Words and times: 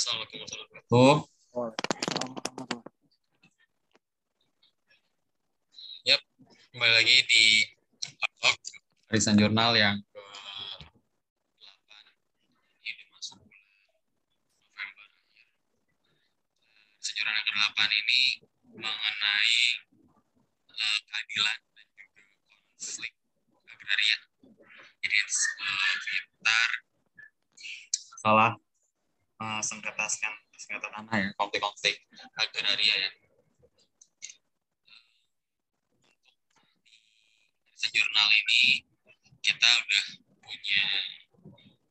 Assalamualaikum 0.00 0.40
warahmatullahi 0.40 0.80
wabarakatuh. 0.80 1.12
Yap, 6.08 6.20
kembali 6.72 6.92
lagi 6.96 7.16
di 7.28 7.68
Arisan 9.12 9.36
Jurnal 9.36 9.76
yang 9.76 10.00
ke-8 10.00 11.84
ini 12.80 13.04
masuk 13.12 13.44
bulan 13.44 13.60
November. 14.72 15.08
Arisan 16.96 17.14
Jurnal 17.20 17.36
yang 17.36 17.44
ke-8 17.52 17.80
ini 17.92 18.40
mengenai 18.80 19.60
eh, 20.80 20.98
keadilan 21.12 21.58
dan 21.76 21.86
juga 21.92 22.24
konflik 22.48 23.12
agraria. 23.68 24.16
Jadi 25.04 25.16
eh, 25.20 25.28
sekitar 25.28 26.70
masalah 28.16 28.56
uh, 29.40 29.60
sengketa 29.64 30.06
sengketa 30.60 30.88
tanah 30.92 31.16
ya 31.16 31.28
konflik-konflik 31.40 32.04
agraria 32.36 32.96
yang 33.08 33.16
sejurnal 37.74 38.28
ini 38.28 38.84
kita 39.40 39.64
udah 39.64 40.04
punya 40.44 40.84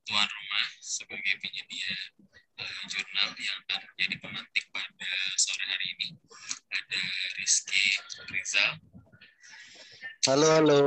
tuan 0.06 0.30
rumah 0.30 0.68
sebagai 0.78 1.34
penyedia 1.42 1.92
uh, 2.62 2.82
jurnal 2.86 3.30
yang 3.42 3.58
akan 3.66 3.82
menjadi 3.94 4.16
pemantik 4.22 4.66
pada 4.70 5.12
sore 5.34 5.66
hari 5.66 5.98
ini 5.98 6.08
ada 6.70 7.02
Rizky 7.42 7.98
Rizal 8.30 8.78
Halo, 10.30 10.46
halo. 10.46 10.82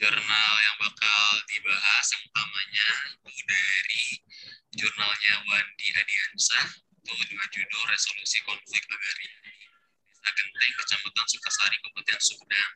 jurnal 0.00 0.52
yang 0.64 0.76
bakal 0.80 1.20
dibahas 1.52 2.06
yang 2.16 2.22
utamanya 2.24 2.88
itu 3.28 3.42
dari 3.44 4.04
jurnalnya 4.72 5.34
Wandi 5.44 5.86
Hadiansah 5.92 6.80
itu 6.96 7.12
dengan 7.28 7.48
judul 7.52 7.82
Resolusi 7.92 8.40
Konflik 8.48 8.88
Agraria 8.88 9.36
Desa 10.08 10.28
Genteng 10.32 10.72
Kecamatan 10.80 11.26
Sukasari 11.28 11.76
Kabupaten 11.76 12.20
Sumedang. 12.24 12.72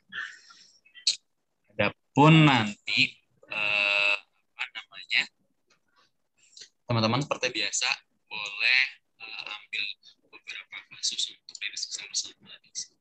Adapun 1.73 2.35
nanti 2.45 3.01
eh, 3.49 4.17
apa 4.21 4.65
namanya 4.77 5.23
teman-teman 6.85 7.25
seperti 7.25 7.49
biasa 7.49 7.89
boleh 8.29 8.83
eh, 9.25 9.45
ambil 9.57 9.85
beberapa 10.37 10.77
kasus 11.01 11.33
untuk 11.33 11.57
didiskusikan 11.65 12.13
bersama 12.13 12.53
di 12.61 12.69
sini. 12.77 13.01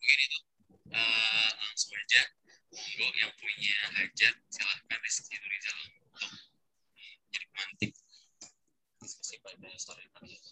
Mungkin 0.00 0.20
itu 0.24 0.38
eh, 0.90 1.50
langsung 1.80 1.94
aja 1.94 2.22
monggo 2.70 3.08
yang 3.18 3.32
punya 3.38 3.78
hajat 3.98 4.34
silahkan 4.50 4.98
Rizky 5.02 5.36
Rizal 5.38 5.78
untuk 6.02 6.32
jadi 7.30 7.46
pemantik 7.50 7.92
diskusi 9.00 9.38
pada 9.42 9.70
sore 9.78 10.04
hari 10.18 10.34
ini. 10.34 10.50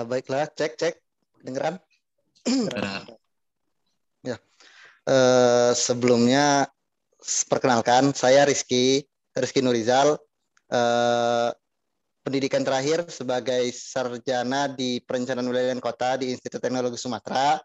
Ya, 0.00 0.08
baiklah. 0.08 0.48
Cek, 0.48 0.80
cek. 0.80 0.94
Dengeran? 1.44 1.76
Kedengaran. 2.48 3.04
Eh, 5.10 5.72
sebelumnya, 5.74 6.68
perkenalkan, 7.50 8.14
saya 8.14 8.46
Rizky, 8.46 9.02
Rizky 9.34 9.58
Nurizal. 9.64 10.20
Eh, 10.70 11.50
pendidikan 12.22 12.62
terakhir 12.62 13.08
sebagai 13.10 13.74
sarjana 13.74 14.70
di 14.70 15.02
perencanaan 15.02 15.48
wilayah 15.50 15.74
dan 15.74 15.82
kota 15.82 16.20
di 16.20 16.30
Institut 16.30 16.62
Teknologi 16.62 17.00
Sumatera. 17.00 17.58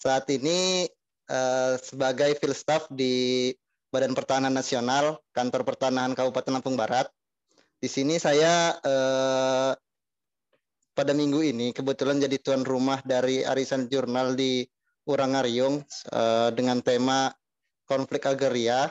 Saat 0.00 0.30
ini 0.32 0.88
eh, 1.28 1.74
sebagai 1.82 2.38
field 2.40 2.56
staff 2.56 2.88
di 2.88 3.52
Badan 3.92 4.16
Pertahanan 4.16 4.54
Nasional, 4.54 5.20
Kantor 5.34 5.66
Pertanahan 5.66 6.16
Kabupaten 6.16 6.56
Lampung 6.56 6.78
Barat. 6.78 7.10
Di 7.82 7.90
sini 7.90 8.16
saya 8.16 8.80
eh, 8.80 9.72
pada 10.98 11.14
minggu 11.14 11.46
ini 11.46 11.70
kebetulan 11.70 12.18
jadi 12.18 12.42
tuan 12.42 12.66
rumah 12.66 12.98
dari 13.06 13.46
arisan 13.46 13.86
jurnal 13.86 14.34
di 14.34 14.66
Urangariung 15.06 15.86
eh, 16.10 16.50
dengan 16.50 16.82
tema 16.82 17.30
konflik 17.86 18.26
agraria. 18.26 18.90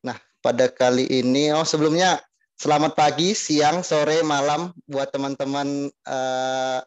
Nah, 0.00 0.16
pada 0.40 0.72
kali 0.72 1.04
ini, 1.06 1.52
oh 1.52 1.62
sebelumnya 1.62 2.24
selamat 2.56 2.96
pagi, 2.96 3.36
siang, 3.36 3.84
sore, 3.84 4.24
malam 4.24 4.72
buat 4.88 5.12
teman-teman 5.12 5.92
eh, 5.92 6.80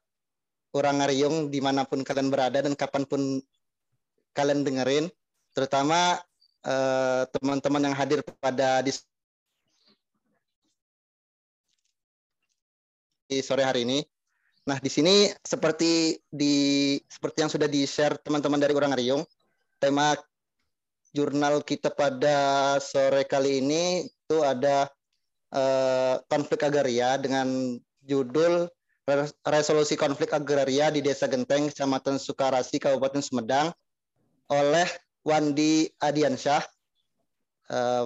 Urangariung 0.74 1.54
di 1.54 1.62
mana 1.62 1.86
pun 1.86 2.02
kalian 2.02 2.34
berada 2.34 2.66
dan 2.66 2.74
kapan 2.74 3.06
pun 3.06 3.38
kalian 4.34 4.66
dengerin, 4.66 5.06
terutama 5.54 6.18
eh, 6.66 7.22
teman-teman 7.38 7.86
yang 7.86 7.96
hadir 7.96 8.26
pada 8.42 8.81
di 8.81 8.92
sore 13.46 13.62
hari 13.62 13.86
ini. 13.86 14.02
Nah, 14.69 14.78
di 14.78 14.85
sini 14.85 15.34
seperti 15.41 16.13
di 16.30 16.94
seperti 17.09 17.41
yang 17.41 17.50
sudah 17.50 17.66
di-share 17.66 18.22
teman-teman 18.22 18.62
dari 18.62 18.78
Orang 18.78 18.94
Ariung, 18.94 19.25
tema 19.81 20.13
jurnal 21.09 21.66
kita 21.66 21.90
pada 21.90 22.78
sore 22.78 23.25
kali 23.25 23.66
ini 23.66 24.06
itu 24.06 24.46
ada 24.46 24.85
eh, 25.50 26.22
konflik 26.30 26.62
agraria 26.69 27.18
dengan 27.18 27.81
judul 28.06 28.69
Res- 29.09 29.34
Resolusi 29.41 29.97
Konflik 29.97 30.38
Agraria 30.38 30.94
di 30.94 31.01
Desa 31.01 31.25
Genteng, 31.25 31.74
Kecamatan 31.74 32.22
Sukarasi, 32.22 32.78
Kabupaten 32.78 33.25
Sumedang 33.25 33.74
oleh 34.53 34.86
Wandi 35.25 35.90
Adiansyah. 35.97 36.62
Eh, 37.74 38.06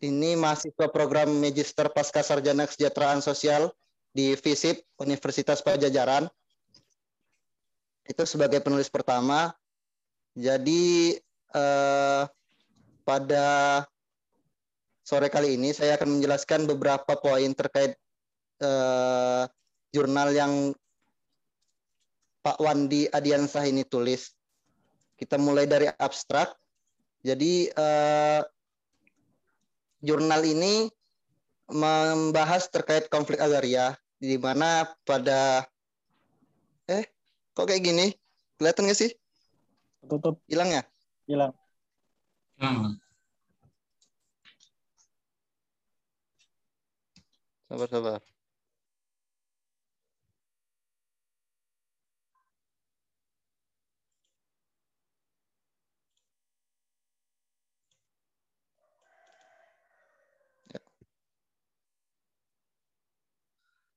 ini 0.00 0.32
mahasiswa 0.32 0.88
program 0.88 1.28
Magister 1.28 1.92
Pasca 1.92 2.24
Sarjana 2.24 2.64
Kesejahteraan 2.64 3.20
Sosial 3.20 3.68
di 4.14 4.38
FISIP 4.38 4.78
Universitas 5.02 5.58
Pajajaran. 5.60 6.30
Itu 8.06 8.22
sebagai 8.24 8.62
penulis 8.62 8.86
pertama. 8.86 9.50
Jadi 10.38 11.18
eh, 11.50 12.22
pada 13.02 13.48
sore 15.02 15.28
kali 15.28 15.58
ini 15.58 15.74
saya 15.74 15.98
akan 15.98 16.18
menjelaskan 16.18 16.70
beberapa 16.70 17.18
poin 17.18 17.50
terkait 17.58 17.98
eh, 18.62 19.44
jurnal 19.90 20.30
yang 20.30 20.52
Pak 22.46 22.62
Wandi 22.62 23.10
Adiansah 23.10 23.66
ini 23.66 23.82
tulis. 23.82 24.30
Kita 25.18 25.42
mulai 25.42 25.66
dari 25.66 25.90
abstrak. 25.90 26.54
Jadi 27.24 27.66
eh, 27.66 28.40
jurnal 30.04 30.44
ini 30.46 30.86
membahas 31.64 32.68
terkait 32.68 33.08
konflik 33.08 33.40
agraria 33.40 33.96
di 34.18 34.34
mana 34.40 34.88
pada 35.06 35.66
eh 36.90 37.04
kok 37.54 37.66
kayak 37.66 37.84
gini? 37.84 38.06
Kelihatan 38.58 38.86
nggak 38.86 38.98
sih? 38.98 39.10
Tutup. 40.06 40.38
Hilang 40.46 40.70
ya? 40.70 40.82
Hilang. 41.26 41.52
Hmm. 42.60 42.96
sabar 47.74 47.88
sabar 47.90 48.20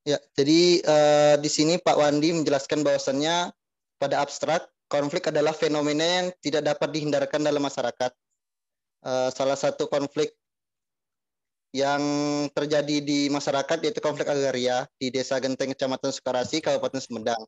Ya, 0.08 0.16
jadi 0.32 0.80
eh, 0.80 1.34
di 1.36 1.50
sini 1.52 1.76
Pak 1.76 2.00
Wandi 2.00 2.32
menjelaskan 2.32 2.80
bahwasannya 2.80 3.52
pada 4.00 4.24
abstrak 4.24 4.64
konflik 4.88 5.28
adalah 5.28 5.52
fenomena 5.52 6.00
yang 6.00 6.26
tidak 6.40 6.64
dapat 6.64 6.96
dihindarkan 6.96 7.44
dalam 7.44 7.60
masyarakat. 7.60 8.08
Eh, 9.04 9.28
salah 9.36 9.58
satu 9.60 9.84
konflik 9.92 10.32
yang 11.76 12.00
terjadi 12.56 13.04
di 13.04 13.28
masyarakat 13.28 13.84
yaitu 13.84 14.00
konflik 14.00 14.32
agraria 14.32 14.88
di 14.96 15.12
Desa 15.12 15.36
Genteng, 15.44 15.76
Kecamatan 15.76 16.08
Sukarasi, 16.08 16.64
Kabupaten 16.64 17.04
Sumedang. 17.04 17.44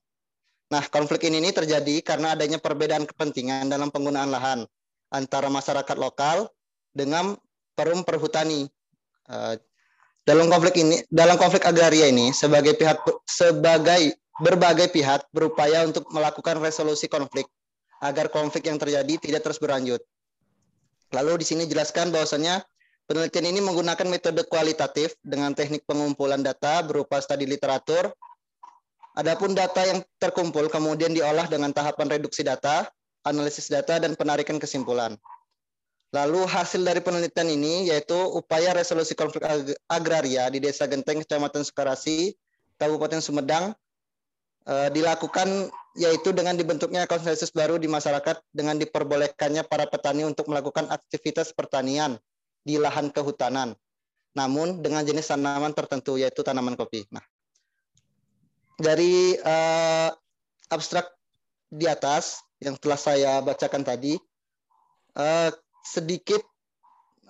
Nah, 0.68 0.84
konflik 0.92 1.24
ini 1.24 1.40
nih 1.40 1.56
terjadi 1.56 2.04
karena 2.04 2.36
adanya 2.36 2.60
perbedaan 2.60 3.08
kepentingan 3.08 3.72
dalam 3.72 3.88
penggunaan 3.88 4.28
lahan 4.28 4.68
antara 5.08 5.48
masyarakat 5.48 5.96
lokal 5.96 6.44
dengan 6.92 7.40
perum 7.72 8.04
perhutani. 8.04 8.68
Eh, 9.32 9.54
dalam 10.24 10.46
konflik 10.52 10.76
ini, 10.76 11.00
dalam 11.08 11.40
konflik 11.40 11.64
agraria 11.64 12.06
ini, 12.08 12.30
sebagai 12.30 12.76
pihak 12.76 13.00
sebagai 13.24 14.14
berbagai 14.40 14.88
pihak 14.92 15.28
berupaya 15.32 15.84
untuk 15.84 16.08
melakukan 16.12 16.60
resolusi 16.60 17.08
konflik 17.08 17.48
agar 18.00 18.32
konflik 18.32 18.64
yang 18.68 18.80
terjadi 18.80 19.20
tidak 19.20 19.44
terus 19.44 19.60
berlanjut. 19.60 20.00
Lalu 21.12 21.44
di 21.44 21.46
sini 21.46 21.68
jelaskan 21.68 22.08
bahwasannya 22.08 22.64
penelitian 23.04 23.52
ini 23.52 23.60
menggunakan 23.60 24.06
metode 24.08 24.40
kualitatif 24.48 25.12
dengan 25.20 25.52
teknik 25.52 25.84
pengumpulan 25.84 26.40
data 26.40 26.80
berupa 26.80 27.20
studi 27.20 27.44
literatur. 27.44 28.08
Adapun 29.18 29.52
data 29.52 29.82
yang 29.84 30.00
terkumpul 30.22 30.70
kemudian 30.70 31.10
diolah 31.10 31.50
dengan 31.50 31.74
tahapan 31.74 32.16
reduksi 32.16 32.46
data, 32.46 32.86
analisis 33.26 33.66
data 33.66 33.98
dan 33.98 34.14
penarikan 34.14 34.56
kesimpulan. 34.56 35.18
Lalu 36.10 36.42
hasil 36.42 36.82
dari 36.82 36.98
penelitian 36.98 37.46
ini 37.54 37.86
yaitu 37.86 38.18
upaya 38.34 38.74
resolusi 38.74 39.14
konflik 39.14 39.46
ag 39.46 39.70
agraria 39.86 40.50
di 40.50 40.58
Desa 40.58 40.90
Genteng, 40.90 41.22
Kecamatan 41.22 41.62
Sukarasi, 41.62 42.34
Kabupaten 42.82 43.22
Sumedang 43.22 43.70
eh, 44.66 44.90
dilakukan 44.90 45.70
yaitu 45.94 46.34
dengan 46.34 46.58
dibentuknya 46.58 47.06
konsensus 47.06 47.54
baru 47.54 47.78
di 47.78 47.86
masyarakat 47.86 48.42
dengan 48.50 48.78
diperbolehkannya 48.82 49.62
para 49.70 49.86
petani 49.86 50.26
untuk 50.26 50.50
melakukan 50.50 50.90
aktivitas 50.90 51.54
pertanian 51.54 52.18
di 52.66 52.74
lahan 52.74 53.14
kehutanan. 53.14 53.78
Namun 54.34 54.82
dengan 54.82 55.06
jenis 55.06 55.30
tanaman 55.30 55.74
tertentu 55.74 56.18
yaitu 56.18 56.42
tanaman 56.42 56.74
kopi. 56.74 57.06
Nah, 57.14 57.22
dari 58.82 59.38
eh, 59.38 60.10
abstrak 60.74 61.06
di 61.70 61.86
atas 61.86 62.42
yang 62.58 62.74
telah 62.82 62.98
saya 62.98 63.38
bacakan 63.46 63.86
tadi, 63.86 64.18
eh, 65.14 65.50
sedikit 65.84 66.42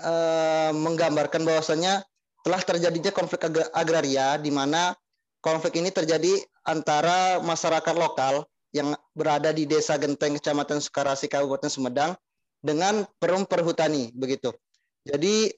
uh, 0.00 0.73
menggambarkan 0.75 1.44
bahwasanya 1.47 2.02
telah 2.41 2.61
terjadinya 2.64 3.12
konflik 3.12 3.44
ag 3.47 3.69
agraria 3.76 4.41
di 4.41 4.49
mana 4.49 4.97
konflik 5.44 5.76
ini 5.76 5.93
terjadi 5.93 6.41
antara 6.64 7.41
masyarakat 7.41 7.94
lokal 7.97 8.44
yang 8.70 8.94
berada 9.19 9.50
di 9.50 9.67
Desa 9.67 9.99
Genteng, 9.99 10.38
Kecamatan 10.38 10.79
Sukarasi, 10.79 11.26
Kabupaten 11.26 11.67
Sumedang 11.67 12.14
dengan 12.62 13.02
perum 13.19 13.44
perhutani 13.44 14.14
begitu. 14.14 14.55
Jadi 15.02 15.50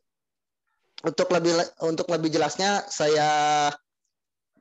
untuk 1.03 1.29
lebih 1.35 1.53
untuk 1.83 2.07
lebih 2.09 2.31
jelasnya 2.31 2.87
saya 2.89 3.69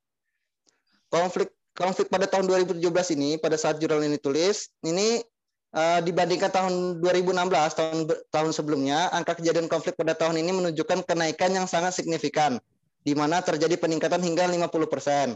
Konflik 1.07 1.56
konflik 1.74 2.06
pada 2.09 2.30
tahun 2.30 2.45
2017 2.45 3.18
ini 3.18 3.41
pada 3.41 3.57
saat 3.57 3.81
jurnal 3.81 4.06
ini 4.06 4.21
tulis 4.21 4.69
ini 4.85 5.25
uh, 5.74 6.00
dibandingkan 6.06 6.53
tahun 6.53 7.01
2016 7.01 7.50
tahun 7.50 8.00
tahun 8.29 8.51
sebelumnya 8.53 9.09
angka 9.09 9.41
kejadian 9.41 9.65
konflik 9.65 9.97
pada 9.97 10.13
tahun 10.13 10.38
ini 10.38 10.53
menunjukkan 10.53 11.01
kenaikan 11.06 11.50
yang 11.50 11.65
sangat 11.65 11.97
signifikan 11.97 12.62
di 13.03 13.18
mana 13.18 13.44
terjadi 13.44 13.75
peningkatan 13.75 14.24
hingga 14.24 14.47
50 14.47 14.88
persen. 14.88 15.36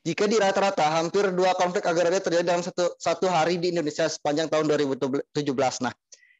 Jika 0.00 0.24
di 0.24 0.40
rata-rata 0.40 0.96
hampir 0.96 1.28
dua 1.36 1.52
konflik 1.60 1.84
agraria 1.84 2.24
terjadi 2.24 2.56
dalam 2.56 2.64
satu, 2.64 2.96
satu 2.96 3.28
hari 3.28 3.60
di 3.60 3.68
Indonesia 3.68 4.08
sepanjang 4.08 4.48
tahun 4.48 4.64
2017. 4.64 5.28
Nah, 5.84 5.92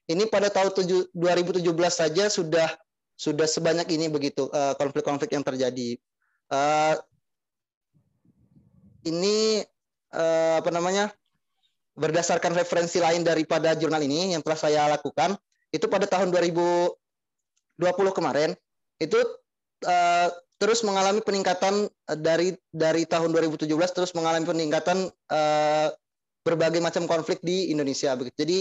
ini 0.08 0.24
pada 0.32 0.48
tahun 0.48 0.72
2017 1.12 1.60
saja 1.92 2.32
sudah 2.32 2.72
sudah 3.20 3.44
sebanyak 3.44 3.84
ini 3.92 4.08
begitu 4.08 4.48
eh, 4.48 4.72
konflik-konflik 4.80 5.28
uh, 5.28 5.34
yang 5.36 5.44
terjadi. 5.44 6.00
Uh, 6.48 6.96
ini 9.04 9.60
uh, 10.16 10.64
apa 10.64 10.72
namanya? 10.72 11.12
Berdasarkan 12.00 12.56
referensi 12.56 12.96
lain 12.96 13.20
daripada 13.28 13.76
jurnal 13.76 14.00
ini 14.00 14.32
yang 14.32 14.40
telah 14.40 14.56
saya 14.56 14.88
lakukan, 14.88 15.36
itu 15.68 15.84
pada 15.84 16.08
tahun 16.08 16.32
2020 16.32 16.96
kemarin 18.16 18.56
itu 18.96 19.20
uh, 19.84 20.28
terus 20.60 20.84
mengalami 20.84 21.24
peningkatan 21.24 21.88
eh, 21.88 22.18
dari 22.20 22.52
dari 22.68 23.08
tahun 23.08 23.32
2017 23.32 23.64
terus 23.96 24.12
mengalami 24.12 24.44
peningkatan 24.44 25.08
uh, 25.32 25.88
berbagai 26.44 26.84
macam 26.84 27.08
konflik 27.08 27.40
di 27.40 27.72
Indonesia 27.72 28.12
begitu. 28.12 28.36
Jadi 28.44 28.58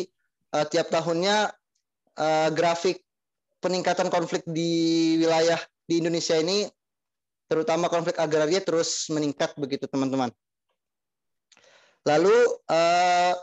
uh, 0.55 0.65
tiap 0.65 0.87
tahunnya 0.87 1.51
uh, 2.15 2.49
grafik 2.55 3.03
peningkatan 3.59 4.07
konflik 4.07 4.47
di 4.47 5.15
wilayah 5.19 5.59
di 5.83 5.99
Indonesia 5.99 6.39
ini 6.39 6.71
terutama 7.51 7.91
konflik 7.91 8.15
agraria 8.15 8.63
terus 8.63 9.11
meningkat 9.11 9.51
begitu 9.59 9.83
teman-teman. 9.91 10.31
Lalu 12.07 12.37
uh, 12.71 13.35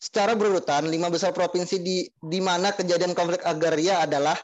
secara 0.00 0.32
berurutan 0.32 0.88
lima 0.88 1.12
besar 1.12 1.36
provinsi 1.36 1.76
di 1.76 2.08
di 2.08 2.40
mana 2.40 2.72
kejadian 2.72 3.12
konflik 3.12 3.44
agraria 3.44 4.00
adalah 4.00 4.36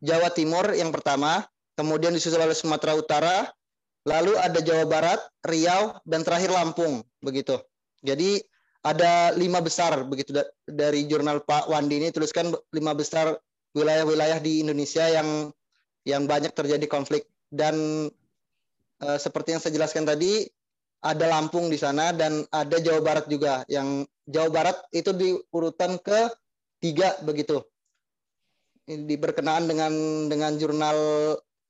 Jawa 0.00 0.28
Timur 0.32 0.72
yang 0.76 0.92
pertama, 0.92 1.44
kemudian 1.76 2.16
disusul 2.16 2.42
oleh 2.42 2.56
Sumatera 2.56 2.96
Utara, 2.96 3.36
lalu 4.08 4.34
ada 4.40 4.58
Jawa 4.64 4.88
Barat, 4.88 5.20
Riau, 5.44 6.00
dan 6.08 6.24
terakhir 6.24 6.50
Lampung, 6.50 7.04
begitu. 7.20 7.60
Jadi 8.02 8.40
ada 8.86 9.34
lima 9.34 9.58
besar 9.58 9.98
begitu 10.06 10.30
dari 10.62 11.10
jurnal 11.10 11.42
Pak 11.42 11.66
Wandi 11.66 11.98
ini 11.98 12.14
tuliskan 12.14 12.54
lima 12.70 12.94
besar 12.94 13.34
wilayah-wilayah 13.74 14.38
di 14.38 14.62
Indonesia 14.62 15.10
yang 15.10 15.50
yang 16.06 16.30
banyak 16.30 16.54
terjadi 16.54 16.86
konflik. 16.86 17.26
Dan 17.50 18.06
e, 19.02 19.06
seperti 19.18 19.58
yang 19.58 19.60
saya 19.60 19.74
jelaskan 19.74 20.06
tadi 20.06 20.46
ada 21.02 21.26
Lampung 21.26 21.66
di 21.66 21.76
sana 21.76 22.14
dan 22.14 22.46
ada 22.54 22.78
Jawa 22.78 23.02
Barat 23.02 23.26
juga. 23.26 23.66
Yang 23.66 24.06
Jawa 24.30 24.48
Barat 24.54 24.76
itu 24.94 25.10
di 25.10 25.34
urutan 25.50 25.98
ke 25.98 26.30
tiga 26.78 27.18
begitu. 27.26 27.58
Di 28.86 29.18
berkenaan 29.18 29.66
dengan 29.66 29.92
dengan 30.30 30.54
jurnal 30.62 30.98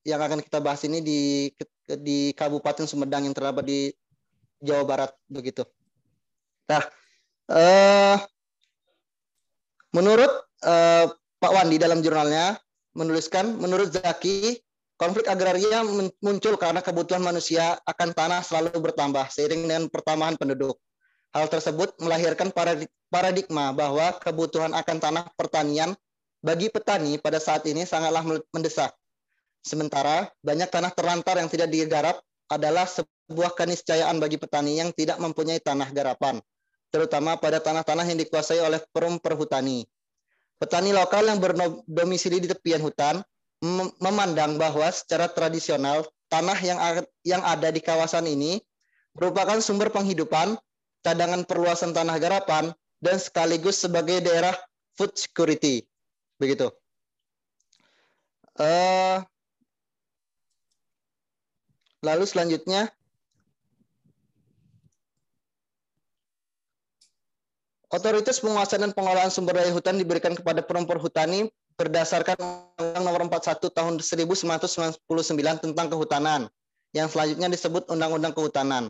yang 0.07 0.23
akan 0.23 0.39
kita 0.39 0.63
bahas 0.63 0.87
ini 0.87 1.03
di 1.03 1.51
di 1.99 2.31
Kabupaten 2.31 2.87
Sumedang 2.87 3.27
yang 3.27 3.35
terdapat 3.35 3.67
di 3.67 3.81
Jawa 4.63 4.87
Barat 4.87 5.11
begitu. 5.27 5.67
Nah, 6.71 6.83
eh, 7.51 8.17
menurut 9.91 10.31
eh, 10.63 11.11
Pak 11.43 11.53
Wandi 11.53 11.77
dalam 11.83 12.01
jurnalnya 12.07 12.55
menuliskan, 12.95 13.59
menurut 13.59 13.93
Zaki, 13.93 14.63
konflik 14.97 15.27
agraria 15.27 15.83
muncul 16.23 16.55
karena 16.57 16.81
kebutuhan 16.81 17.21
manusia 17.21 17.77
akan 17.85 18.15
tanah 18.15 18.41
selalu 18.41 18.79
bertambah 18.79 19.27
seiring 19.29 19.67
dengan 19.69 19.83
pertambahan 19.91 20.39
penduduk. 20.39 20.79
Hal 21.37 21.53
tersebut 21.53 21.93
melahirkan 22.01 22.49
paradigma 23.13 23.77
bahwa 23.77 24.17
kebutuhan 24.25 24.73
akan 24.73 24.97
tanah 24.97 25.25
pertanian 25.37 25.93
bagi 26.41 26.73
petani 26.73 27.21
pada 27.21 27.37
saat 27.37 27.69
ini 27.69 27.85
sangatlah 27.85 28.25
mendesak 28.57 28.97
Sementara 29.67 30.31
banyak 30.47 30.71
tanah 30.71 30.95
terlantar 30.95 31.43
yang 31.43 31.51
tidak 31.51 31.75
digarap 31.75 32.23
adalah 32.47 32.87
sebuah 32.87 33.59
keniscayaan 33.59 34.23
bagi 34.23 34.39
petani 34.39 34.79
yang 34.79 34.95
tidak 34.95 35.19
mempunyai 35.19 35.59
tanah 35.59 35.91
garapan, 35.91 36.39
terutama 36.95 37.35
pada 37.35 37.59
tanah-tanah 37.59 38.07
yang 38.07 38.23
dikuasai 38.23 38.63
oleh 38.63 38.79
perum 38.95 39.19
perhutani. 39.19 39.83
Petani 40.63 40.95
lokal 40.95 41.27
yang 41.27 41.43
berdomisili 41.43 42.39
di 42.39 42.47
tepian 42.47 42.79
hutan 42.79 43.19
memandang 43.99 44.55
bahwa 44.55 44.87
secara 44.95 45.27
tradisional 45.27 46.07
tanah 46.31 46.59
yang 46.63 46.79
yang 47.27 47.43
ada 47.43 47.75
di 47.75 47.83
kawasan 47.83 48.31
ini 48.31 48.63
merupakan 49.19 49.59
sumber 49.59 49.91
penghidupan, 49.91 50.55
cadangan 51.03 51.43
perluasan 51.43 51.91
tanah 51.91 52.23
garapan, 52.23 52.71
dan 53.03 53.19
sekaligus 53.19 53.83
sebagai 53.83 54.23
daerah 54.23 54.55
food 54.95 55.11
security. 55.19 55.83
Begitu. 56.39 56.71
Uh, 58.57 59.21
Lalu 62.05 62.25
selanjutnya 62.29 62.93
Otoritas 67.87 68.43
penguasaan 68.43 68.83
dan 68.83 68.93
pengelolaan 68.93 69.31
sumber 69.31 69.57
daya 69.57 69.71
hutan 69.71 69.95
diberikan 69.95 70.35
kepada 70.35 70.59
perhutani 70.59 71.47
berdasarkan 71.79 72.35
Undang 72.83 73.05
Nomor 73.07 73.23
41 73.31 73.63
Tahun 73.63 73.95
1999 74.03 75.07
tentang 75.63 75.87
kehutanan, 75.93 76.51
yang 76.97 77.07
selanjutnya 77.07 77.47
disebut 77.47 77.87
Undang-Undang 77.87 78.33
Kehutanan. 78.35 78.85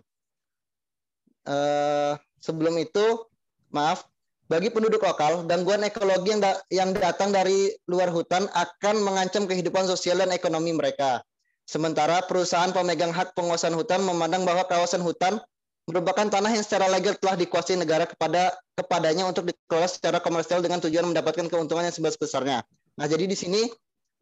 Uh, 1.47 2.17
sebelum 2.41 2.79
itu, 2.81 3.27
maaf, 3.69 4.09
bagi 4.47 4.71
penduduk 4.71 5.03
lokal, 5.03 5.43
gangguan 5.45 5.83
ekologi 5.83 6.33
yang, 6.33 6.41
da 6.41 6.53
yang 6.71 6.91
datang 6.95 7.35
dari 7.35 7.75
luar 7.91 8.09
hutan 8.09 8.47
akan 8.55 9.03
mengancam 9.03 9.51
kehidupan 9.51 9.91
sosial 9.91 10.23
dan 10.23 10.31
ekonomi 10.31 10.71
mereka. 10.71 11.21
Sementara 11.66 12.23
perusahaan 12.23 12.70
pemegang 12.70 13.11
hak 13.11 13.35
penguasaan 13.35 13.75
hutan 13.75 14.06
memandang 14.06 14.46
bahwa 14.46 14.62
kawasan 14.70 15.02
hutan 15.02 15.42
merupakan 15.90 16.26
tanah 16.26 16.50
yang 16.50 16.62
secara 16.62 16.87
legal 16.90 17.18
telah 17.18 17.35
dikuasai 17.35 17.78
negara 17.78 18.06
kepada 18.06 18.54
kepadanya 18.78 19.26
untuk 19.26 19.50
dikelola 19.50 19.90
secara 19.90 20.18
komersial 20.23 20.62
dengan 20.62 20.78
tujuan 20.82 21.11
mendapatkan 21.11 21.46
keuntungan 21.46 21.87
yang 21.87 21.94
sebesar-besarnya. 21.94 22.62
Nah, 22.99 23.06
jadi 23.06 23.26
di 23.26 23.37
sini 23.38 23.66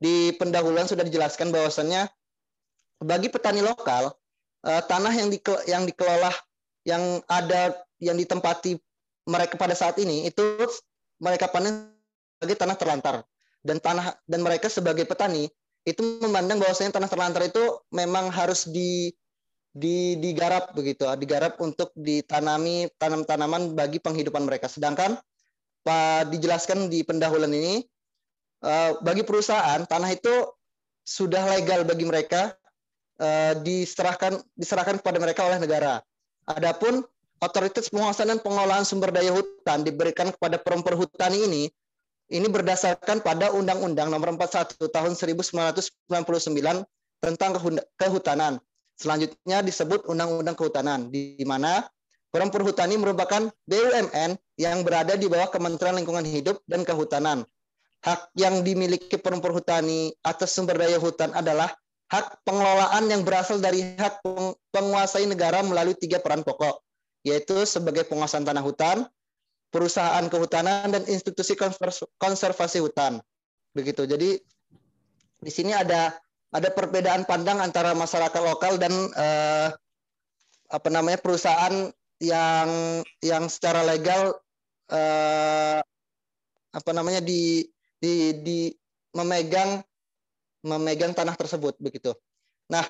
di 0.01 0.33
pendahuluan 0.37 0.89
sudah 0.89 1.05
dijelaskan 1.05 1.53
bahwasannya 1.53 2.09
bagi 3.05 3.29
petani 3.29 3.61
lokal 3.61 4.13
eh, 4.65 4.83
tanah 4.85 5.13
yang 5.13 5.29
di, 5.29 5.39
yang 5.69 5.85
dikelola 5.85 6.33
yang 6.85 7.21
ada 7.29 7.77
yang 8.01 8.17
ditempati 8.17 8.77
mereka 9.25 9.57
pada 9.57 9.73
saat 9.73 9.97
ini 10.01 10.29
itu 10.29 10.45
mereka 11.21 11.49
panen 11.49 11.93
sebagai 12.37 12.57
tanah 12.61 12.77
terlantar 12.77 13.15
dan 13.65 13.81
tanah 13.81 14.21
dan 14.29 14.41
mereka 14.45 14.69
sebagai 14.69 15.09
petani 15.09 15.49
itu 15.85 16.01
memandang 16.25 16.61
bahwasanya 16.61 16.97
tanah 16.97 17.09
terlantar 17.13 17.45
itu 17.45 17.81
memang 17.93 18.33
harus 18.33 18.65
di 18.69 19.13
di 19.75 20.15
digarap 20.23 20.71
begitu, 20.73 21.05
digarap 21.19 21.59
untuk 21.59 21.91
ditanami 21.99 22.87
tanam-tanaman 22.97 23.75
bagi 23.75 23.99
penghidupan 23.99 24.47
mereka. 24.47 24.71
Sedangkan 24.71 25.19
Pak 25.85 26.33
dijelaskan 26.33 26.89
di 26.89 27.05
pendahuluan 27.05 27.53
ini 27.53 27.85
eh, 28.65 28.91
bagi 29.05 29.27
perusahaan 29.27 29.85
tanah 29.85 30.11
itu 30.15 30.33
sudah 31.05 31.45
legal 31.53 31.85
bagi 31.85 32.09
mereka 32.09 32.57
eh, 33.21 33.53
diserahkan 33.61 34.41
diserahkan 34.57 35.03
kepada 35.05 35.19
mereka 35.21 35.45
oleh 35.45 35.61
negara. 35.61 36.01
Adapun 36.49 37.05
otoritas 37.45 37.93
penguasaan 37.93 38.33
dan 38.33 38.41
pengelolaan 38.41 38.89
sumber 38.89 39.13
daya 39.13 39.37
hutan 39.37 39.85
diberikan 39.85 40.33
kepada 40.33 40.57
perhutani 40.57 41.45
ini 41.45 41.65
ini 42.33 42.49
berdasarkan 42.49 43.21
pada 43.21 43.53
Undang-Undang 43.53 44.09
Nomor 44.09 44.37
41 44.37 44.79
Tahun 44.81 45.13
1999 45.13 46.85
tentang 47.25 47.51
kehutanan 47.97 48.61
Selanjutnya 48.95 49.59
disebut 49.63 50.07
Undang-Undang 50.07 50.55
Kehutanan, 50.55 51.11
di 51.11 51.43
mana 51.43 51.83
Forum 52.31 52.51
Perhutani 52.51 52.95
merupakan 52.95 53.51
BUMN 53.67 54.39
yang 54.59 54.87
berada 54.87 55.19
di 55.19 55.27
bawah 55.27 55.51
Kementerian 55.51 55.99
Lingkungan 55.99 56.23
Hidup 56.23 56.63
dan 56.67 56.87
Kehutanan. 56.87 57.43
Hak 58.07 58.31
yang 58.39 58.63
dimiliki 58.63 59.19
Forum 59.19 59.43
Perhutani 59.43 60.15
atas 60.23 60.55
sumber 60.55 60.79
daya 60.79 61.03
hutan 61.03 61.35
adalah 61.35 61.75
hak 62.13 62.47
pengelolaan 62.47 63.11
yang 63.11 63.27
berasal 63.27 63.59
dari 63.59 63.83
hak 63.99 64.23
penguasai 64.71 65.27
negara 65.27 65.65
melalui 65.67 65.99
tiga 65.99 66.23
peran 66.23 66.47
pokok, 66.47 66.85
yaitu 67.27 67.67
sebagai 67.67 68.07
penguasaan 68.07 68.47
tanah 68.47 68.63
hutan, 68.63 69.09
perusahaan 69.75 70.23
kehutanan, 70.31 70.95
dan 70.95 71.03
institusi 71.11 71.59
konservasi 72.23 72.79
hutan. 72.79 73.19
Begitu. 73.75 74.07
Jadi 74.07 74.39
di 75.43 75.51
sini 75.51 75.75
ada 75.75 76.15
ada 76.55 76.71
perbedaan 76.71 77.27
pandang 77.27 77.59
antara 77.59 77.91
masyarakat 77.99 78.39
lokal 78.39 78.79
dan 78.79 78.95
eh, 78.95 79.69
apa 80.71 80.89
namanya 80.95 81.19
perusahaan 81.19 81.91
yang 82.23 83.03
yang 83.19 83.51
secara 83.51 83.83
legal 83.83 84.39
eh, 84.95 85.83
apa 86.71 86.91
namanya 86.95 87.19
di 87.19 87.67
di 87.99 88.39
di 88.47 88.59
memegang 89.19 89.83
memegang 90.63 91.13
tanah 91.13 91.35
tersebut 91.35 91.75
begitu. 91.83 92.15
Nah, 92.71 92.87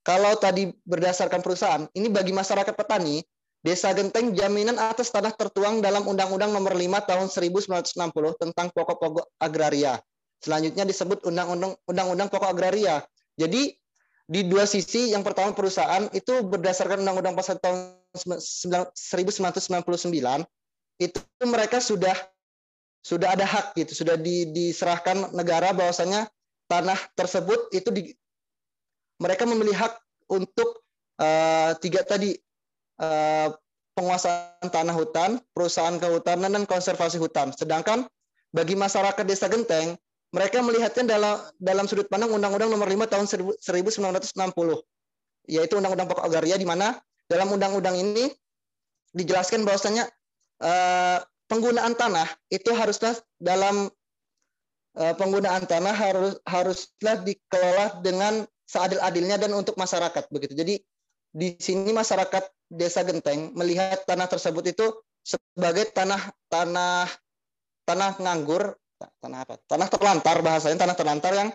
kalau 0.00 0.32
tadi 0.40 0.72
berdasarkan 0.88 1.44
perusahaan, 1.44 1.84
ini 1.92 2.08
bagi 2.08 2.32
masyarakat 2.32 2.72
petani, 2.72 3.20
Desa 3.60 3.92
Genteng 3.92 4.32
jaminan 4.32 4.80
atas 4.80 5.12
tanah 5.12 5.36
tertuang 5.36 5.84
dalam 5.84 6.08
Undang-Undang 6.08 6.48
Nomor 6.56 6.72
5 6.72 7.04
Tahun 7.04 7.28
1960 7.28 7.92
tentang 8.40 8.72
pokok-pokok 8.72 9.36
agraria. 9.36 10.00
Selanjutnya 10.40 10.88
disebut 10.88 11.20
Undang-Undang 11.28 12.28
Pokok 12.32 12.48
Agraria. 12.48 13.04
Jadi 13.36 13.76
di 14.24 14.40
dua 14.48 14.64
sisi, 14.64 15.12
yang 15.12 15.20
pertama 15.20 15.52
perusahaan 15.52 16.08
itu 16.16 16.40
berdasarkan 16.40 17.04
Undang-Undang 17.04 17.36
Pasal 17.36 17.60
tahun 17.60 18.00
1999 18.16 19.84
itu 21.00 21.20
mereka 21.44 21.78
sudah 21.84 22.16
sudah 23.00 23.32
ada 23.32 23.44
hak 23.48 23.76
gitu, 23.80 24.04
sudah 24.04 24.16
di, 24.16 24.48
diserahkan 24.52 25.32
negara 25.32 25.72
bahwasanya 25.72 26.28
tanah 26.68 27.00
tersebut 27.16 27.72
itu 27.72 27.88
di, 27.88 28.12
mereka 29.16 29.48
memilih 29.48 29.72
hak 29.72 29.96
untuk 30.28 30.84
uh, 31.16 31.72
tiga 31.80 32.04
tadi 32.04 32.36
uh, 33.00 33.48
penguasaan 33.96 34.68
tanah 34.70 34.94
hutan, 34.94 35.40
perusahaan 35.56 35.96
kehutanan 35.98 36.54
dan 36.54 36.64
konservasi 36.68 37.18
hutan. 37.18 37.50
Sedangkan 37.56 38.06
bagi 38.54 38.78
masyarakat 38.78 39.24
Desa 39.26 39.50
Genteng 39.50 39.98
mereka 40.30 40.62
melihatnya 40.62 41.18
dalam 41.18 41.34
dalam 41.58 41.84
sudut 41.90 42.06
pandang 42.06 42.30
Undang-Undang 42.30 42.70
Nomor 42.70 42.86
5 42.86 43.12
Tahun 43.12 43.26
1960, 43.58 44.30
yaitu 45.50 45.74
Undang-Undang 45.74 46.06
Pokok 46.06 46.22
Agraria, 46.22 46.54
di 46.54 46.66
mana 46.68 46.94
dalam 47.26 47.50
undang-undang 47.50 47.98
ini 47.98 48.30
dijelaskan 49.14 49.66
bahwasanya 49.66 50.06
eh, 50.62 51.18
penggunaan 51.50 51.98
tanah 51.98 52.26
itu 52.50 52.70
haruslah 52.74 53.18
dalam 53.42 53.90
eh, 54.98 55.14
penggunaan 55.18 55.66
tanah 55.66 55.94
harus 55.94 56.38
haruslah 56.46 57.22
dikelola 57.26 58.02
dengan 58.02 58.46
seadil-adilnya 58.70 59.38
dan 59.38 59.50
untuk 59.54 59.74
masyarakat 59.74 60.30
begitu. 60.30 60.54
Jadi 60.54 60.74
di 61.30 61.54
sini 61.58 61.94
masyarakat 61.94 62.50
Desa 62.70 63.02
Genteng 63.02 63.50
melihat 63.54 64.02
tanah 64.06 64.30
tersebut 64.30 64.62
itu 64.70 64.86
sebagai 65.22 65.90
tanah 65.90 66.30
tanah 66.46 67.06
tanah 67.86 68.10
nganggur 68.22 68.78
tanah 69.18 69.38
apa? 69.46 69.54
Tanah 69.66 69.88
terlantar 69.88 70.36
bahasanya 70.44 70.78
tanah 70.78 70.96
terlantar 70.96 71.32
yang 71.34 71.50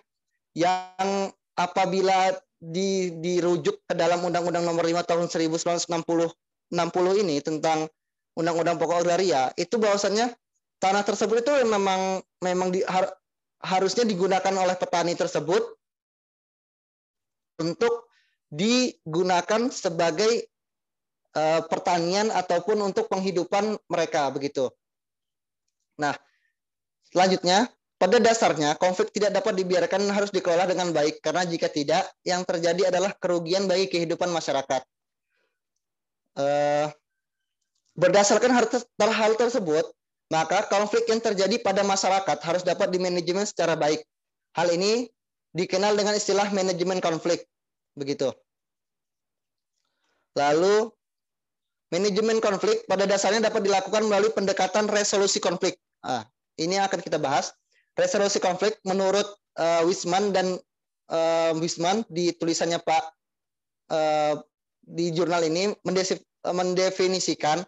yang 0.55 1.31
apabila 1.55 2.35
di, 2.59 3.11
dirujuk 3.19 3.83
ke 3.85 3.93
dalam 3.93 4.23
Undang-Undang 4.23 4.65
Nomor 4.65 4.87
5 4.87 5.05
Tahun 5.05 5.27
1960 5.27 5.91
60 6.73 7.21
ini 7.21 7.37
tentang 7.43 7.85
Undang-Undang 8.35 8.81
Pokok 8.81 9.05
Agraria 9.05 9.53
itu 9.55 9.77
bahwasannya 9.77 10.33
tanah 10.81 11.03
tersebut 11.05 11.45
itu 11.45 11.51
memang 11.67 12.19
memang 12.41 12.73
di, 12.73 12.81
har, 12.83 13.07
harusnya 13.63 14.03
digunakan 14.03 14.51
oleh 14.55 14.75
petani 14.75 15.13
tersebut 15.13 15.63
untuk 17.61 18.11
digunakan 18.55 19.67
sebagai 19.67 20.47
uh, 21.35 21.67
pertanian 21.67 22.31
ataupun 22.31 22.79
untuk 22.79 23.11
penghidupan 23.11 23.75
mereka 23.91 24.31
begitu. 24.31 24.71
Nah, 25.99 26.15
Selanjutnya, 27.15 27.71
pada 27.95 28.19
dasarnya 28.19 28.75
konflik 28.75 29.07
tidak 29.15 29.39
dapat 29.39 29.55
dibiarkan 29.55 30.03
harus 30.11 30.35
dikelola 30.35 30.67
dengan 30.67 30.91
baik 30.91 31.23
karena 31.23 31.47
jika 31.47 31.71
tidak, 31.71 32.03
yang 32.27 32.43
terjadi 32.43 32.91
adalah 32.91 33.15
kerugian 33.15 33.71
bagi 33.71 33.87
kehidupan 33.87 34.27
masyarakat. 34.35 34.83
Uh, 36.35 36.91
berdasarkan 37.95 38.51
hal 38.99 39.31
tersebut, 39.39 39.87
maka 40.27 40.67
konflik 40.67 41.07
yang 41.07 41.23
terjadi 41.23 41.55
pada 41.63 41.87
masyarakat 41.87 42.35
harus 42.43 42.67
dapat 42.67 42.91
dimanajemen 42.91 43.47
secara 43.47 43.79
baik. 43.79 44.03
Hal 44.51 44.75
ini 44.75 45.07
dikenal 45.55 45.95
dengan 45.95 46.19
istilah 46.19 46.51
manajemen 46.51 46.99
konflik. 46.99 47.47
Begitu. 47.95 48.35
Lalu, 50.35 50.91
manajemen 51.95 52.43
konflik 52.43 52.83
pada 52.85 53.07
dasarnya 53.07 53.47
dapat 53.47 53.63
dilakukan 53.63 54.03
melalui 54.05 54.31
pendekatan 54.35 54.91
resolusi 54.91 55.39
konflik. 55.39 55.79
Ah, 56.03 56.27
ini 56.59 56.75
akan 56.79 56.99
kita 56.99 57.15
bahas. 57.17 57.55
Resolusi 57.95 58.43
konflik 58.43 58.75
menurut 58.83 59.23
uh, 59.55 59.87
Wisman 59.87 60.35
dan 60.35 60.59
uh, 61.07 61.55
Wisman 61.55 62.03
di 62.11 62.35
tulisannya 62.35 62.83
Pak 62.83 63.03
uh, 63.87 64.35
di 64.83 65.15
jurnal 65.15 65.47
ini 65.47 65.71
mendefinisikan 66.43 67.63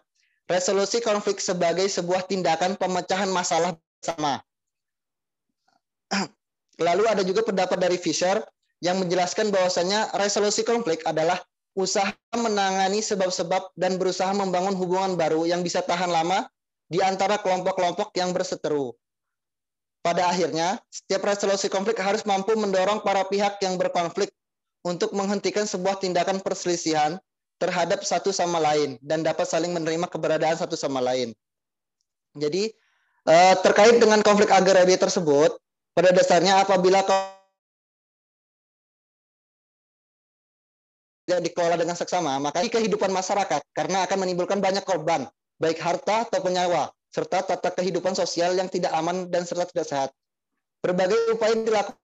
resolusi 0.46 1.00
konflik 1.00 1.40
sebagai 1.40 1.88
sebuah 1.88 2.28
tindakan 2.28 2.76
pemecahan 2.76 3.32
masalah 3.32 3.72
bersama. 3.98 4.44
Lalu 6.86 7.04
ada 7.08 7.24
juga 7.24 7.40
pendapat 7.42 7.80
dari 7.80 7.96
Fisher 7.96 8.38
yang 8.84 9.02
menjelaskan 9.02 9.50
bahwasanya 9.50 10.14
resolusi 10.14 10.62
konflik 10.62 11.02
adalah 11.02 11.40
usaha 11.78 12.10
menangani 12.34 12.98
sebab-sebab 12.98 13.70
dan 13.78 14.02
berusaha 14.02 14.34
membangun 14.34 14.74
hubungan 14.74 15.14
baru 15.14 15.46
yang 15.46 15.62
bisa 15.62 15.78
tahan 15.78 16.10
lama 16.10 16.50
di 16.90 16.98
antara 16.98 17.38
kelompok-kelompok 17.38 18.10
yang 18.18 18.34
berseteru. 18.34 18.90
Pada 20.02 20.26
akhirnya, 20.26 20.82
setiap 20.90 21.22
resolusi 21.22 21.70
konflik 21.70 22.02
harus 22.02 22.26
mampu 22.26 22.58
mendorong 22.58 23.06
para 23.06 23.22
pihak 23.30 23.62
yang 23.62 23.78
berkonflik 23.78 24.34
untuk 24.82 25.14
menghentikan 25.14 25.70
sebuah 25.70 26.02
tindakan 26.02 26.42
perselisihan 26.42 27.22
terhadap 27.62 28.02
satu 28.02 28.34
sama 28.34 28.58
lain 28.58 28.98
dan 28.98 29.22
dapat 29.22 29.46
saling 29.46 29.70
menerima 29.70 30.10
keberadaan 30.10 30.58
satu 30.58 30.74
sama 30.74 30.98
lain. 30.98 31.30
Jadi 32.34 32.70
uh, 33.26 33.54
terkait 33.62 33.98
dengan 34.02 34.22
konflik 34.22 34.50
agraria 34.50 34.98
tersebut, 34.98 35.54
pada 35.94 36.14
dasarnya 36.14 36.62
apabila 36.62 37.02
tidak 41.28 41.44
dikelola 41.44 41.76
dengan 41.76 41.92
seksama, 41.92 42.40
maka 42.40 42.64
kehidupan 42.64 43.12
masyarakat 43.12 43.60
karena 43.76 44.08
akan 44.08 44.24
menimbulkan 44.24 44.64
banyak 44.64 44.80
korban, 44.88 45.28
baik 45.60 45.76
harta 45.76 46.24
ataupun 46.24 46.56
nyawa, 46.56 46.88
serta 47.12 47.44
tata 47.44 47.68
kehidupan 47.76 48.16
sosial 48.16 48.56
yang 48.56 48.72
tidak 48.72 48.96
aman 48.96 49.28
dan 49.28 49.44
serta 49.44 49.68
tidak 49.68 49.84
sehat. 49.84 50.10
Berbagai 50.80 51.36
upaya 51.36 51.52
dilakukan 51.52 52.00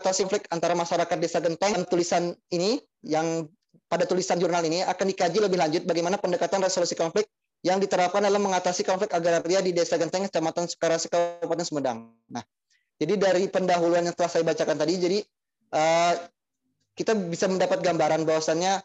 konflik 0.00 0.48
antara 0.48 0.72
masyarakat 0.72 1.16
desa 1.20 1.44
Genteng 1.44 1.76
dan 1.76 1.84
tulisan 1.84 2.32
ini 2.48 2.80
yang 3.04 3.50
pada 3.92 4.08
tulisan 4.08 4.40
jurnal 4.40 4.64
ini 4.64 4.80
akan 4.86 5.12
dikaji 5.12 5.44
lebih 5.44 5.58
lanjut 5.60 5.82
bagaimana 5.84 6.16
pendekatan 6.16 6.62
resolusi 6.64 6.96
konflik 6.96 7.28
yang 7.66 7.82
diterapkan 7.82 8.22
dalam 8.22 8.38
mengatasi 8.38 8.86
konflik 8.86 9.10
agraria 9.10 9.58
di 9.58 9.74
Desa 9.74 9.98
Genteng, 9.98 10.30
Kecamatan 10.30 10.70
Sukarasi, 10.70 11.10
Kabupaten 11.10 11.66
Sumedang. 11.66 12.14
Nah, 12.30 12.46
jadi 12.96 13.14
dari 13.20 13.44
pendahuluan 13.52 14.08
yang 14.08 14.16
telah 14.16 14.30
saya 14.32 14.44
bacakan 14.44 14.76
tadi, 14.80 14.94
jadi 14.96 15.18
uh, 15.76 16.14
kita 16.96 17.12
bisa 17.28 17.44
mendapat 17.48 17.84
gambaran 17.84 18.24
bahwasannya 18.24 18.80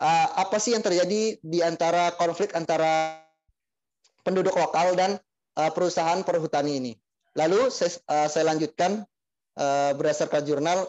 uh, 0.00 0.28
apa 0.40 0.56
sih 0.56 0.72
yang 0.72 0.80
terjadi 0.80 1.36
di 1.40 1.58
antara 1.60 2.16
konflik 2.16 2.56
antara 2.56 3.20
penduduk 4.24 4.56
lokal 4.56 4.96
dan 4.96 5.20
uh, 5.60 5.70
perusahaan 5.72 6.24
perhutani 6.24 6.80
ini. 6.80 6.92
Lalu 7.36 7.68
saya, 7.68 7.92
uh, 8.08 8.28
saya 8.32 8.48
lanjutkan 8.48 9.04
uh, 9.60 9.92
berdasarkan 9.92 10.42
jurnal 10.48 10.88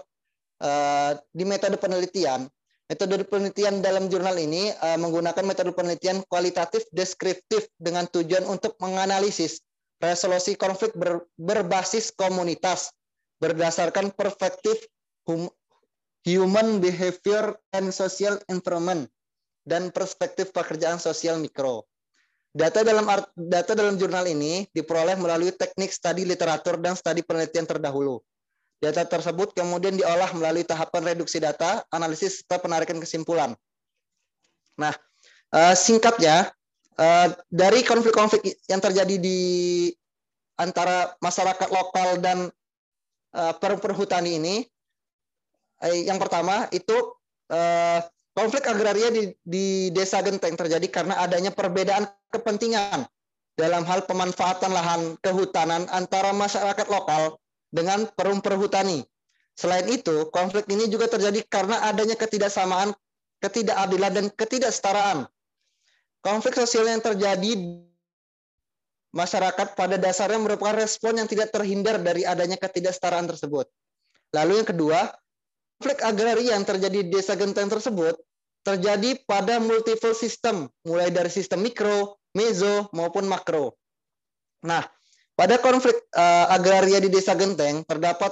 uh, 0.64 1.12
di 1.36 1.44
metode 1.44 1.76
penelitian 1.76 2.48
Metode 2.92 3.24
penelitian 3.24 3.80
dalam 3.80 4.12
jurnal 4.12 4.36
ini 4.36 4.68
uh, 4.68 5.00
menggunakan 5.00 5.48
metode 5.48 5.72
penelitian 5.72 6.28
kualitatif 6.28 6.84
deskriptif 6.92 7.72
dengan 7.80 8.04
tujuan 8.12 8.44
untuk 8.44 8.76
menganalisis 8.84 9.64
resolusi 10.02 10.58
konflik 10.58 10.92
ber, 10.98 11.24
berbasis 11.38 12.10
komunitas 12.12 12.90
berdasarkan 13.38 14.14
perspektif 14.14 14.78
hum, 15.30 15.48
human 16.26 16.82
behavior 16.82 17.58
and 17.74 17.94
social 17.94 18.38
environment 18.50 19.10
dan 19.66 19.94
perspektif 19.94 20.50
pekerjaan 20.50 20.98
sosial 20.98 21.38
mikro. 21.38 21.86
Data 22.52 22.84
dalam 22.84 23.08
art, 23.08 23.32
data 23.38 23.72
dalam 23.72 23.96
jurnal 23.96 24.28
ini 24.28 24.68
diperoleh 24.76 25.16
melalui 25.16 25.56
teknik 25.56 25.88
studi 25.96 26.28
literatur 26.28 26.76
dan 26.84 27.00
studi 27.00 27.24
penelitian 27.24 27.64
terdahulu. 27.64 28.20
Data 28.82 29.06
tersebut 29.08 29.54
kemudian 29.56 29.96
diolah 29.96 30.34
melalui 30.36 30.66
tahapan 30.66 31.14
reduksi 31.16 31.38
data, 31.38 31.86
analisis, 31.94 32.42
serta 32.42 32.60
penarikan 32.60 32.98
kesimpulan. 32.98 33.54
Nah, 34.76 34.92
uh, 35.54 35.78
singkatnya, 35.78 36.50
uh, 37.02 37.28
dari 37.50 37.82
konflik-konflik 37.82 38.62
yang 38.70 38.78
terjadi 38.78 39.18
di 39.18 39.40
antara 40.62 41.18
masyarakat 41.18 41.70
lokal 41.74 42.22
dan 42.22 42.54
uh, 43.34 43.54
perhutani 43.58 44.38
ini, 44.38 44.56
eh, 45.82 46.06
yang 46.06 46.22
pertama 46.22 46.70
itu 46.70 46.94
konflik 48.32 48.64
agraria 48.64 49.12
di, 49.12 49.36
di 49.44 49.92
desa 49.92 50.24
Genteng 50.24 50.56
terjadi 50.56 50.88
karena 50.88 51.20
adanya 51.20 51.52
perbedaan 51.52 52.08
kepentingan 52.32 53.04
dalam 53.60 53.84
hal 53.84 54.08
pemanfaatan 54.08 54.72
lahan 54.72 55.02
kehutanan 55.20 55.84
antara 55.92 56.32
masyarakat 56.32 56.88
lokal 56.88 57.36
dengan 57.76 58.08
perum 58.16 58.40
perhutani. 58.40 59.04
Selain 59.60 59.84
itu, 59.92 60.32
konflik 60.32 60.64
ini 60.72 60.88
juga 60.88 61.12
terjadi 61.12 61.44
karena 61.52 61.92
adanya 61.92 62.16
ketidaksamaan, 62.16 62.96
ketidakadilan, 63.44 64.12
dan 64.16 64.26
ketidaksetaraan. 64.32 65.28
Konflik 66.22 66.54
sosial 66.54 66.86
yang 66.86 67.02
terjadi 67.02 67.58
masyarakat 69.12 69.74
pada 69.74 69.98
dasarnya 69.98 70.38
merupakan 70.38 70.78
respon 70.78 71.18
yang 71.18 71.28
tidak 71.28 71.50
terhindar 71.50 71.98
dari 71.98 72.24
adanya 72.24 72.56
ketidaksetaraan 72.62 73.26
tersebut. 73.26 73.66
Lalu 74.32 74.62
yang 74.62 74.70
kedua, 74.70 75.00
konflik 75.82 76.00
agraria 76.06 76.56
yang 76.56 76.64
terjadi 76.64 77.04
di 77.04 77.10
desa 77.10 77.34
genteng 77.34 77.68
tersebut 77.68 78.16
terjadi 78.62 79.18
pada 79.26 79.58
multiple 79.58 80.14
system, 80.14 80.70
mulai 80.86 81.10
dari 81.10 81.30
sistem 81.34 81.66
mikro, 81.66 82.22
meso, 82.38 82.88
maupun 82.94 83.26
makro. 83.26 83.74
Nah, 84.62 84.86
pada 85.34 85.58
konflik 85.58 85.98
uh, 86.14 86.54
agraria 86.54 87.02
di 87.02 87.10
Desa 87.10 87.34
Genteng 87.34 87.82
terdapat 87.90 88.30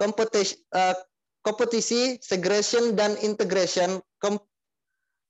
kompetisi, 0.00 0.56
uh, 0.72 0.96
kompetisi 1.44 2.16
segregation 2.24 2.96
dan 2.96 3.14
integration 3.20 4.00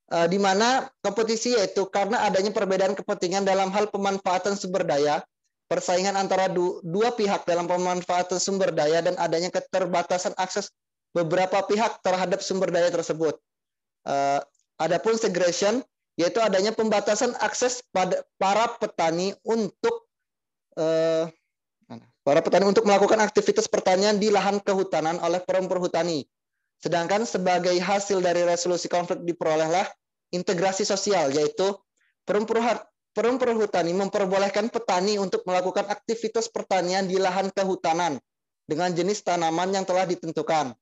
di 0.06 0.38
mana 0.38 0.86
kompetisi 1.02 1.58
yaitu 1.58 1.82
karena 1.90 2.22
adanya 2.22 2.54
perbedaan 2.54 2.94
kepentingan 2.94 3.42
dalam 3.42 3.74
hal 3.74 3.90
pemanfaatan 3.90 4.54
sumber 4.54 4.86
daya, 4.86 5.22
persaingan 5.66 6.14
antara 6.14 6.46
du, 6.46 6.78
dua 6.86 7.10
pihak 7.10 7.42
dalam 7.42 7.66
pemanfaatan 7.66 8.38
sumber 8.38 8.70
daya 8.70 9.02
dan 9.02 9.18
adanya 9.18 9.50
keterbatasan 9.50 10.30
akses 10.38 10.70
beberapa 11.10 11.58
pihak 11.66 11.98
terhadap 12.06 12.38
sumber 12.38 12.70
daya 12.70 12.92
tersebut. 12.94 13.34
Uh, 14.06 14.38
adapun 14.78 15.18
segregation 15.18 15.82
yaitu 16.16 16.40
adanya 16.40 16.72
pembatasan 16.72 17.36
akses 17.44 17.84
pada 17.92 18.24
para 18.40 18.72
petani 18.80 19.36
untuk 19.44 20.08
eh, 20.80 21.28
para 22.24 22.40
petani 22.40 22.64
untuk 22.64 22.88
melakukan 22.88 23.20
aktivitas 23.20 23.68
pertanian 23.68 24.16
di 24.16 24.32
lahan 24.32 24.58
kehutanan 24.64 25.20
oleh 25.20 25.44
perum 25.44 25.68
perhutani. 25.68 26.24
Sedangkan 26.80 27.24
sebagai 27.24 27.74
hasil 27.80 28.20
dari 28.20 28.44
resolusi 28.44 28.86
konflik 28.86 29.24
diperolehlah 29.24 29.88
integrasi 30.32 30.84
sosial, 30.84 31.32
yaitu 31.32 31.72
perum 32.26 33.36
perhutani 33.40 33.96
memperbolehkan 33.96 34.68
petani 34.68 35.16
untuk 35.16 35.42
melakukan 35.48 35.88
aktivitas 35.88 36.52
pertanian 36.52 37.08
di 37.08 37.16
lahan 37.16 37.48
kehutanan 37.54 38.20
dengan 38.68 38.92
jenis 38.92 39.24
tanaman 39.24 39.72
yang 39.72 39.88
telah 39.88 40.04
ditentukan. 40.04 40.76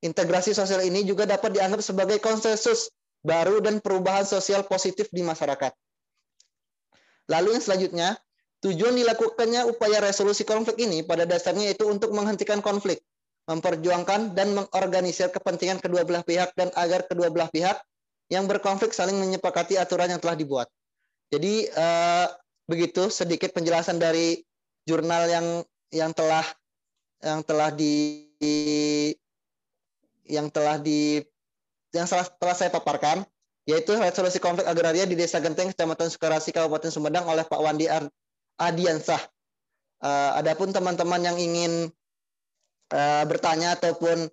Integrasi 0.00 0.52
sosial 0.52 0.84
ini 0.84 1.04
juga 1.04 1.24
dapat 1.28 1.52
dianggap 1.56 1.80
sebagai 1.80 2.20
konsensus 2.20 2.92
baru 3.24 3.60
dan 3.60 3.80
perubahan 3.80 4.24
sosial 4.24 4.64
positif 4.68 5.08
di 5.12 5.24
masyarakat. 5.24 5.72
Lalu 7.28 7.56
yang 7.56 7.64
selanjutnya, 7.64 8.08
Tujuan 8.64 8.96
dilakukannya 8.96 9.68
upaya 9.68 10.00
resolusi 10.00 10.40
konflik 10.48 10.80
ini 10.80 11.04
pada 11.04 11.28
dasarnya 11.28 11.76
itu 11.76 11.84
untuk 11.84 12.16
menghentikan 12.16 12.64
konflik, 12.64 13.04
memperjuangkan 13.44 14.32
dan 14.32 14.56
mengorganisir 14.56 15.28
kepentingan 15.28 15.80
kedua 15.80 16.04
belah 16.08 16.24
pihak 16.24 16.56
dan 16.56 16.72
agar 16.76 17.04
kedua 17.04 17.28
belah 17.28 17.52
pihak 17.52 17.76
yang 18.32 18.48
berkonflik 18.48 18.96
saling 18.96 19.20
menyepakati 19.20 19.76
aturan 19.76 20.08
yang 20.08 20.20
telah 20.20 20.36
dibuat. 20.36 20.68
Jadi 21.28 21.68
eh, 21.68 22.26
begitu 22.64 23.12
sedikit 23.12 23.52
penjelasan 23.52 24.00
dari 24.00 24.40
jurnal 24.88 25.28
yang 25.28 25.46
yang 25.92 26.12
telah 26.16 26.44
yang 27.20 27.40
telah 27.44 27.68
di 27.72 27.94
yang 30.24 30.48
telah 30.48 30.80
di 30.80 31.20
yang 31.92 32.08
telah, 32.08 32.26
telah 32.40 32.56
saya 32.56 32.70
paparkan 32.72 33.24
yaitu 33.64 33.96
resolusi 33.96 34.36
konflik 34.40 34.68
agraria 34.68 35.08
di 35.08 35.16
Desa 35.16 35.40
Genteng, 35.40 35.72
Kecamatan 35.72 36.12
Sukarasi, 36.12 36.52
Kabupaten 36.52 36.92
Sumedang 36.92 37.24
oleh 37.24 37.48
Pak 37.48 37.60
Wandi 37.60 37.88
Ar 37.88 38.04
Adiansah. 38.60 39.20
Uh, 40.04 40.36
adapun 40.36 40.68
teman-teman 40.68 41.16
yang 41.24 41.40
ingin 41.40 41.88
uh, 42.94 43.24
bertanya 43.26 43.74
ataupun 43.74 44.30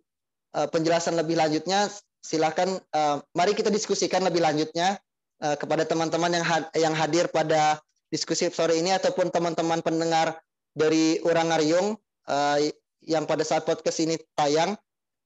uh, 0.56 0.68
penjelasan 0.70 1.18
lebih 1.18 1.36
lanjutnya, 1.36 1.90
silakan 2.22 2.78
uh, 2.94 3.20
mari 3.34 3.58
kita 3.58 3.74
diskusikan 3.74 4.22
lebih 4.22 4.46
lanjutnya 4.46 5.02
uh, 5.42 5.58
kepada 5.58 5.84
teman-teman 5.90 6.38
yang 6.38 6.46
had 6.46 6.64
yang 6.78 6.94
hadir 6.94 7.26
pada 7.34 7.82
diskusi 8.14 8.54
sore 8.54 8.78
ini 8.78 8.94
ataupun 8.94 9.34
teman-teman 9.34 9.82
pendengar 9.82 10.38
dari 10.78 11.18
Urang 11.26 11.50
Aryung 11.50 11.98
uh, 12.30 12.58
yang 13.02 13.26
pada 13.26 13.42
saat 13.42 13.66
podcast 13.66 13.98
ini 14.06 14.22
tayang 14.38 14.78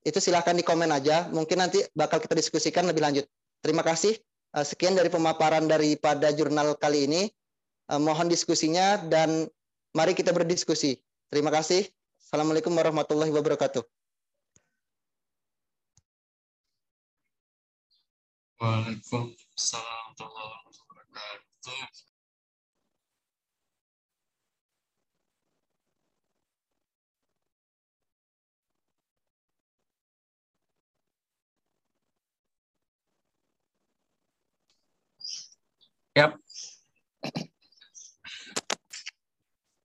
itu 0.08 0.21
silahkan 0.21 0.56
di 0.56 0.63
komen 0.63 0.88
aja. 0.93 1.28
Mungkin 1.34 1.60
nanti 1.60 1.84
bakal 1.98 2.24
kita 2.24 2.38
diskusikan 2.38 2.88
lebih 2.88 3.04
lanjut. 3.04 3.26
Terima 3.65 3.82
kasih. 3.82 4.13
Sekian 4.54 4.93
dari 4.93 5.10
pemaparan 5.10 5.65
daripada 5.65 6.30
jurnal 6.30 6.78
kali 6.78 7.10
ini. 7.10 7.21
Mohon 7.89 8.30
diskusinya 8.30 9.02
dan 9.02 9.50
mari 9.98 10.13
kita 10.13 10.30
berdiskusi. 10.30 11.02
Terima 11.34 11.50
kasih. 11.50 11.89
Assalamualaikum 12.36 12.76
warahmatullahi 12.76 13.32
wabarakatuh. 13.32 13.80
Waalaikumsalam 18.60 20.08
warahmatullahi 20.19 20.76
wabarakatuh. 20.84 21.80
Yap. 36.19 36.32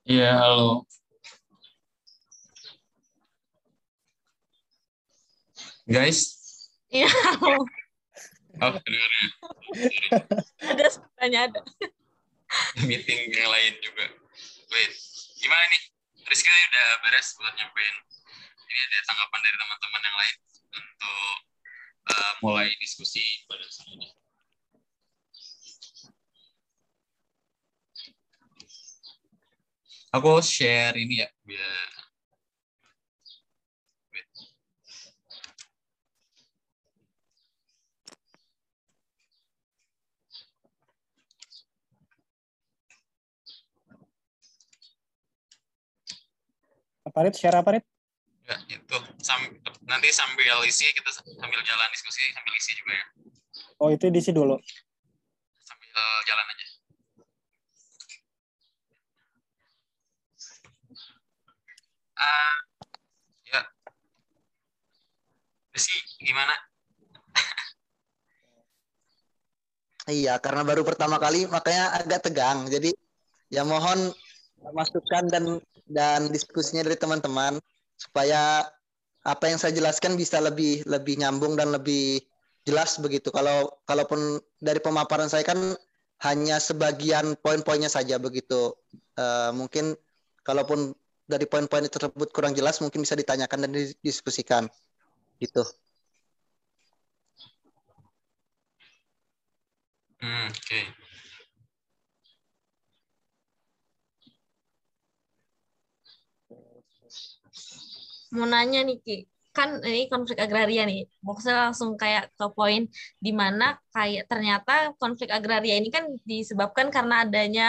Iya, 0.03 0.35
halo. 0.35 0.91
Guys. 5.91 6.39
Iya. 6.87 7.11
Oh, 8.63 8.71
pendengarnya. 8.77 9.27
ada 10.71 10.85
sebenarnya 10.87 11.41
ada. 11.51 11.61
Meeting 12.87 13.31
yang 13.35 13.51
lain 13.51 13.75
juga. 13.83 14.07
Wait, 14.71 14.93
gimana 15.43 15.67
nih? 15.67 15.83
Rizky 16.31 16.47
udah 16.47 16.89
beres 17.03 17.35
buat 17.35 17.55
nyampein. 17.59 17.97
Ini 18.71 18.81
ada 18.87 18.99
tanggapan 19.03 19.41
dari 19.43 19.57
teman-teman 19.59 20.03
yang 20.07 20.17
lain 20.19 20.37
untuk 20.79 21.37
uh, 22.07 22.33
mulai 22.47 22.71
diskusi 22.79 23.23
pada 23.51 23.67
saat 23.67 23.91
ini. 23.91 24.15
Aku 30.15 30.39
share 30.39 30.95
ini 30.95 31.23
ya 31.23 31.29
biar 31.43 32.00
Apa 47.11 47.27
Rit? 47.27 47.35
Share 47.35 47.59
apa 47.59 47.75
Rit? 47.75 47.85
Ya, 48.47 48.57
itu. 48.71 48.97
Sam, 49.19 49.43
nanti 49.83 50.15
sambil 50.15 50.63
isi, 50.63 50.87
kita 50.95 51.11
sambil 51.11 51.59
jalan 51.67 51.89
diskusi, 51.91 52.23
sambil 52.31 52.55
isi 52.55 52.71
juga 52.79 52.95
ya. 52.95 53.07
Oh 53.83 53.91
itu 53.91 54.07
diisi 54.15 54.31
dulu. 54.31 54.55
Sambil 55.67 55.91
jalan 56.23 56.47
aja. 56.47 56.67
Uh, 62.15 62.57
ya. 63.51 63.61
Rizky, 65.75 65.99
gimana? 66.23 66.55
Iya, 70.11 70.43
karena 70.43 70.67
baru 70.67 70.83
pertama 70.83 71.23
kali 71.23 71.47
makanya 71.47 71.95
agak 72.03 72.27
tegang. 72.27 72.67
Jadi 72.67 72.91
ya 73.47 73.63
mohon 73.63 74.11
masukan 74.75 75.31
dan 75.31 75.45
dan 75.91 76.31
diskusinya 76.31 76.87
dari 76.87 76.95
teman-teman 76.95 77.59
supaya 77.99 78.65
apa 79.27 79.45
yang 79.51 79.59
saya 79.61 79.77
jelaskan 79.77 80.17
bisa 80.17 80.41
lebih 80.41 80.87
lebih 80.89 81.21
nyambung 81.21 81.59
dan 81.59 81.75
lebih 81.75 82.23
jelas 82.65 82.97
begitu. 83.03 83.29
Kalau 83.35 83.69
kalaupun 83.85 84.41
dari 84.63 84.81
pemaparan 84.81 85.29
saya 85.29 85.45
kan 85.45 85.77
hanya 86.25 86.63
sebagian 86.63 87.37
poin-poinnya 87.43 87.91
saja 87.91 88.17
begitu. 88.17 88.73
Uh, 89.19 89.53
mungkin 89.53 89.99
kalaupun 90.47 90.95
dari 91.29 91.45
poin-poin 91.45 91.85
tersebut 91.87 92.33
kurang 92.33 92.57
jelas 92.57 92.81
mungkin 92.81 93.05
bisa 93.05 93.19
ditanyakan 93.19 93.69
dan 93.69 93.71
didiskusikan 93.75 94.65
gitu. 95.43 95.65
Hmm, 100.21 100.53
Oke. 100.53 100.61
Okay. 100.61 101.10
Mau 108.35 108.47
nanya 108.47 108.81
nih 108.87 108.99
Ki, 109.03 109.17
kan 109.51 109.83
ini 109.83 110.07
konflik 110.07 110.39
agraria 110.39 110.87
nih. 110.87 111.07
Maksudnya 111.27 111.71
langsung 111.71 111.99
kayak 111.99 112.31
ke 112.39 112.47
poin 112.55 112.87
di 113.19 113.33
mana 113.35 113.77
kayak 113.91 114.31
ternyata 114.31 114.95
konflik 115.03 115.31
agraria 115.35 115.75
ini 115.81 115.91
kan 115.91 116.07
disebabkan 116.23 116.89
karena 116.95 117.27
adanya 117.27 117.67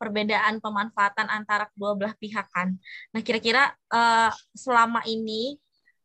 perbedaan 0.00 0.58
pemanfaatan 0.64 1.28
antara 1.28 1.68
kedua 1.70 1.92
belah 1.94 2.14
pihak 2.16 2.46
kan. 2.50 2.74
Nah, 3.12 3.20
kira-kira 3.20 3.70
uh, 3.92 4.32
selama 4.56 5.04
ini 5.04 5.60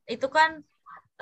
itu 0.06 0.28
kan 0.30 0.62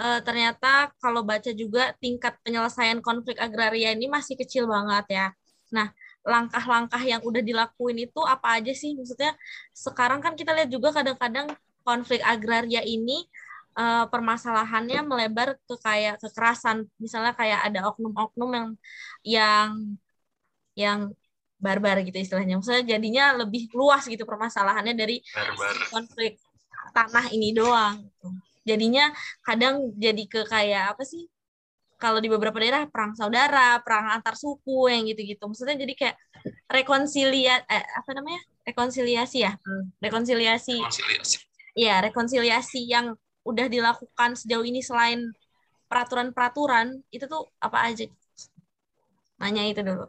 uh, 0.02 0.20
ternyata 0.26 0.92
kalau 0.98 1.22
baca 1.22 1.54
juga 1.54 1.94
tingkat 2.02 2.36
penyelesaian 2.42 3.00
konflik 3.00 3.38
agraria 3.38 3.94
ini 3.94 4.10
masih 4.10 4.36
kecil 4.36 4.66
banget 4.66 5.06
ya. 5.14 5.28
Nah, 5.72 5.94
langkah-langkah 6.26 7.00
yang 7.06 7.22
udah 7.22 7.40
dilakuin 7.46 8.10
itu 8.10 8.22
apa 8.26 8.58
aja 8.60 8.74
sih? 8.74 8.98
Maksudnya 8.98 9.38
sekarang 9.72 10.20
kan 10.20 10.34
kita 10.34 10.52
lihat 10.58 10.70
juga 10.74 10.90
kadang-kadang 10.92 11.54
konflik 11.84 12.24
agraria 12.24 12.82
ini 12.84 13.24
uh, 13.78 14.06
permasalahannya 14.10 15.02
melebar 15.06 15.58
ke 15.68 15.76
kayak 15.82 16.22
kekerasan. 16.22 16.88
Misalnya 16.98 17.34
kayak 17.36 17.70
ada 17.70 17.90
oknum-oknum 17.92 18.50
yang 18.54 18.68
yang 19.24 19.70
yang 20.74 21.00
barbar 21.62 22.02
gitu 22.04 22.18
istilahnya. 22.18 22.60
Maksudnya 22.60 22.84
jadinya 22.98 23.26
lebih 23.46 23.70
luas 23.74 24.06
gitu 24.06 24.26
permasalahannya 24.28 24.94
dari 24.98 25.22
barbar. 25.32 25.76
konflik 25.94 26.40
tanah 26.94 27.32
ini 27.32 27.56
doang 27.56 28.04
gitu. 28.04 28.28
jadinya 28.68 29.10
kadang 29.42 29.96
jadi 29.96 30.24
ke 30.28 30.46
kayak 30.46 30.94
apa 30.94 31.04
sih 31.08 31.26
kalau 31.96 32.20
di 32.20 32.28
beberapa 32.28 32.60
daerah 32.60 32.84
perang 32.92 33.16
saudara 33.16 33.80
perang 33.80 34.12
antar 34.12 34.36
suku 34.36 34.92
yang 34.92 35.08
gitu-gitu. 35.08 35.40
Maksudnya 35.48 35.80
jadi 35.80 35.94
kayak 35.96 36.16
rekonsilia 36.68 37.64
eh, 37.64 37.86
apa 37.96 38.12
namanya? 38.12 38.42
Rekonsiliasi 38.64 39.38
ya? 39.44 39.56
Hmm, 39.60 39.92
rekonsiliasi, 40.04 40.80
rekonsiliasi 40.80 41.53
ya 41.74 42.02
rekonsiliasi 42.06 42.86
yang 42.86 43.18
udah 43.44 43.68
dilakukan 43.68 44.40
sejauh 44.40 44.64
ini 44.64 44.80
selain 44.80 45.34
peraturan-peraturan 45.90 47.04
itu 47.12 47.26
tuh 47.30 47.50
apa 47.60 47.78
aja? 47.92 48.06
Nanya 49.42 49.64
itu 49.68 49.82
dulu. 49.84 50.06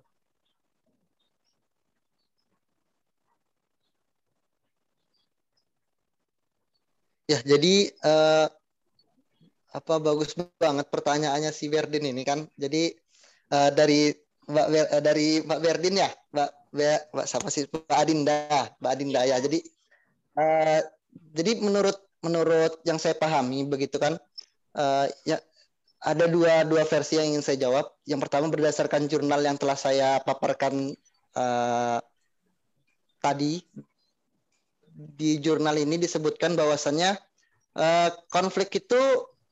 Ya, 7.24 7.40
jadi 7.40 7.88
uh, 8.04 8.46
apa 9.72 9.94
bagus 9.96 10.36
banget 10.60 10.86
pertanyaannya 10.92 11.50
si 11.50 11.72
Verdin 11.72 12.04
ini 12.04 12.22
kan. 12.22 12.44
Jadi 12.54 12.92
uh, 13.48 13.72
dari 13.72 14.12
Mbak 14.44 14.66
uh, 14.70 15.02
dari 15.02 15.40
Mbak 15.40 15.60
Verdin 15.64 16.04
ya, 16.04 16.10
Mbak 16.32 16.50
Mbak 17.12 17.26
siapa 17.26 17.48
sih 17.48 17.64
Mbak 17.64 17.96
Adinda, 17.96 18.36
Mbak 18.76 18.92
Adinda 18.92 19.20
ya. 19.24 19.36
Jadi 19.40 19.58
uh, 20.36 20.80
jadi 21.34 21.58
menurut 21.60 21.98
menurut 22.24 22.80
yang 22.88 22.96
saya 22.96 23.12
pahami 23.18 23.68
begitu 23.68 24.00
kan 24.00 24.16
uh, 24.74 25.06
ya 25.28 25.38
ada 26.04 26.28
dua 26.28 26.68
dua 26.68 26.84
versi 26.84 27.16
yang 27.16 27.32
ingin 27.32 27.44
saya 27.44 27.56
jawab. 27.64 27.88
Yang 28.04 28.28
pertama 28.28 28.52
berdasarkan 28.52 29.08
jurnal 29.08 29.40
yang 29.40 29.56
telah 29.56 29.74
saya 29.74 30.20
paparkan 30.20 30.92
uh, 31.32 31.98
tadi 33.24 33.64
di 34.94 35.40
jurnal 35.40 35.80
ini 35.80 35.96
disebutkan 35.96 36.54
bahwasannya 36.54 37.16
uh, 37.80 38.08
konflik 38.28 38.84
itu 38.84 39.00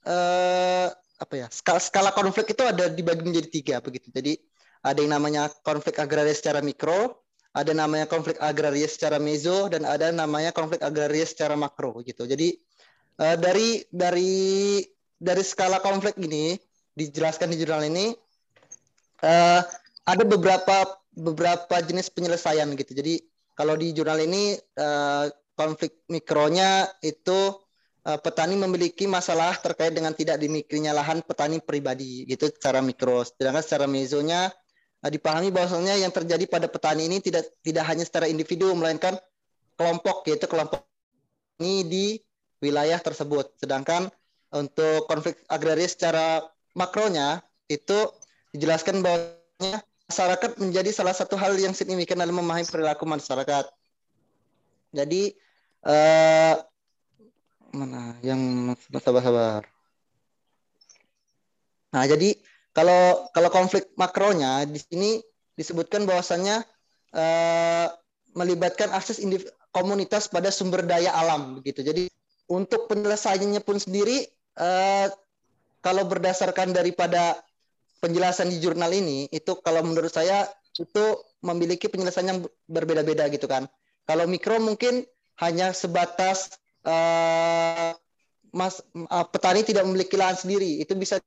uh, 0.05 0.87
apa 0.93 1.35
ya 1.35 1.47
skala, 1.49 1.81
skala 1.81 2.11
konflik 2.13 2.53
itu 2.53 2.63
ada 2.63 2.93
dibagi 2.93 3.25
menjadi 3.25 3.49
tiga 3.49 3.77
begitu. 3.81 4.13
Jadi 4.13 4.37
ada 4.85 4.99
yang 5.01 5.17
namanya 5.17 5.49
konflik 5.65 5.97
agraria 5.97 6.37
secara 6.37 6.61
mikro, 6.61 7.22
ada 7.53 7.73
namanya 7.77 8.09
konflik 8.09 8.41
agraria 8.41 8.89
secara 8.89 9.21
mezo 9.21 9.69
dan 9.69 9.85
ada 9.85 10.09
namanya 10.09 10.51
konflik 10.57 10.81
agraria 10.81 11.29
secara 11.29 11.53
makro 11.53 12.01
gitu. 12.01 12.25
Jadi 12.25 12.57
uh, 13.21 13.37
dari 13.37 13.85
dari 13.93 14.81
dari 15.21 15.43
skala 15.45 15.79
konflik 15.85 16.17
ini 16.17 16.57
dijelaskan 16.97 17.53
di 17.53 17.57
jurnal 17.61 17.85
ini 17.85 18.17
uh, 19.25 19.61
ada 20.09 20.25
beberapa 20.25 20.97
beberapa 21.13 21.77
jenis 21.85 22.09
penyelesaian 22.09 22.73
gitu. 22.73 22.97
Jadi 22.97 23.21
kalau 23.53 23.77
di 23.77 23.93
jurnal 23.93 24.25
ini 24.25 24.57
uh, 24.81 25.29
konflik 25.53 26.01
mikronya 26.09 26.89
itu 27.05 27.61
petani 28.03 28.59
memiliki 28.59 29.07
masalah 29.07 29.55
terkait 29.63 29.95
dengan 29.95 30.11
tidak 30.11 30.35
dimilikinya 30.43 30.91
lahan 30.91 31.23
petani 31.23 31.63
pribadi 31.63 32.27
gitu 32.27 32.51
secara 32.51 32.83
mikro. 32.83 33.23
Sedangkan 33.23 33.63
secara 33.63 33.87
mezonya 33.87 34.51
Nah, 35.03 35.11
dipahami 35.11 35.51
bahwasanya 35.51 35.99
yang 35.99 36.15
terjadi 36.15 36.47
pada 36.47 36.71
petani 36.71 37.11
ini 37.11 37.19
tidak 37.19 37.51
tidak 37.67 37.85
hanya 37.91 38.07
secara 38.07 38.31
individu 38.31 38.71
melainkan 38.79 39.19
kelompok 39.75 40.23
yaitu 40.31 40.47
kelompok 40.47 40.87
ini 41.59 41.83
di 41.83 42.07
wilayah 42.63 43.03
tersebut. 43.03 43.51
Sedangkan 43.59 44.07
untuk 44.55 45.11
konflik 45.11 45.43
agraria 45.51 45.91
secara 45.91 46.47
makronya 46.79 47.43
itu 47.67 48.15
dijelaskan 48.55 49.03
bahwa 49.03 49.35
masyarakat 50.07 50.61
menjadi 50.63 50.91
salah 50.95 51.17
satu 51.17 51.35
hal 51.35 51.59
yang 51.59 51.75
signifikan 51.75 52.23
dalam 52.23 52.39
memahami 52.39 52.63
perilaku 52.71 53.03
masyarakat. 53.03 53.65
Jadi 54.95 55.35
eh, 55.83 56.55
mana 57.75 58.15
yang 58.23 58.71
sabar-sabar. 59.03 59.67
Nah, 61.93 62.05
jadi 62.09 62.37
kalau 62.73 63.29
kalau 63.37 63.51
konflik 63.53 63.93
makronya 64.01 64.65
di 64.65 64.81
sini 64.81 65.11
disebutkan 65.57 66.09
bahwasannya 66.09 66.65
uh, 67.13 67.87
melibatkan 68.33 68.89
akses 68.97 69.21
komunitas 69.73 70.29
pada 70.29 70.49
sumber 70.49 70.85
daya 70.85 71.13
alam 71.13 71.61
begitu. 71.61 71.85
Jadi 71.85 72.09
untuk 72.49 72.89
penyelesaiannya 72.89 73.61
pun 73.65 73.77
sendiri 73.77 74.25
uh, 74.61 75.09
kalau 75.85 76.05
berdasarkan 76.09 76.73
daripada 76.73 77.41
penjelasan 78.01 78.51
di 78.51 78.59
jurnal 78.59 78.91
ini 78.93 79.29
itu 79.31 79.57
kalau 79.61 79.85
menurut 79.85 80.11
saya 80.11 80.49
itu 80.77 81.05
memiliki 81.45 81.87
penyelesaian 81.93 82.29
yang 82.33 82.41
berbeda-beda 82.67 83.29
gitu 83.29 83.45
kan. 83.45 83.69
Kalau 84.09 84.25
mikro 84.25 84.59
mungkin 84.59 85.05
hanya 85.41 85.77
sebatas 85.77 86.57
uh, 86.89 87.93
mas 88.53 88.85
uh, 89.09 89.27
petani 89.29 89.65
tidak 89.65 89.85
memiliki 89.89 90.17
lahan 90.17 90.37
sendiri 90.37 90.81
itu 90.81 90.93
bisa 90.97 91.21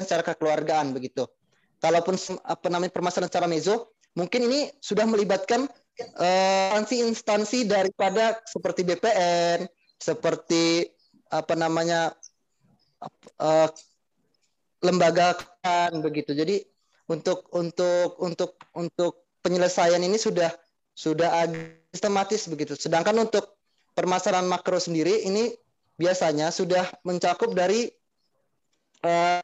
secara 0.00 0.22
kekeluargaan 0.22 0.92
begitu. 0.92 1.24
Kalaupun 1.80 2.16
apa 2.44 2.66
namanya 2.72 2.92
permasalahan 2.92 3.28
secara 3.28 3.48
mezo, 3.48 3.92
mungkin 4.16 4.48
ini 4.48 4.72
sudah 4.80 5.04
melibatkan 5.04 5.68
eh, 5.96 6.72
instansi-instansi 6.72 7.68
daripada 7.68 8.40
seperti 8.48 8.84
BPN, 8.84 9.68
seperti 10.00 10.88
apa 11.32 11.52
namanya 11.56 12.12
eh, 13.40 13.68
lembaga 14.84 15.36
kan 15.60 15.92
begitu. 16.00 16.32
Jadi 16.32 16.64
untuk 17.12 17.48
untuk 17.52 18.16
untuk 18.20 18.56
untuk 18.72 19.12
penyelesaian 19.44 20.00
ini 20.00 20.16
sudah 20.16 20.52
sudah 20.96 21.44
sistematis 21.92 22.48
begitu. 22.48 22.72
Sedangkan 22.72 23.16
untuk 23.20 23.60
permasalahan 23.92 24.48
makro 24.48 24.80
sendiri 24.80 25.28
ini 25.28 25.52
biasanya 25.96 26.52
sudah 26.52 26.88
mencakup 27.04 27.52
dari 27.52 27.88
eh, 29.04 29.40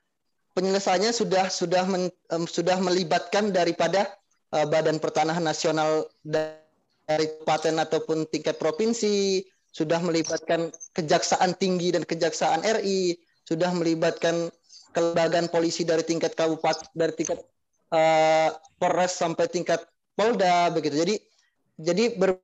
penyelesaiannya 0.52 1.12
sudah 1.12 1.48
sudah 1.48 1.84
men- 1.88 2.14
em, 2.32 2.44
sudah 2.48 2.76
melibatkan 2.80 3.52
daripada 3.52 4.08
eh, 4.52 4.66
Badan 4.68 5.00
Pertanahan 5.00 5.44
Nasional 5.44 6.08
dari 6.22 7.26
paten 7.44 7.76
ataupun 7.80 8.28
tingkat 8.30 8.56
provinsi, 8.60 9.42
sudah 9.72 9.98
melibatkan 10.04 10.70
Kejaksaan 10.92 11.56
Tinggi 11.56 11.92
dan 11.96 12.04
Kejaksaan 12.04 12.62
RI, 12.62 13.16
sudah 13.48 13.72
melibatkan 13.72 14.52
kelembagaan 14.92 15.48
polisi 15.48 15.82
dari 15.88 16.04
tingkat 16.04 16.36
kabupaten 16.36 16.84
dari 16.92 17.12
tingkat 17.16 17.40
eh, 17.92 18.50
Polres 18.76 19.16
sampai 19.16 19.48
tingkat 19.48 19.80
Polda 20.12 20.68
begitu. 20.68 21.00
Jadi 21.00 21.16
jadi 21.80 22.12
ber, 22.20 22.36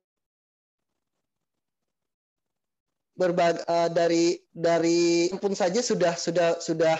berbag, 3.13 3.61
eh, 3.61 3.89
dari 3.93 4.25
dari 4.49 5.29
pun 5.37 5.53
saja 5.53 5.83
sudah 5.85 6.17
sudah 6.17 6.57
sudah 6.57 6.97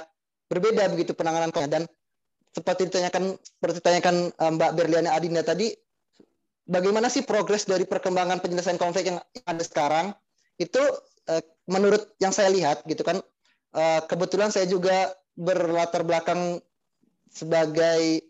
berbeda 0.49 0.89
begitu 0.89 1.13
penanganannya 1.13 1.69
dan 1.69 1.83
seperti 2.49 2.89
ditanyakan 2.89 3.37
seperti 3.37 3.79
ditanyakan 3.79 4.15
eh, 4.33 4.51
Mbak 4.57 4.71
Berliana 4.73 5.13
Adinda 5.13 5.45
tadi 5.45 5.69
bagaimana 6.65 7.07
sih 7.07 7.21
progres 7.21 7.69
dari 7.69 7.85
perkembangan 7.85 8.41
penyelesaian 8.41 8.81
konflik 8.81 9.13
yang 9.13 9.21
ada 9.45 9.63
sekarang 9.63 10.11
itu 10.57 10.81
eh, 11.29 11.43
menurut 11.69 12.09
yang 12.17 12.33
saya 12.33 12.49
lihat 12.49 12.81
gitu 12.89 13.05
kan 13.05 13.21
eh, 13.77 14.01
kebetulan 14.09 14.49
saya 14.49 14.65
juga 14.65 15.13
berlatar 15.37 16.03
belakang 16.03 16.59
sebagai 17.29 18.25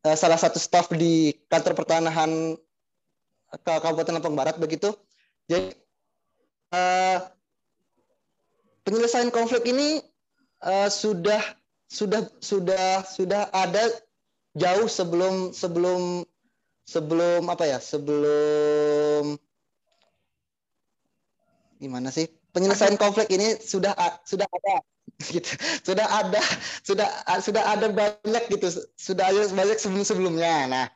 salah 0.00 0.40
satu 0.40 0.56
staf 0.56 0.88
di 0.96 1.36
kantor 1.52 1.76
pertanahan 1.76 2.56
Kabupaten 3.68 4.16
Lampung 4.16 4.32
Barat 4.32 4.56
begitu. 4.56 4.96
Jadi 5.44 5.76
penyelesaian 8.80 9.28
konflik 9.28 9.68
ini 9.68 10.00
eh, 10.64 10.88
sudah 10.90 11.42
sudah 11.90 12.22
sudah 12.38 13.02
sudah 13.02 13.50
ada 13.50 13.82
jauh 14.54 14.86
sebelum 14.86 15.50
sebelum 15.50 16.22
sebelum 16.86 17.48
apa 17.50 17.64
ya? 17.66 17.78
Sebelum 17.82 19.36
gimana 21.80 22.08
sih? 22.12 22.28
Penyelesaian 22.50 22.98
konflik 22.98 23.30
ini 23.30 23.58
sudah 23.62 23.94
sudah 24.26 24.46
ada 24.46 24.74
gitu. 25.34 25.50
Sudah 25.86 26.06
ada 26.06 26.42
sudah 26.82 27.08
sudah 27.40 27.62
ada 27.64 27.86
banyak 27.90 28.44
gitu. 28.50 28.68
Sudah 28.98 29.30
ada 29.30 29.46
banyak 29.50 29.78
sebelum 29.78 30.04
sebelumnya 30.04 30.66
nah 30.66 30.86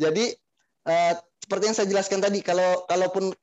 jadi 0.00 0.32
eh, 0.88 1.14
seperti 1.44 1.64
yang 1.68 1.76
saya 1.76 1.88
jelaskan 1.92 2.24
tadi 2.24 2.40
kalau 2.40 2.88
kalaupun 2.88 3.36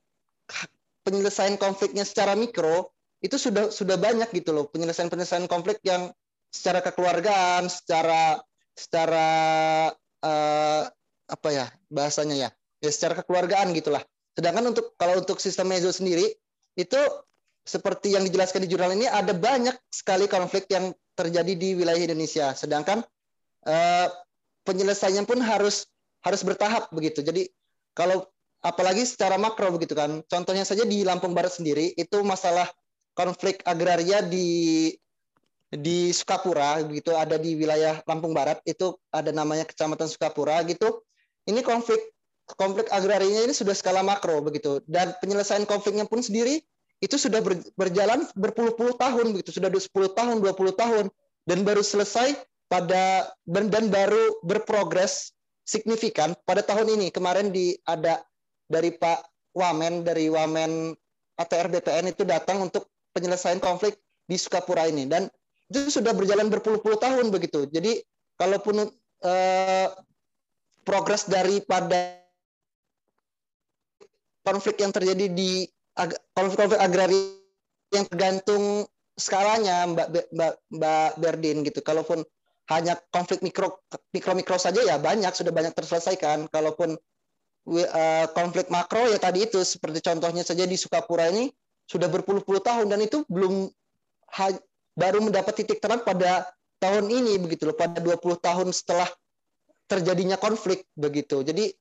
penyelesaian 1.06 1.54
konfliknya 1.62 2.02
secara 2.02 2.34
mikro 2.34 2.90
itu 3.22 3.36
sudah 3.36 3.74
sudah 3.74 3.98
banyak 3.98 4.30
gitu 4.34 4.54
loh 4.54 4.70
penyelesaian 4.70 5.10
penyelesaian 5.10 5.50
konflik 5.50 5.82
yang 5.82 6.14
secara 6.54 6.86
kekeluargaan 6.86 7.66
secara 7.68 8.40
secara 8.78 9.28
eh, 10.22 10.84
apa 11.28 11.50
ya 11.52 11.66
bahasanya 11.92 12.36
ya? 12.48 12.50
Ya 12.80 12.90
secara 12.94 13.20
kekeluargaan 13.20 13.74
gitulah. 13.74 14.06
Sedangkan 14.38 14.70
untuk 14.70 14.94
kalau 15.02 15.18
untuk 15.18 15.42
sistem 15.42 15.74
mezo 15.74 15.90
sendiri 15.90 16.30
itu 16.78 17.00
seperti 17.68 18.16
yang 18.16 18.24
dijelaskan 18.24 18.64
di 18.64 18.70
jurnal 18.72 18.96
ini 18.96 19.10
ada 19.10 19.34
banyak 19.36 19.76
sekali 19.92 20.30
konflik 20.30 20.70
yang 20.72 20.94
terjadi 21.18 21.58
di 21.58 21.74
wilayah 21.74 22.00
Indonesia. 22.00 22.54
Sedangkan 22.54 23.02
eh, 23.66 24.08
penyelesaiannya 24.64 25.26
pun 25.26 25.42
harus 25.42 25.90
harus 26.22 26.42
bertahap 26.46 26.94
begitu. 26.94 27.26
Jadi 27.26 27.50
kalau 27.98 28.30
apalagi 28.62 29.04
secara 29.04 29.36
makro 29.42 29.74
begitu 29.74 29.98
kan. 29.98 30.22
Contohnya 30.30 30.64
saja 30.64 30.86
di 30.86 31.02
Lampung 31.02 31.34
Barat 31.34 31.58
sendiri 31.58 31.94
itu 31.98 32.22
masalah 32.22 32.70
konflik 33.18 33.66
agraria 33.66 34.22
di 34.22 34.94
di 35.74 36.16
Sukapura 36.16 36.80
gitu 36.88 37.12
ada 37.18 37.36
di 37.36 37.58
wilayah 37.58 38.00
Lampung 38.08 38.32
Barat 38.32 38.64
itu 38.64 38.96
ada 39.12 39.34
namanya 39.34 39.66
Kecamatan 39.66 40.08
Sukapura 40.08 40.62
gitu. 40.64 41.02
Ini 41.50 41.60
konflik 41.66 42.00
konflik 42.56 42.88
agrarianya 42.94 43.44
ini 43.44 43.52
sudah 43.52 43.76
skala 43.76 44.06
makro 44.06 44.40
begitu. 44.40 44.80
Dan 44.88 45.12
penyelesaian 45.20 45.68
konfliknya 45.68 46.08
pun 46.08 46.24
sendiri 46.24 46.64
itu 47.04 47.20
sudah 47.20 47.44
ber- 47.44 47.68
berjalan 47.76 48.24
berpuluh-puluh 48.38 48.96
tahun 48.96 49.36
begitu. 49.36 49.60
Sudah 49.60 49.68
10 49.68 49.92
tahun 50.16 50.40
20 50.40 50.72
tahun. 50.78 51.06
Dan 51.48 51.64
baru 51.64 51.84
selesai 51.84 52.36
pada 52.68 53.32
dan, 53.48 53.72
dan 53.72 53.88
baru 53.92 54.40
berprogres 54.44 55.36
signifikan. 55.68 56.36
Pada 56.48 56.64
tahun 56.64 56.96
ini 56.96 57.12
kemarin 57.12 57.52
di 57.52 57.76
ada 57.84 58.24
dari 58.68 58.92
Pak 58.96 59.52
Wamen 59.56 60.04
dari 60.04 60.28
Wamen 60.32 60.96
ATR 61.40 61.68
BPN 61.72 62.12
itu 62.12 62.24
datang 62.28 62.68
untuk 62.68 62.88
penyelesaian 63.18 63.58
konflik 63.58 63.98
di 64.30 64.38
Sukapura 64.38 64.86
ini 64.86 65.10
dan 65.10 65.26
itu 65.74 65.90
sudah 65.90 66.14
berjalan 66.14 66.54
berpuluh-puluh 66.54 67.02
tahun 67.02 67.34
begitu 67.34 67.66
jadi 67.66 68.06
kalaupun 68.38 68.86
eh, 69.26 69.88
progres 70.86 71.26
daripada 71.26 72.24
konflik 74.48 74.80
yang 74.80 74.96
terjadi 74.96 75.28
di 75.28 75.68
konflik-konflik 76.32 76.80
agraria 76.80 77.36
yang 77.92 78.08
tergantung 78.08 78.88
skalanya 79.18 79.84
Mbak 79.92 80.08
Mbak 80.32 80.54
Mbak 80.72 81.10
Berdin 81.20 81.58
gitu. 81.68 81.84
Kalaupun 81.84 82.24
hanya 82.72 82.96
konflik 83.12 83.44
mikro 83.44 83.84
mikro 84.16 84.32
mikro 84.38 84.56
saja 84.56 84.80
ya 84.80 84.96
banyak 84.96 85.36
sudah 85.36 85.52
banyak 85.52 85.76
terselesaikan. 85.76 86.48
Kalaupun 86.48 86.96
eh, 87.76 88.26
konflik 88.32 88.72
makro 88.72 89.10
ya 89.12 89.20
tadi 89.20 89.44
itu 89.44 89.60
seperti 89.66 90.00
contohnya 90.00 90.48
saja 90.48 90.64
di 90.64 90.80
Sukapura 90.80 91.28
ini 91.28 91.52
sudah 91.88 92.12
berpuluh-puluh 92.12 92.60
tahun 92.60 92.92
dan 92.92 93.00
itu 93.02 93.24
belum 93.32 93.72
baru 94.94 95.20
mendapat 95.24 95.64
titik 95.64 95.80
terang 95.80 96.04
pada 96.04 96.52
tahun 96.78 97.10
ini 97.10 97.42
begitu 97.42 97.70
loh 97.70 97.78
pada 97.78 97.98
20 97.98 98.22
tahun 98.38 98.68
setelah 98.76 99.08
terjadinya 99.88 100.36
konflik 100.36 100.84
begitu. 100.94 101.42
Jadi 101.42 101.72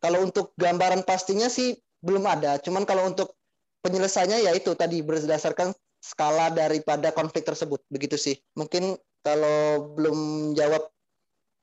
kalau 0.00 0.24
untuk 0.24 0.56
gambaran 0.56 1.04
pastinya 1.04 1.46
sih 1.46 1.76
belum 2.00 2.24
ada. 2.24 2.56
Cuman 2.58 2.88
kalau 2.88 3.04
untuk 3.06 3.36
penyelesaiannya 3.84 4.48
ya 4.48 4.52
itu 4.56 4.72
tadi 4.72 5.04
berdasarkan 5.04 5.76
skala 6.00 6.48
daripada 6.48 7.12
konflik 7.12 7.44
tersebut 7.44 7.84
begitu 7.92 8.16
sih. 8.16 8.40
Mungkin 8.56 8.96
kalau 9.20 9.92
belum 9.92 10.50
jawab 10.56 10.88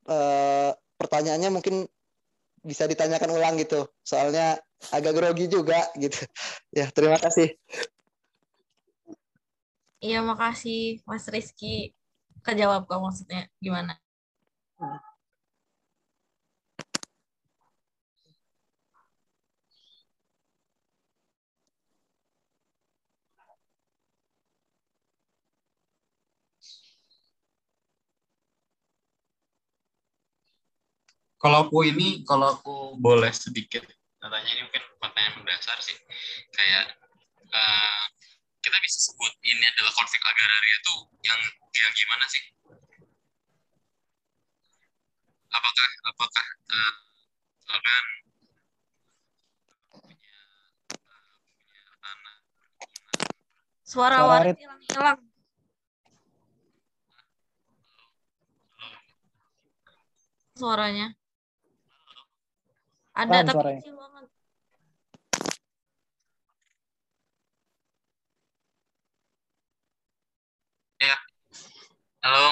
eh, 0.06 0.72
pertanyaannya 1.02 1.50
mungkin 1.50 1.90
bisa 2.64 2.90
ditanyakan 2.90 3.32
ulang 3.34 3.56
gitu. 3.60 3.90
Soalnya 4.02 4.58
agak 4.94 5.14
grogi 5.18 5.46
juga 5.50 5.90
gitu. 5.98 6.24
Ya, 6.78 6.86
terima 6.94 7.18
kasih. 7.18 7.58
Iya, 9.98 10.22
makasih 10.22 11.02
Mas 11.10 11.26
Rizky. 11.26 11.98
Kejawab 12.46 12.86
kok 12.86 13.02
maksudnya 13.02 13.50
gimana? 13.58 13.98
Kalau 31.38 31.70
aku 31.70 31.86
ini, 31.86 32.26
kalau 32.26 32.58
aku 32.58 32.98
boleh 32.98 33.30
sedikit 33.30 33.86
katanya 34.18 34.50
ini 34.50 34.62
mungkin 34.68 34.84
pertanyaan 35.00 35.34
mendasar 35.40 35.78
sih. 35.80 35.96
Kayak 36.52 37.00
eh, 37.48 38.04
kita 38.60 38.78
bisa 38.84 38.98
sebut 39.08 39.34
ini 39.46 39.64
adalah 39.64 39.94
konflik 39.96 40.20
agraria 40.26 40.76
itu 40.84 40.96
yang 41.24 41.40
yang 41.78 41.94
gimana 41.96 42.26
sih? 42.28 42.44
Apakah 45.48 45.88
apakah 46.12 46.46
eh, 46.76 46.94
misalkan 47.62 48.06
punya 49.96 50.40
punya 51.56 51.84
tanah 52.04 52.36
Suara 53.88 54.18
Warit. 54.28 54.56
hilang-hilang. 54.60 55.20
Suaranya. 60.58 61.14
Ada 63.18 63.34
Pelan 63.34 63.46
tapi 63.50 63.56
suaranya. 63.58 63.82
kecil 63.82 63.96
banget. 63.98 64.26
halo 72.22 72.48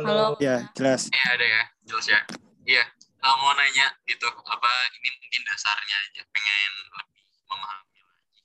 Halo. 0.00 0.26
Ya, 0.40 0.64
jelas. 0.72 1.12
Iya 1.12 1.28
ada 1.36 1.44
ya, 1.44 1.62
jelas 1.84 2.06
ya. 2.08 2.20
Iya, 2.64 2.84
uh, 3.20 3.36
mau 3.36 3.52
nanya 3.52 3.92
gitu, 4.08 4.24
apa 4.24 4.70
ini 4.96 5.08
mungkin 5.20 5.42
dasarnya 5.44 5.96
aja, 6.08 6.22
pengen 6.32 6.72
lebih 6.96 7.24
memahami 7.44 8.00
lagi. 8.00 8.40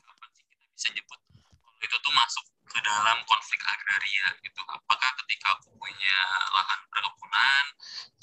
Kapan 0.00 0.28
sih 0.32 0.44
kita 0.48 0.64
bisa 0.72 0.88
nyebut 0.96 1.20
kalau 1.20 1.76
itu 1.84 1.96
tuh 2.00 2.12
masuk 2.16 2.44
ke 2.70 2.78
dalam 2.86 3.18
konflik 3.26 3.60
agraria 3.66 4.26
gitu. 4.46 4.60
Apakah 4.64 5.10
ketika 5.24 5.58
aku 5.58 5.74
punya 5.74 6.18
lahan 6.54 6.80
perkebunan, 6.86 7.64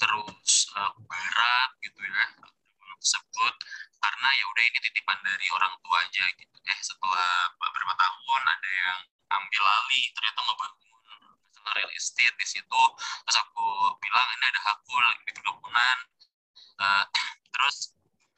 terus 0.00 0.72
uh, 0.74 0.88
aku 0.88 1.04
garap 1.04 1.70
gitu 1.84 2.00
ya, 2.00 2.24
tersebut, 2.98 3.54
karena 4.00 4.28
ya 4.40 4.44
udah 4.48 4.64
ini 4.64 4.78
titipan 4.82 5.18
dari 5.22 5.46
orang 5.52 5.74
tua 5.84 5.96
aja 6.02 6.24
gitu. 6.40 6.56
Eh 6.64 6.78
setelah 6.80 7.52
beberapa 7.60 7.94
tahun 7.94 8.42
ada 8.48 8.70
yang 8.72 8.98
ambil 9.28 9.62
alih, 9.68 10.04
ternyata 10.16 10.40
ngebangun 10.40 10.86
real 11.68 11.92
estate 11.92 12.32
di 12.40 12.48
situ 12.48 12.82
terus 13.28 13.38
aku 13.44 13.92
bilang 14.00 14.24
ini 14.40 14.44
ada 14.48 14.60
hakku 14.72 14.88
lagi 15.04 15.20
di 15.28 15.32
perkebunan 15.36 15.98
Eh, 16.78 17.04
terus 17.52 17.90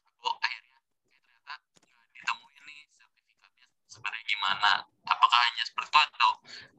aku 0.08 0.28
akhirnya 0.40 0.80
eh, 0.80 1.12
ternyata 1.20 1.52
nggak 1.76 2.06
ditemuin 2.16 2.62
nih 2.64 2.80
sertifikatnya 2.88 3.66
sebenarnya 3.90 4.24
gimana? 4.26 4.72
Apakah 5.04 5.38
hanya 5.50 5.62
seperti 5.66 5.90
itu 5.90 5.98
atau 5.98 6.30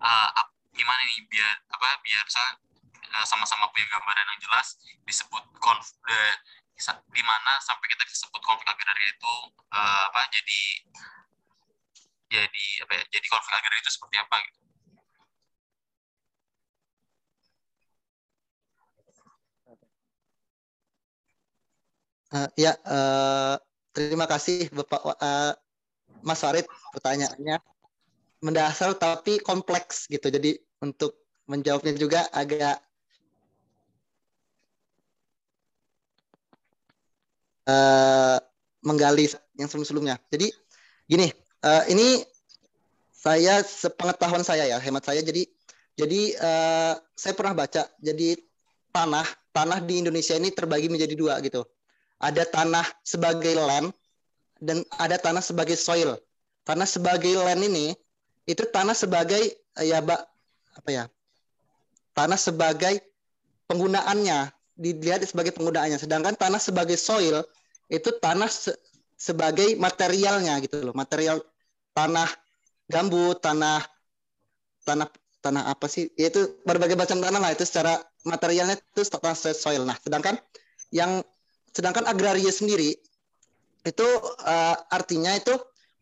eh, 0.02 0.30
ap- 0.40 0.56
gimana 0.72 1.02
nih 1.10 1.20
biar 1.28 1.54
apa 1.76 1.88
biar 2.06 2.26
eh, 2.26 3.26
sama-sama 3.28 3.68
punya 3.76 3.86
gambaran 3.92 4.26
yang 4.32 4.40
jelas 4.42 4.68
disebut 5.04 5.44
konf 5.60 5.92
de- 6.08 6.40
sa- 6.82 7.04
di 7.14 7.22
mana 7.22 7.54
sampai 7.62 7.86
kita 7.94 8.04
disebut 8.10 8.42
konflik 8.42 8.72
agraria 8.74 9.10
itu 9.14 9.36
eh, 9.76 10.02
apa 10.10 10.22
jadi 10.34 10.62
jadi 12.32 12.66
apa 12.88 12.92
ya 12.98 13.04
jadi 13.14 13.28
konflik 13.30 13.54
agraria 13.60 13.82
itu 13.84 13.92
seperti 13.94 14.16
apa 14.18 14.36
gitu? 14.48 14.60
Eh, 22.32 22.48
ya, 22.64 22.72
eh, 22.88 23.54
terima 23.96 24.26
kasih 24.32 24.72
Bapak 24.72 25.02
eh, 25.20 25.52
Mas 26.22 26.42
Farid 26.42 26.66
pertanyaannya 26.94 27.58
mendasar 28.42 28.98
tapi 28.98 29.38
kompleks 29.42 30.10
gitu. 30.10 30.28
Jadi 30.28 30.58
untuk 30.82 31.18
menjawabnya 31.46 31.94
juga 31.98 32.26
agak 32.34 32.82
eh, 37.70 38.38
menggali 38.82 39.30
yang 39.58 39.70
sebelum-sebelumnya. 39.70 40.18
Jadi 40.34 40.50
gini, 41.06 41.30
eh, 41.62 41.84
ini 41.94 42.26
saya 43.12 43.62
sepengetahuan 43.62 44.42
saya 44.42 44.66
ya, 44.66 44.82
hemat 44.82 45.06
saya. 45.06 45.22
Jadi 45.22 45.46
jadi 45.94 46.22
eh, 46.34 46.94
saya 47.14 47.34
pernah 47.38 47.54
baca. 47.54 47.86
Jadi 48.02 48.38
tanah 48.92 49.28
tanah 49.54 49.80
di 49.86 50.02
Indonesia 50.02 50.36
ini 50.36 50.50
terbagi 50.50 50.90
menjadi 50.90 51.14
dua 51.14 51.38
gitu. 51.46 51.62
Ada 52.22 52.46
tanah 52.50 52.86
sebagai 53.02 53.58
land 53.58 53.94
dan 54.62 54.86
ada 55.02 55.18
tanah 55.18 55.42
sebagai 55.42 55.76
soil. 55.76 56.16
Tanah 56.62 56.86
sebagai 56.86 57.34
land 57.34 57.66
ini 57.66 57.98
itu 58.46 58.62
tanah 58.70 58.94
sebagai 58.94 59.42
eh, 59.58 59.86
ya 59.90 60.00
Mbak 60.00 60.22
apa 60.78 60.90
ya? 60.94 61.04
Tanah 62.14 62.38
sebagai 62.38 63.02
penggunaannya 63.66 64.54
dilihat 64.78 65.26
sebagai 65.26 65.52
penggunaannya. 65.58 65.98
Sedangkan 65.98 66.38
tanah 66.38 66.62
sebagai 66.62 66.96
soil 66.96 67.42
itu 67.90 68.14
tanah 68.22 68.48
se- 68.48 68.78
sebagai 69.18 69.74
materialnya 69.82 70.62
gitu 70.62 70.86
loh. 70.86 70.94
Material 70.94 71.42
tanah 71.98 72.30
gambut, 72.86 73.42
tanah 73.42 73.82
tanah 74.86 75.10
tanah 75.42 75.74
apa 75.74 75.90
sih? 75.90 76.14
Yaitu 76.14 76.62
berbagai 76.62 76.94
macam 76.94 77.18
tanah 77.18 77.42
lah 77.42 77.52
itu 77.52 77.66
secara 77.66 77.98
materialnya 78.22 78.78
itu 78.78 79.02
tanah 79.10 79.34
soil. 79.34 79.82
Nah, 79.82 79.98
sedangkan 79.98 80.38
yang 80.94 81.26
sedangkan 81.74 82.06
agraria 82.06 82.52
sendiri 82.54 82.94
itu 83.82 84.08
eh, 84.46 84.76
artinya 84.94 85.34
itu 85.34 85.54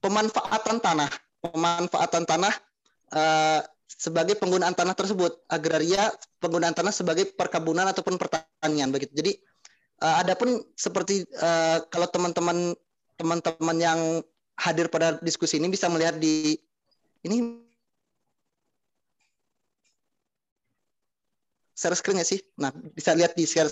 pemanfaatan 0.03 0.79
tanah, 0.83 1.11
pemanfaatan 1.43 2.23
tanah 2.27 2.53
eh, 3.15 3.61
sebagai 3.89 4.35
penggunaan 4.37 4.75
tanah 4.75 4.95
tersebut. 4.95 5.43
Agraria 5.49 6.11
penggunaan 6.39 6.75
tanah 6.75 6.93
sebagai 6.93 7.31
perkebunan 7.35 7.87
ataupun 7.89 8.19
pertanian 8.19 8.91
begitu. 8.91 9.11
Jadi 9.15 9.31
eh, 10.03 10.15
adapun 10.19 10.59
seperti 10.75 11.23
eh, 11.23 11.77
kalau 11.91 12.07
teman-teman 12.11 12.75
teman-teman 13.19 13.77
yang 13.79 13.99
hadir 14.59 14.87
pada 14.91 15.19
diskusi 15.23 15.59
ini 15.59 15.71
bisa 15.71 15.87
melihat 15.91 16.19
di 16.19 16.55
ini 17.23 17.63
share 21.79 21.95
screen 21.95 22.19
nggak 22.19 22.27
sih? 22.27 22.39
Nah, 22.59 22.75
bisa 22.91 23.15
lihat 23.15 23.39
di 23.39 23.47
share. 23.47 23.71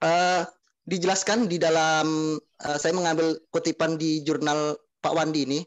Eh, 0.00 0.42
dijelaskan 0.90 1.46
di 1.46 1.62
dalam 1.62 2.34
eh, 2.38 2.78
saya 2.82 2.90
mengambil 2.90 3.38
kutipan 3.54 3.94
di 3.94 4.26
jurnal 4.26 4.74
Pak 4.98 5.14
Wandi 5.14 5.46
ini 5.46 5.60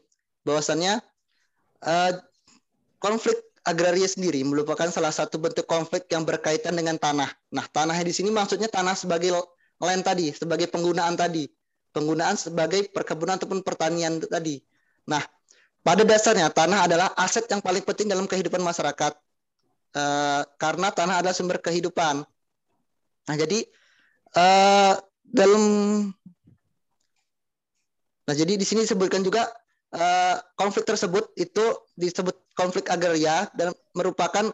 bahwasannya 0.44 1.00
eh, 1.88 2.12
konflik 3.00 3.40
agraria 3.64 4.04
sendiri 4.04 4.44
merupakan 4.44 4.92
salah 4.92 5.08
satu 5.08 5.40
bentuk 5.40 5.64
konflik 5.64 6.04
yang 6.12 6.28
berkaitan 6.28 6.76
dengan 6.76 7.00
tanah. 7.00 7.32
Nah, 7.48 7.64
tanahnya 7.72 8.04
di 8.04 8.12
sini 8.12 8.28
maksudnya 8.28 8.68
tanah 8.68 8.92
sebagai 8.92 9.32
land 9.80 10.04
tadi, 10.04 10.28
sebagai 10.36 10.68
penggunaan 10.68 11.16
tadi, 11.16 11.48
penggunaan 11.96 12.36
sebagai 12.36 12.92
perkebunan 12.92 13.40
ataupun 13.40 13.64
pertanian 13.64 14.20
tadi. 14.20 14.60
Nah, 15.08 15.24
pada 15.80 16.04
dasarnya 16.04 16.52
tanah 16.52 16.84
adalah 16.84 17.08
aset 17.16 17.48
yang 17.48 17.64
paling 17.64 17.80
penting 17.80 18.12
dalam 18.12 18.28
kehidupan 18.28 18.60
masyarakat 18.60 19.16
Eh, 19.94 20.42
karena 20.58 20.90
tanah 20.90 21.22
adalah 21.22 21.36
sumber 21.38 21.62
kehidupan. 21.62 22.26
Nah, 23.30 23.36
jadi 23.38 23.62
eh, 24.34 24.94
dalam 25.24 25.62
Nah, 28.24 28.34
jadi 28.34 28.56
di 28.56 28.64
sini 28.64 28.88
disebutkan 28.88 29.20
juga 29.20 29.52
eh, 29.92 30.36
konflik 30.56 30.88
tersebut 30.88 31.28
itu 31.36 31.64
disebut 31.96 32.32
konflik 32.56 32.88
agraria 32.88 33.48
dan 33.52 33.76
merupakan 33.92 34.48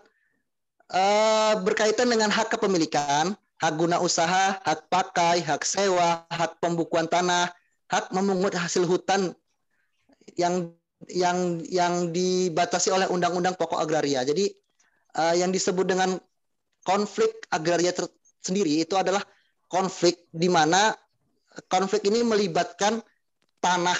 eh, 0.90 1.54
berkaitan 1.62 2.10
dengan 2.10 2.34
hak 2.34 2.50
kepemilikan, 2.58 3.38
hak 3.62 3.74
guna 3.78 4.02
usaha, 4.02 4.58
hak 4.66 4.90
pakai, 4.90 5.38
hak 5.46 5.62
sewa, 5.62 6.26
hak 6.34 6.58
pembukuan 6.58 7.06
tanah, 7.06 7.46
hak 7.86 8.10
memungut 8.10 8.58
hasil 8.58 8.82
hutan 8.90 9.30
yang 10.34 10.74
yang 11.08 11.62
yang 11.64 12.12
dibatasi 12.12 12.92
oleh 12.92 13.06
Undang-Undang 13.06 13.54
Pokok 13.54 13.78
Agraria. 13.78 14.26
Jadi 14.26 14.50
eh, 15.14 15.34
yang 15.38 15.54
disebut 15.54 15.86
dengan 15.86 16.18
konflik 16.82 17.44
agraria 17.52 17.92
sendiri 18.40 18.82
itu 18.82 18.96
adalah 18.96 19.20
konflik 19.70 20.26
di 20.34 20.50
mana 20.50 20.92
konflik 21.70 22.02
ini 22.04 22.26
melibatkan 22.26 22.98
tanah 23.62 23.96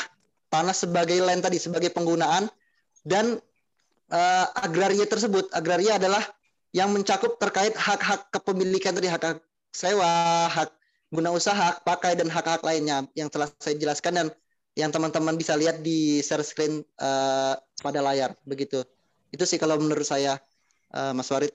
tanah 0.51 0.75
sebagai 0.75 1.23
land 1.23 1.47
tadi 1.47 1.63
sebagai 1.63 1.95
penggunaan 1.95 2.51
dan 3.07 3.39
eh, 4.11 4.47
agraria 4.59 5.07
tersebut. 5.07 5.49
Agraria 5.55 5.97
adalah 5.97 6.21
yang 6.75 6.91
mencakup 6.91 7.39
terkait 7.39 7.75
hak-hak 7.75 8.31
kepemilikan 8.35 8.95
tadi 8.95 9.11
hak, 9.11 9.23
hak 9.23 9.39
sewa 9.71 10.47
hak 10.51 10.71
guna 11.11 11.31
usaha 11.35 11.55
hak 11.55 11.87
pakai 11.87 12.19
dan 12.19 12.31
hak-hak 12.31 12.63
lainnya 12.63 13.07
yang 13.19 13.31
telah 13.31 13.51
saya 13.59 13.79
jelaskan 13.79 14.13
dan 14.15 14.27
yang 14.79 14.95
teman-teman 14.95 15.35
bisa 15.35 15.59
lihat 15.59 15.83
di 15.83 16.23
share 16.23 16.43
screen 16.43 16.83
eh, 16.83 17.55
pada 17.83 18.01
layar. 18.03 18.35
Begitu. 18.43 18.83
Itu 19.31 19.47
sih 19.47 19.59
kalau 19.63 19.79
menurut 19.79 20.07
saya 20.07 20.39
eh, 20.91 21.13
Mas 21.15 21.31
Warid 21.31 21.55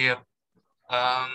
Iya. 0.00 0.16
Em, 0.88 1.30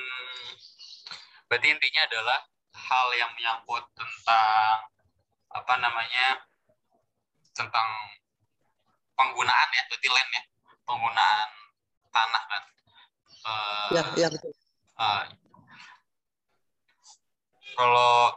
berarti 1.46 1.68
intinya 1.70 2.02
adalah 2.10 2.40
hal 2.74 3.08
yang 3.14 3.30
menyangkut 3.38 3.86
tentang 3.94 4.90
apa 5.54 5.74
namanya 5.78 6.42
tentang 7.54 7.88
penggunaan 9.14 9.70
ya, 9.70 9.84
berarti 9.86 10.08
land 10.10 10.32
ya, 10.34 10.44
penggunaan 10.82 11.50
tanah 12.10 12.44
kan. 12.50 12.64
Eh, 13.46 13.90
ya 13.94 14.04
ya 14.18 14.28
betul 14.34 14.50
eh, 14.98 15.24
kalau 17.78 18.34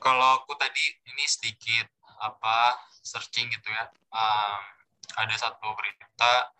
kalau 0.00 0.28
aku 0.40 0.56
tadi 0.56 0.84
ini 1.12 1.24
sedikit 1.28 1.92
apa 2.24 2.80
searching 3.04 3.52
gitu 3.52 3.68
ya. 3.68 3.84
Em, 4.16 4.83
ada 5.18 5.34
satu 5.38 5.74
berita 5.78 6.50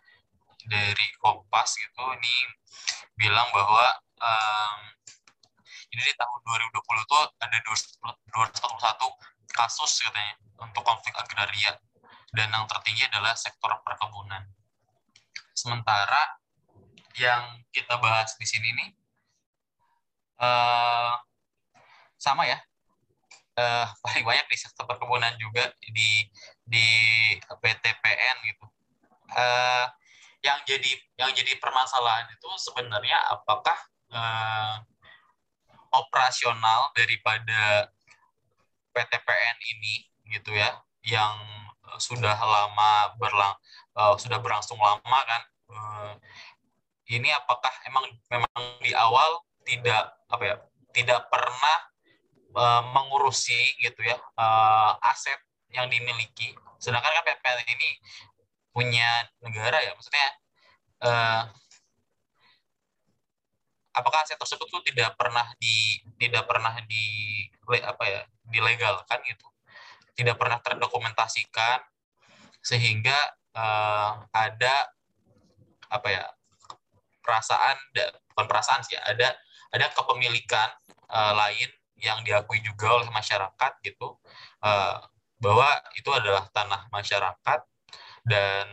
dari 0.65 1.07
Kompas 1.21 1.77
gitu 1.77 2.03
ini 2.17 2.35
bilang 3.15 3.47
bahwa 3.53 3.85
em, 4.19 4.79
ini 5.93 6.01
di 6.01 6.13
tahun 6.17 6.39
2020 6.43 7.11
tuh 7.11 7.23
ada 7.39 7.57
241 7.63 9.55
kasus 9.55 9.91
katanya 10.03 10.35
untuk 10.59 10.83
konflik 10.83 11.15
agraria 11.15 11.77
dan 12.35 12.51
yang 12.51 12.67
tertinggi 12.67 13.07
adalah 13.07 13.31
sektor 13.37 13.71
perkebunan. 13.79 14.43
Sementara 15.55 16.35
yang 17.15 17.63
kita 17.71 17.95
bahas 18.03 18.35
di 18.35 18.43
sini 18.43 18.75
nih 18.75 18.89
eh, 20.43 21.13
sama 22.19 22.43
ya 22.43 22.59
uh, 23.59 23.87
paling 24.03 24.23
banyak 24.23 24.45
di 24.51 24.57
sektor 24.59 24.83
perkebunan 24.87 25.33
juga 25.39 25.71
di 25.79 26.27
di 26.65 26.87
PTPN 27.49 28.35
gitu. 28.49 28.65
Uh, 29.35 29.85
yang 30.45 30.61
jadi 30.69 30.91
yang 31.17 31.31
jadi 31.33 31.57
permasalahan 31.57 32.29
itu 32.29 32.49
sebenarnya 32.61 33.17
apakah 33.33 33.77
uh, 34.13 34.77
operasional 35.95 36.93
daripada 36.93 37.89
PTPN 38.93 39.57
ini 39.75 40.05
gitu 40.29 40.53
ya 40.53 40.69
yang 41.05 41.33
sudah 41.97 42.37
lama 42.37 43.13
berlang 43.17 43.55
uh, 43.97 44.13
sudah 44.17 44.41
berlangsung 44.41 44.77
lama 44.77 45.19
kan 45.25 45.41
uh, 45.73 46.13
ini 47.09 47.29
apakah 47.33 47.71
emang 47.85 48.05
memang 48.29 48.61
di 48.81 48.91
awal 48.97 49.45
tidak 49.65 50.13
apa 50.29 50.43
ya 50.43 50.55
tidak 50.93 51.29
pernah 51.29 51.77
uh, 52.57 52.81
mengurusi 52.93 53.77
gitu 53.81 54.01
ya 54.01 54.17
uh, 54.37 54.97
aset 55.05 55.37
yang 55.75 55.87
dimiliki. 55.91 56.55
Sedangkan 56.79 57.11
kan 57.11 57.23
PTPN 57.27 57.67
ini 57.67 57.89
punya 58.75 59.23
negara 59.39 59.79
ya 59.79 59.95
maksudnya 59.95 60.27
uh, 61.07 61.47
apakah 63.95 64.27
aset 64.27 64.35
tersebut 64.35 64.67
tuh 64.67 64.83
tidak 64.83 65.15
pernah 65.15 65.47
di 65.55 66.03
tidak 66.19 66.43
pernah 66.43 66.75
di 66.83 67.05
apa 67.79 68.03
ya 68.03 68.21
dilegalkan 68.51 69.19
gitu. 69.23 69.47
Tidak 70.15 70.35
pernah 70.35 70.59
terdokumentasikan 70.59 71.79
sehingga 72.59 73.15
uh, 73.55 74.27
ada 74.31 74.91
apa 75.91 76.07
ya 76.11 76.25
perasaan 77.23 77.75
bukan 78.35 78.45
perasaan 78.45 78.83
sih 78.83 78.99
ada 78.99 79.33
ada 79.71 79.85
kepemilikan 79.91 80.69
uh, 81.09 81.33
lain 81.35 81.69
yang 81.99 82.21
diakui 82.27 82.59
juga 82.61 83.01
oleh 83.01 83.09
masyarakat 83.11 83.71
gitu. 83.81 84.19
Uh, 84.59 84.99
bahwa 85.45 85.69
itu 85.93 86.09
adalah 86.09 86.49
tanah 86.49 86.89
masyarakat 86.89 87.59
dan 88.25 88.65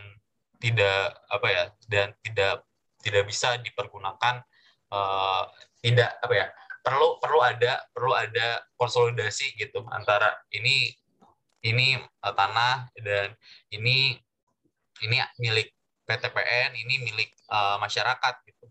tidak 0.57 1.13
apa 1.29 1.47
ya 1.51 1.65
dan 1.85 2.07
tidak 2.25 2.65
tidak 3.03 3.23
bisa 3.29 3.59
dipergunakan 3.61 4.41
uh, 4.89 5.43
tidak 5.83 6.17
apa 6.23 6.33
ya 6.33 6.47
perlu 6.81 7.21
perlu 7.21 7.39
ada 7.43 7.83
perlu 7.93 8.17
ada 8.17 8.63
konsolidasi 8.79 9.53
gitu 9.59 9.85
antara 9.93 10.33
ini 10.55 10.89
ini 11.63 11.95
uh, 11.99 12.33
tanah 12.33 12.89
dan 12.99 13.31
ini 13.71 14.17
ini 15.03 15.17
milik 15.39 15.71
PTPN 16.03 16.75
ini 16.75 16.99
milik 16.99 17.31
uh, 17.47 17.79
masyarakat 17.79 18.33
gitu. 18.47 18.65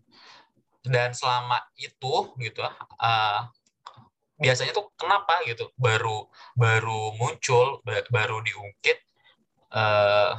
Dan 0.83 1.15
selama 1.15 1.63
itu 1.79 2.35
gitu 2.37 2.61
uh, 2.61 3.39
biasanya 4.43 4.71
tuh 4.75 4.91
kenapa 4.99 5.39
gitu? 5.47 5.71
Baru 5.79 6.27
baru 6.59 7.15
muncul 7.15 7.79
baru 8.11 8.43
diungkit 8.43 8.97
uh, 9.71 10.35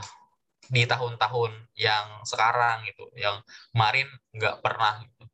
di 0.68 0.84
tahun-tahun 0.84 1.52
yang 1.76 2.24
sekarang 2.24 2.84
gitu 2.88 3.08
yang 3.16 3.40
kemarin 3.72 4.08
nggak 4.36 4.60
pernah 4.64 5.00
gitu. 5.04 5.24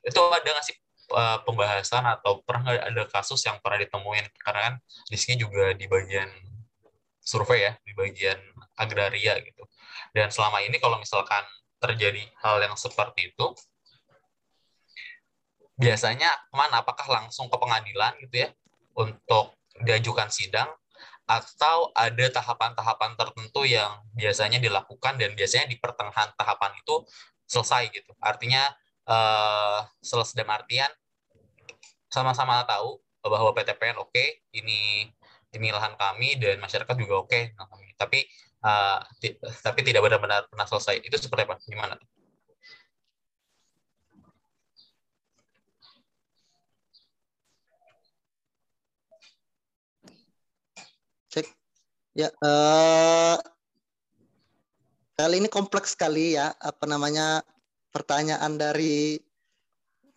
itu 0.00 0.16
ada 0.16 0.48
nggak 0.48 0.64
sih 0.64 0.76
uh, 1.12 1.44
pembahasan 1.44 2.08
atau 2.08 2.40
pernah 2.40 2.72
nggak 2.72 2.86
ada 2.88 3.04
kasus 3.12 3.40
yang 3.44 3.60
pernah 3.60 3.84
ditemuin? 3.84 4.26
Karena 4.40 4.60
kan 4.72 4.74
di 5.06 5.16
sini 5.20 5.36
juga 5.38 5.76
di 5.76 5.84
bagian 5.84 6.30
survei 7.20 7.68
ya 7.68 7.72
di 7.84 7.92
bagian 7.92 8.40
agraria 8.80 9.36
gitu. 9.44 9.62
Dan 10.16 10.32
selama 10.32 10.64
ini 10.64 10.80
kalau 10.80 10.96
misalkan 10.98 11.44
terjadi 11.80 12.24
hal 12.44 12.60
yang 12.64 12.76
seperti 12.76 13.32
itu 13.32 13.46
biasanya 15.80 16.28
mana 16.52 16.84
apakah 16.84 17.08
langsung 17.08 17.48
ke 17.48 17.56
pengadilan 17.56 18.12
gitu 18.20 18.44
ya 18.44 18.48
untuk 19.00 19.56
diajukan 19.80 20.28
sidang 20.28 20.68
atau 21.24 21.88
ada 21.96 22.26
tahapan-tahapan 22.28 23.16
tertentu 23.16 23.62
yang 23.64 24.02
biasanya 24.12 24.58
dilakukan 24.60 25.16
dan 25.16 25.32
biasanya 25.32 25.70
di 25.70 25.78
pertengahan 25.80 26.28
tahapan 26.36 26.74
itu 26.76 27.06
selesai 27.46 27.88
gitu. 27.94 28.12
Artinya 28.20 28.66
uh, 29.08 29.86
selesai 30.02 30.36
dalam 30.36 30.52
artian 30.52 30.90
sama-sama 32.10 32.66
tahu 32.66 32.98
bahwa 33.22 33.54
PTPN 33.54 33.96
oke 34.02 34.10
okay, 34.10 34.42
ini 34.58 35.06
ini 35.54 35.68
lahan 35.70 35.94
kami 35.94 36.36
dan 36.36 36.58
masyarakat 36.58 36.94
juga 36.98 37.14
oke. 37.24 37.30
Okay, 37.30 37.54
tapi 37.94 38.26
uh, 38.66 38.98
tapi 39.64 39.80
tidak 39.86 40.02
benar-benar 40.02 40.44
pernah 40.50 40.66
selesai. 40.66 40.98
Itu 41.06 41.16
seperti 41.16 41.46
apa? 41.46 41.56
Gimana 41.62 41.94
Cek. 51.30 51.46
Ya, 52.10 52.26
uh, 52.42 53.38
kali 55.14 55.38
ini 55.38 55.46
kompleks 55.46 55.94
sekali 55.94 56.34
ya, 56.34 56.50
apa 56.58 56.82
namanya 56.90 57.38
pertanyaan 57.94 58.58
dari 58.58 59.14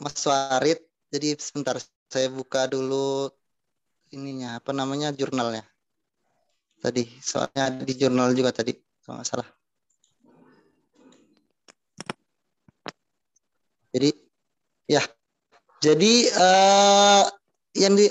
Mas 0.02 0.18
Warid. 0.26 0.82
Jadi 1.14 1.38
sebentar 1.38 1.78
saya 2.10 2.34
buka 2.34 2.66
dulu 2.66 3.30
ininya, 4.10 4.58
apa 4.58 4.74
namanya 4.74 5.14
jurnalnya. 5.14 5.62
Tadi 6.82 7.06
soalnya 7.22 7.70
di 7.86 7.94
jurnal 7.94 8.34
juga 8.34 8.50
tadi, 8.50 8.74
kalau 9.06 9.22
nggak 9.22 9.30
salah. 9.30 9.50
Jadi 13.94 14.10
ya, 14.89 15.06
jadi 15.78 16.14
uh, 16.41 17.43
yang 17.74 17.97
di 17.97 18.05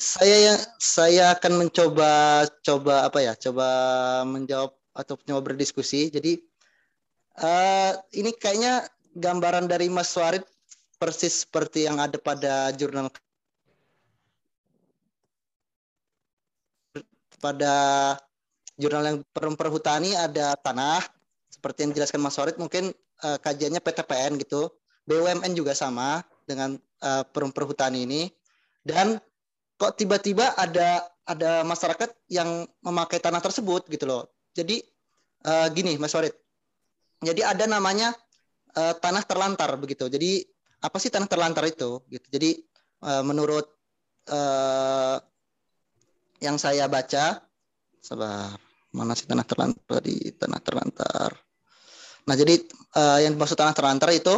saya 0.00 0.36
yang 0.52 0.58
saya 0.80 1.36
akan 1.36 1.68
mencoba 1.68 2.44
coba 2.64 3.04
apa 3.04 3.20
ya 3.20 3.36
coba 3.36 3.68
menjawab 4.24 4.72
atau 4.96 5.14
coba 5.20 5.40
berdiskusi. 5.52 6.08
Jadi 6.08 6.40
uh, 7.40 7.92
ini 8.16 8.32
kayaknya 8.32 8.88
gambaran 9.12 9.68
dari 9.68 9.92
Mas 9.92 10.16
Warid 10.16 10.44
persis 10.96 11.44
seperti 11.44 11.84
yang 11.84 12.00
ada 12.00 12.16
pada 12.16 12.72
jurnal 12.72 13.12
pada 17.36 17.74
jurnal 18.80 19.04
yang 19.04 19.18
perhutani 19.36 20.16
ada 20.16 20.56
tanah. 20.56 21.04
Seperti 21.52 21.84
yang 21.84 21.90
dijelaskan 21.92 22.20
Mas 22.24 22.40
Warid 22.40 22.56
mungkin 22.56 22.96
uh, 23.20 23.36
kajiannya 23.36 23.84
PTPN 23.84 24.40
gitu. 24.40 24.72
BUMN 25.04 25.52
juga 25.52 25.76
sama 25.76 26.24
dengan 26.48 26.80
uh, 27.04 27.26
perhutani 27.28 28.08
ini 28.08 28.22
dan 28.82 29.18
kok 29.78 29.98
tiba-tiba 29.98 30.54
ada 30.58 31.06
ada 31.26 31.62
masyarakat 31.62 32.10
yang 32.30 32.66
memakai 32.82 33.22
tanah 33.22 33.38
tersebut 33.38 33.86
gitu 33.86 34.04
loh. 34.06 34.26
Jadi 34.52 34.82
uh, 35.46 35.66
gini 35.70 35.94
Mas 35.98 36.14
Warid. 36.14 36.34
Jadi 37.22 37.46
ada 37.46 37.64
namanya 37.70 38.10
uh, 38.74 38.94
tanah 38.98 39.22
terlantar 39.22 39.70
begitu. 39.78 40.10
Jadi 40.10 40.42
apa 40.82 40.98
sih 40.98 41.10
tanah 41.14 41.30
terlantar 41.30 41.62
itu 41.66 42.02
gitu. 42.10 42.26
Jadi 42.26 42.58
uh, 43.06 43.22
menurut 43.22 43.70
uh, 44.30 45.22
yang 46.42 46.58
saya 46.58 46.90
baca 46.90 47.38
sabar 48.02 48.58
mana 48.90 49.14
sih 49.14 49.30
tanah 49.30 49.46
terlantar 49.46 50.02
di 50.02 50.34
tanah 50.34 50.60
terlantar. 50.60 51.30
Nah, 52.22 52.34
jadi 52.38 52.54
uh, 52.98 53.18
yang 53.22 53.34
dimaksud 53.34 53.58
tanah 53.58 53.74
terlantar 53.74 54.10
itu 54.14 54.34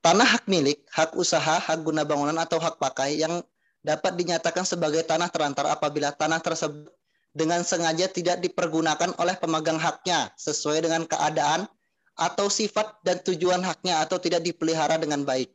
tanah 0.00 0.24
hak 0.24 0.44
milik, 0.46 0.84
hak 0.92 1.16
usaha, 1.18 1.60
hak 1.60 1.82
guna 1.82 2.06
bangunan 2.06 2.36
atau 2.36 2.56
hak 2.60 2.78
pakai 2.78 3.20
yang 3.20 3.42
dapat 3.88 4.20
dinyatakan 4.20 4.68
sebagai 4.68 5.00
tanah 5.08 5.32
terlantar 5.32 5.64
apabila 5.72 6.12
tanah 6.12 6.44
tersebut 6.44 6.92
dengan 7.32 7.64
sengaja 7.64 8.12
tidak 8.12 8.44
dipergunakan 8.44 9.16
oleh 9.16 9.32
pemegang 9.40 9.80
haknya 9.80 10.28
sesuai 10.36 10.84
dengan 10.84 11.08
keadaan 11.08 11.64
atau 12.18 12.52
sifat 12.52 13.00
dan 13.00 13.16
tujuan 13.24 13.64
haknya 13.64 14.04
atau 14.04 14.20
tidak 14.20 14.44
dipelihara 14.44 15.00
dengan 15.00 15.24
baik. 15.24 15.48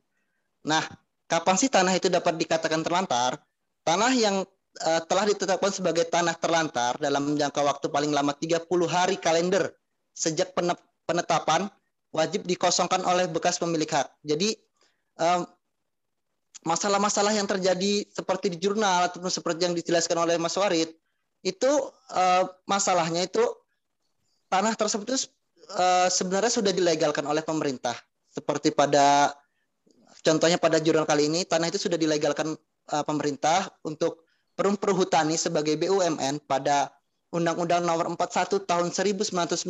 Nah, 0.65 0.81
kapan 1.29 1.55
sih 1.59 1.69
tanah 1.69 1.93
itu 1.93 2.09
dapat 2.09 2.39
dikatakan 2.39 2.81
terlantar? 2.81 3.37
Tanah 3.83 4.15
yang 4.15 4.47
uh, 4.81 5.01
telah 5.05 5.29
ditetapkan 5.29 5.69
sebagai 5.69 6.07
tanah 6.07 6.33
terlantar 6.39 6.97
dalam 6.97 7.35
jangka 7.35 7.61
waktu 7.61 7.91
paling 7.91 8.15
lama 8.15 8.33
30 8.33 8.65
hari 8.89 9.19
kalender 9.19 9.75
sejak 10.15 10.55
penetapan 11.03 11.67
wajib 12.15 12.47
dikosongkan 12.47 13.03
oleh 13.03 13.27
bekas 13.27 13.59
pemilik 13.59 13.89
hak. 13.91 14.07
Jadi 14.23 14.55
um, 15.19 15.43
masalah-masalah 16.63 17.35
yang 17.35 17.47
terjadi 17.47 18.07
seperti 18.11 18.55
di 18.55 18.57
jurnal 18.59 19.11
ataupun 19.11 19.29
seperti 19.29 19.67
yang 19.67 19.75
dijelaskan 19.75 20.17
oleh 20.19 20.35
Mas 20.39 20.55
Warid 20.55 20.91
itu 21.43 21.71
uh, 22.15 22.43
masalahnya 22.63 23.27
itu 23.27 23.43
tanah 24.47 24.71
tersebut 24.79 25.05
itu, 25.11 25.19
uh, 25.75 26.07
sebenarnya 26.07 26.51
sudah 26.51 26.71
dilegalkan 26.71 27.27
oleh 27.27 27.43
pemerintah 27.43 27.95
seperti 28.31 28.71
pada 28.71 29.35
contohnya 30.23 30.55
pada 30.55 30.79
jurnal 30.79 31.03
kali 31.03 31.27
ini 31.27 31.43
tanah 31.43 31.67
itu 31.67 31.77
sudah 31.77 31.99
dilegalkan 31.99 32.55
uh, 32.89 33.03
pemerintah 33.03 33.67
untuk 33.83 34.23
perum 34.55 34.79
perhutani 34.79 35.35
sebagai 35.35 35.75
BUMN 35.75 36.47
pada 36.47 36.89
Undang-Undang 37.33 37.81
Nomor 37.81 38.05
41 38.13 38.61
Tahun 38.69 38.87
1999. 38.93 39.65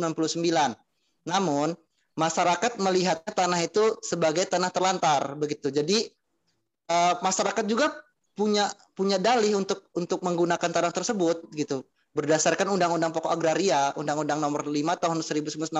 Namun 1.24 1.72
masyarakat 2.14 2.76
melihat 2.76 3.24
tanah 3.24 3.64
itu 3.64 3.96
sebagai 4.04 4.44
tanah 4.44 4.68
terlantar 4.68 5.32
begitu. 5.34 5.72
Jadi 5.72 6.12
uh, 6.90 7.14
masyarakat 7.20 7.64
juga 7.68 7.92
punya 8.34 8.66
punya 8.98 9.16
dalih 9.16 9.54
untuk 9.54 9.86
untuk 9.94 10.20
menggunakan 10.26 10.70
tanah 10.70 10.90
tersebut 10.90 11.54
gitu 11.54 11.86
berdasarkan 12.14 12.70
Undang-Undang 12.70 13.10
Pokok 13.10 13.34
Agraria, 13.34 13.90
Undang-Undang 13.98 14.38
Nomor 14.38 14.62
5 14.70 15.02
Tahun 15.02 15.18
1960 15.18 15.74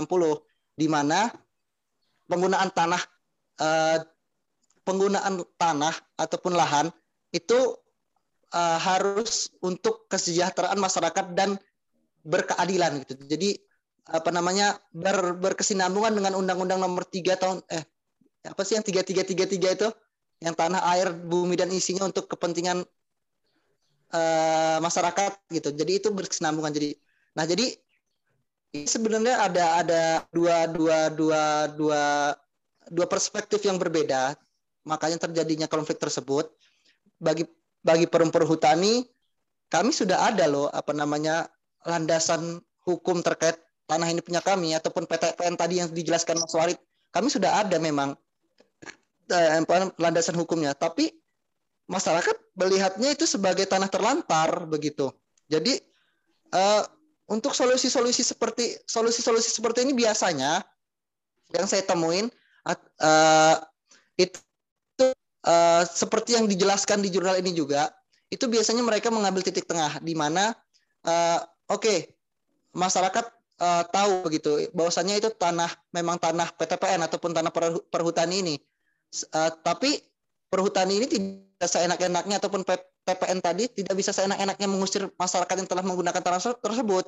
di 0.74 0.86
mana 0.90 1.30
penggunaan 2.26 2.74
tanah 2.74 3.02
eh, 3.62 3.98
penggunaan 4.82 5.46
tanah 5.54 5.94
ataupun 6.18 6.58
lahan 6.58 6.90
itu 7.30 7.78
eh, 8.50 8.78
harus 8.82 9.54
untuk 9.62 10.10
kesejahteraan 10.10 10.78
masyarakat 10.82 11.38
dan 11.38 11.54
berkeadilan 12.26 13.06
gitu. 13.06 13.14
Jadi 13.30 13.50
apa 14.10 14.28
namanya 14.28 14.76
ber, 14.92 15.38
berkesinambungan 15.38 16.18
dengan 16.18 16.34
Undang-Undang 16.36 16.82
Nomor 16.82 17.06
3 17.08 17.40
tahun 17.40 17.58
eh 17.70 17.86
apa 18.44 18.60
sih 18.60 18.76
yang 18.76 18.84
3333 18.84 19.80
itu 19.80 19.88
yang 20.42 20.54
tanah 20.54 20.82
air 20.94 21.14
bumi 21.14 21.54
dan 21.54 21.70
isinya 21.70 22.06
untuk 22.06 22.26
kepentingan 22.26 22.82
uh, 24.14 24.78
masyarakat 24.82 25.32
gitu. 25.50 25.70
Jadi 25.74 25.92
itu 26.02 26.08
berkesinambungan 26.10 26.72
jadi. 26.74 26.90
Nah, 27.34 27.44
jadi 27.46 27.74
sebenarnya 28.74 29.46
ada 29.46 29.64
ada 29.82 30.02
dua 30.34 30.66
dua 30.70 30.98
dua 31.10 31.42
dua 31.74 32.02
dua 32.90 33.06
perspektif 33.06 33.62
yang 33.62 33.78
berbeda. 33.78 34.34
Makanya 34.84 35.16
terjadinya 35.30 35.70
konflik 35.70 35.98
tersebut. 35.98 36.50
Bagi 37.18 37.46
bagi 37.84 38.08
perhutani 38.08 39.04
kami 39.68 39.90
sudah 39.92 40.30
ada 40.32 40.48
loh 40.48 40.68
apa 40.72 40.92
namanya 40.96 41.48
landasan 41.84 42.62
hukum 42.84 43.20
terkait 43.20 43.60
tanah 43.84 44.08
ini 44.08 44.24
punya 44.24 44.40
kami 44.40 44.72
ataupun 44.72 45.04
PTPN 45.04 45.54
tadi 45.60 45.84
yang 45.84 45.92
dijelaskan 45.92 46.40
Mas 46.40 46.52
Warid 46.56 46.80
kami 47.12 47.28
sudah 47.28 47.64
ada 47.64 47.76
memang 47.76 48.16
eh, 49.30 49.60
landasan 50.00 50.36
hukumnya. 50.36 50.76
Tapi 50.76 51.12
masyarakat 51.88 52.36
melihatnya 52.56 53.12
itu 53.12 53.28
sebagai 53.28 53.68
tanah 53.68 53.92
terlantar 53.92 54.64
begitu. 54.64 55.12
Jadi 55.52 55.76
uh, 56.56 56.82
untuk 57.28 57.52
solusi-solusi 57.52 58.24
seperti 58.24 58.76
solusi-solusi 58.88 59.52
seperti 59.52 59.84
ini 59.84 59.92
biasanya 59.92 60.64
yang 61.52 61.66
saya 61.68 61.84
temuin 61.84 62.32
uh, 62.64 63.56
itu 64.16 64.40
uh, 65.44 65.82
seperti 65.84 66.36
yang 66.40 66.48
dijelaskan 66.48 67.04
di 67.04 67.12
jurnal 67.12 67.36
ini 67.36 67.52
juga 67.52 67.92
itu 68.32 68.48
biasanya 68.48 68.80
mereka 68.80 69.12
mengambil 69.12 69.44
titik 69.44 69.68
tengah 69.68 70.00
di 70.00 70.16
mana 70.16 70.56
uh, 71.04 71.44
oke 71.68 71.84
okay, 71.84 71.98
masyarakat 72.72 73.24
uh, 73.60 73.84
tahu 73.88 74.26
begitu 74.26 74.72
bahwasanya 74.72 75.20
itu 75.20 75.28
tanah 75.36 75.70
memang 75.92 76.16
tanah 76.16 76.48
PTPN 76.56 77.04
ataupun 77.04 77.36
tanah 77.36 77.52
perhutani 77.92 78.40
ini 78.40 78.56
uh, 79.30 79.52
tapi 79.62 80.02
perhutani 80.50 81.02
ini 81.02 81.06
tidak 81.06 81.68
seenak-enaknya 81.70 82.38
ataupun 82.42 82.62
PPN 83.04 83.38
tadi 83.44 83.68
tidak 83.70 83.94
bisa 84.00 84.10
seenak-enaknya 84.16 84.66
mengusir 84.70 85.10
masyarakat 85.20 85.54
yang 85.60 85.68
telah 85.68 85.84
menggunakan 85.84 86.22
tanah 86.24 86.40
tersebut. 86.58 87.04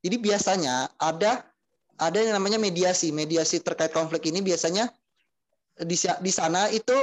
Jadi 0.00 0.16
biasanya 0.16 0.88
ada 0.96 1.44
ada 2.00 2.18
yang 2.20 2.38
namanya 2.38 2.56
mediasi. 2.56 3.12
Mediasi 3.12 3.60
terkait 3.60 3.92
konflik 3.92 4.24
ini 4.30 4.40
biasanya 4.40 4.88
di, 5.80 5.96
di 5.96 6.32
sana 6.32 6.72
itu 6.72 6.94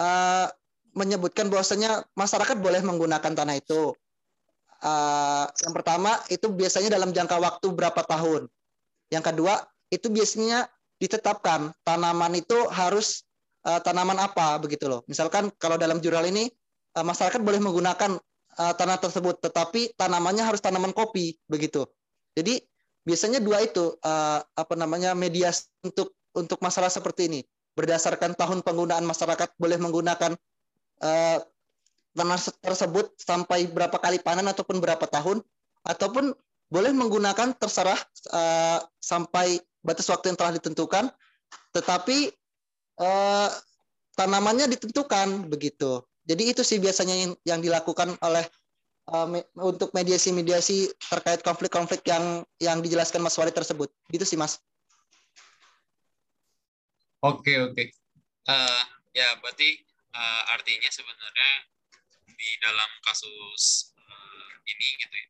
uh, 0.00 0.46
menyebutkan 0.96 1.48
bahwasanya 1.52 2.02
masyarakat 2.16 2.56
boleh 2.58 2.82
menggunakan 2.82 3.32
tanah 3.32 3.56
itu. 3.56 3.94
Uh, 4.78 5.46
yang 5.66 5.74
pertama 5.74 6.14
itu 6.30 6.46
biasanya 6.50 6.94
dalam 6.94 7.10
jangka 7.10 7.36
waktu 7.38 7.66
berapa 7.72 8.02
tahun. 8.04 8.46
Yang 9.08 9.24
kedua 9.32 9.54
itu 9.92 10.08
biasanya 10.10 10.66
ditetapkan. 10.98 11.72
Tanaman 11.86 12.36
itu 12.38 12.56
harus 12.74 13.27
uh, 13.68 13.80
tanaman 13.84 14.16
apa 14.16 14.56
begitu 14.56 14.88
loh. 14.88 15.04
Misalkan 15.04 15.52
kalau 15.60 15.76
dalam 15.76 16.00
jurnal 16.00 16.24
ini 16.24 16.48
uh, 16.96 17.04
masyarakat 17.04 17.38
boleh 17.44 17.60
menggunakan 17.60 18.16
uh, 18.56 18.72
tanah 18.74 18.96
tersebut, 18.96 19.44
tetapi 19.44 19.92
tanamannya 20.00 20.42
harus 20.42 20.64
tanaman 20.64 20.96
kopi 20.96 21.36
begitu. 21.44 21.84
Jadi 22.32 22.64
biasanya 23.04 23.44
dua 23.44 23.64
itu 23.64 23.92
uh, 24.00 24.40
apa 24.40 24.74
namanya 24.74 25.12
mediasi 25.12 25.68
untuk 25.84 26.16
untuk 26.32 26.60
masalah 26.64 26.92
seperti 26.92 27.28
ini 27.28 27.40
berdasarkan 27.72 28.34
tahun 28.34 28.60
penggunaan 28.66 29.06
masyarakat 29.06 29.54
boleh 29.56 29.78
menggunakan 29.78 30.34
uh, 31.00 31.38
tanah 32.12 32.40
tersebut 32.58 33.14
sampai 33.16 33.70
berapa 33.70 33.94
kali 33.94 34.18
panen 34.18 34.50
ataupun 34.50 34.82
berapa 34.82 35.06
tahun 35.06 35.38
ataupun 35.86 36.34
boleh 36.68 36.92
menggunakan 36.92 37.54
terserah 37.56 37.96
uh, 38.34 38.82
sampai 38.98 39.62
batas 39.80 40.10
waktu 40.10 40.34
yang 40.34 40.38
telah 40.38 40.52
ditentukan 40.58 41.08
tetapi 41.72 42.34
uh, 42.98 43.48
tanamannya 44.18 44.66
ditentukan 44.70 45.46
begitu. 45.46 46.02
Jadi 46.28 46.52
itu 46.52 46.62
sih 46.66 46.76
biasanya 46.76 47.14
yang, 47.16 47.32
yang 47.46 47.60
dilakukan 47.64 48.18
oleh 48.20 48.44
uh, 49.14 49.24
me 49.24 49.40
untuk 49.56 49.94
mediasi-mediasi 49.96 50.92
terkait 51.08 51.40
konflik-konflik 51.40 52.04
yang 52.04 52.44
yang 52.60 52.78
dijelaskan 52.84 53.24
Mas 53.24 53.38
Wali 53.40 53.54
tersebut. 53.54 53.88
Gitu 54.12 54.24
sih 54.28 54.36
Mas. 54.36 54.60
Oke 57.24 57.56
oke. 57.58 57.84
Uh, 58.44 58.82
ya 59.16 59.34
berarti 59.40 59.82
uh, 60.14 60.42
artinya 60.54 60.90
sebenarnya 60.92 61.50
di 62.28 62.50
dalam 62.62 62.90
kasus 63.02 63.94
uh, 63.96 64.50
ini 64.68 64.88
gitu 65.00 65.14
ya. 65.16 65.28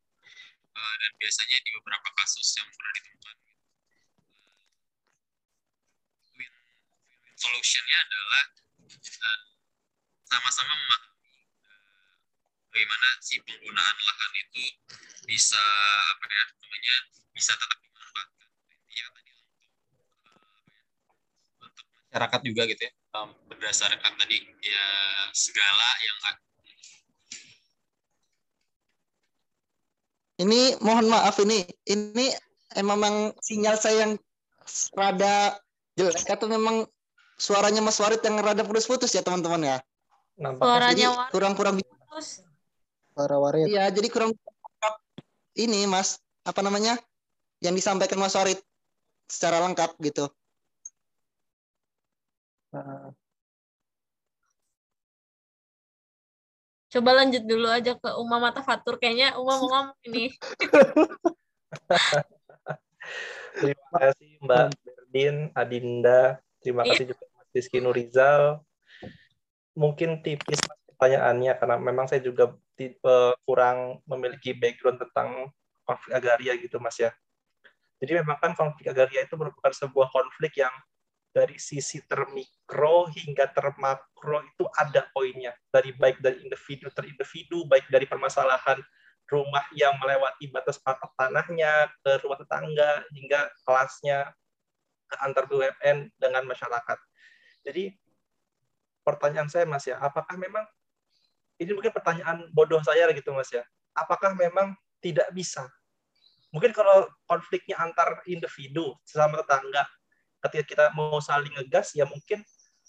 Uh, 0.74 0.94
dan 0.98 1.10
biasanya 1.18 1.58
di 1.62 1.70
beberapa 1.78 2.08
kasus 2.22 2.48
yang 2.58 2.68
pernah 2.70 2.92
ditemukan 3.00 3.36
solutionnya 7.38 7.98
adalah 8.02 8.44
uh, 8.82 9.40
sama-sama 10.26 10.74
memahami 10.74 11.38
uh, 11.62 12.18
bagaimana 12.74 13.08
si 13.22 13.38
penggunaan 13.46 13.96
lahan 14.02 14.32
itu 14.42 14.64
bisa 15.30 15.62
apa 16.18 16.24
ya 16.26 16.44
namanya 16.58 16.94
bisa 17.30 17.52
tetap 17.54 17.78
dimanfaatkan. 17.78 18.48
Ya 18.90 19.06
tadi 19.14 19.32
untuk 19.38 19.62
untuk 21.62 21.86
masyarakat 22.10 22.40
juga 22.42 22.62
gitu 22.66 22.82
ya. 22.82 22.92
Um, 23.14 23.30
berdasarkan 23.46 24.12
tadi 24.18 24.36
ya 24.66 24.86
segala 25.32 25.88
yang 26.02 26.18
Ini 30.38 30.78
mohon 30.86 31.10
maaf 31.10 31.34
ini 31.42 31.66
ini 31.90 32.30
memang 32.78 33.34
sinyal 33.42 33.74
saya 33.74 34.06
yang 34.06 34.12
rada 34.94 35.58
jelek 35.98 36.30
atau 36.30 36.46
memang 36.46 36.86
suaranya 37.38 37.80
Mas 37.80 37.96
Warid 38.02 38.20
yang 38.20 38.42
rada 38.42 38.66
putus-putus 38.66 39.14
ya 39.14 39.22
teman-teman 39.22 39.62
ya. 39.62 39.78
Suaranya 40.38 41.30
kurang-kurang 41.30 41.78
putus. 41.78 42.42
Suara 43.14 43.38
Warid. 43.38 43.70
Iya, 43.70 43.90
jadi 43.94 44.10
kurang 44.10 44.34
ini 45.58 45.86
Mas, 45.86 46.18
apa 46.42 46.60
namanya? 46.60 46.98
Yang 47.62 47.82
disampaikan 47.82 48.18
Mas 48.18 48.34
Warid 48.34 48.58
secara 49.30 49.62
lengkap 49.62 49.94
gitu. 50.02 50.26
Coba 56.88 57.10
lanjut 57.20 57.44
dulu 57.44 57.68
aja 57.68 57.92
ke 57.98 58.10
Uma 58.16 58.40
Mata 58.40 58.64
Fatur. 58.64 58.96
Kayaknya 58.96 59.36
Uma 59.36 59.54
mau 59.60 59.68
ngomong 59.68 59.98
ini. 60.08 60.32
Terima 63.58 63.88
kasih 63.98 64.38
Mbak 64.40 64.66
Berdin, 64.86 65.36
Adinda. 65.52 66.40
Terima 66.62 66.82
iya. 66.84 66.94
kasih 66.94 67.04
juga 67.14 67.24
Mas 67.34 67.48
Rizky 67.54 67.78
Nurizal. 67.78 68.42
Mungkin 69.78 70.22
tipis 70.26 70.58
pertanyaannya 70.94 71.52
karena 71.58 71.76
memang 71.78 72.10
saya 72.10 72.18
juga 72.18 72.54
tipe 72.74 73.16
kurang 73.46 74.02
memiliki 74.06 74.54
background 74.54 74.98
tentang 74.98 75.50
konflik 75.86 76.12
agraria 76.14 76.58
gitu 76.58 76.82
Mas 76.82 76.98
ya. 76.98 77.14
Jadi 77.98 78.22
memang 78.22 78.38
kan 78.38 78.54
konflik 78.54 78.90
agraria 78.90 79.26
itu 79.26 79.34
merupakan 79.34 79.70
sebuah 79.74 80.10
konflik 80.10 80.58
yang 80.58 80.70
dari 81.30 81.54
sisi 81.60 82.02
termikro 82.08 83.06
hingga 83.14 83.52
termakro 83.54 84.42
itu 84.42 84.64
ada 84.74 85.06
poinnya 85.14 85.54
dari 85.70 85.94
baik 85.94 86.18
dari 86.18 86.42
individu 86.42 86.88
terindividu 86.90 87.68
baik 87.68 87.86
dari 87.92 88.08
permasalahan 88.08 88.80
rumah 89.28 89.62
yang 89.76 89.92
melewati 90.00 90.48
batas 90.48 90.80
patok 90.80 91.12
tanahnya 91.14 91.92
ke 92.00 92.16
rumah 92.24 92.40
tetangga 92.40 93.04
hingga 93.12 93.46
kelasnya 93.62 94.32
ke 94.32 94.47
antar 95.16 95.48
BUMN 95.48 96.12
dengan 96.20 96.42
masyarakat. 96.44 96.98
Jadi 97.64 97.96
pertanyaan 99.02 99.48
saya 99.48 99.64
Mas 99.64 99.88
ya, 99.88 99.96
apakah 99.96 100.36
memang 100.36 100.64
ini 101.58 101.74
mungkin 101.74 101.90
pertanyaan 101.90 102.46
bodoh 102.52 102.80
saya 102.84 103.08
gitu 103.16 103.32
Mas 103.32 103.50
ya. 103.50 103.64
Apakah 103.96 104.36
memang 104.36 104.76
tidak 105.00 105.26
bisa? 105.34 105.66
Mungkin 106.54 106.72
kalau 106.72 107.08
konfliknya 107.28 107.76
antar 107.80 108.24
individu 108.24 108.96
sesama 109.04 109.44
tetangga 109.44 109.84
ketika 110.48 110.64
kita 110.64 110.84
mau 110.94 111.18
saling 111.18 111.50
ngegas 111.50 111.92
ya 111.98 112.06
mungkin 112.06 112.40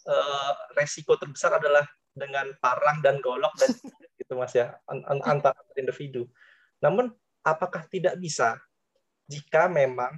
uh, 0.05 0.53
resiko 0.78 1.17
terbesar 1.17 1.57
adalah 1.57 1.84
dengan 2.13 2.53
parang 2.61 3.01
dan 3.01 3.20
golok 3.20 3.51
dan 3.57 3.74
gitu 4.20 4.38
mas 4.38 4.53
ya 4.55 4.78
antar 5.26 5.55
individu. 5.76 6.30
Namun 6.80 7.11
apakah 7.43 7.84
tidak 7.89 8.15
bisa 8.22 8.55
jika 9.28 9.67
memang 9.67 10.17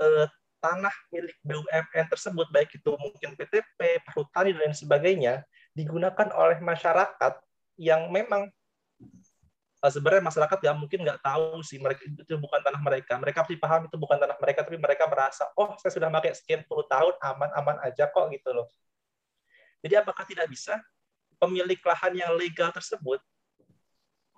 uh, 0.00 0.26
tanah 0.60 0.92
milik 1.12 1.36
BUMN 1.44 2.06
tersebut 2.10 2.46
baik 2.50 2.74
itu 2.74 2.90
mungkin 2.96 3.36
PTP, 3.36 4.02
perhutani 4.02 4.56
dan 4.56 4.70
lain 4.70 4.76
sebagainya 4.76 5.34
digunakan 5.76 6.28
oleh 6.32 6.58
masyarakat 6.58 7.32
yang 7.76 8.08
memang 8.08 8.48
uh, 9.84 9.90
sebenarnya 9.92 10.24
masyarakat 10.24 10.56
nggak 10.56 10.76
mungkin 10.76 10.98
nggak 11.04 11.20
tahu 11.20 11.60
sih 11.60 11.76
mereka 11.76 12.02
itu 12.08 12.34
bukan 12.40 12.60
tanah 12.64 12.80
mereka. 12.80 13.20
Mereka 13.20 13.38
pasti 13.44 13.56
paham 13.60 13.86
itu 13.86 13.96
bukan 14.00 14.16
tanah 14.16 14.36
mereka, 14.40 14.64
tapi 14.64 14.78
mereka 14.80 15.04
merasa, 15.06 15.44
oh 15.54 15.76
saya 15.76 15.92
sudah 15.92 16.08
pakai 16.08 16.32
sekian 16.32 16.64
puluh 16.64 16.88
tahun 16.88 17.14
aman-aman 17.20 17.76
aja 17.84 18.08
kok 18.08 18.26
gitu 18.32 18.50
loh. 18.56 18.66
Jadi 19.84 19.94
apakah 20.00 20.24
tidak 20.24 20.48
bisa 20.48 20.80
pemilik 21.36 21.78
lahan 21.84 22.12
yang 22.16 22.32
legal 22.34 22.72
tersebut 22.72 23.20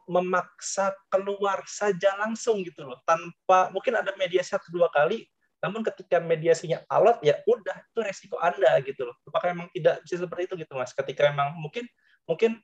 memaksa 0.08 0.96
keluar 1.12 1.62
saja 1.68 2.16
langsung 2.16 2.64
gitu 2.64 2.80
loh 2.88 2.96
tanpa 3.04 3.68
mungkin 3.68 3.92
ada 3.92 4.16
mediasi 4.16 4.56
satu 4.56 4.72
dua 4.72 4.88
kali 4.88 5.28
namun 5.58 5.82
ketika 5.82 6.22
mediasinya 6.22 6.86
alot 6.86 7.18
ya 7.22 7.42
udah 7.46 7.76
itu 7.82 8.00
resiko 8.02 8.38
anda 8.38 8.78
gitu 8.86 9.10
loh. 9.10 9.16
Apakah 9.26 9.50
memang 9.54 9.68
tidak 9.74 9.98
bisa 10.06 10.22
seperti 10.22 10.42
itu 10.46 10.54
gitu 10.62 10.72
mas? 10.78 10.94
Ketika 10.94 11.26
memang 11.30 11.58
mungkin 11.58 11.84
mungkin 12.30 12.62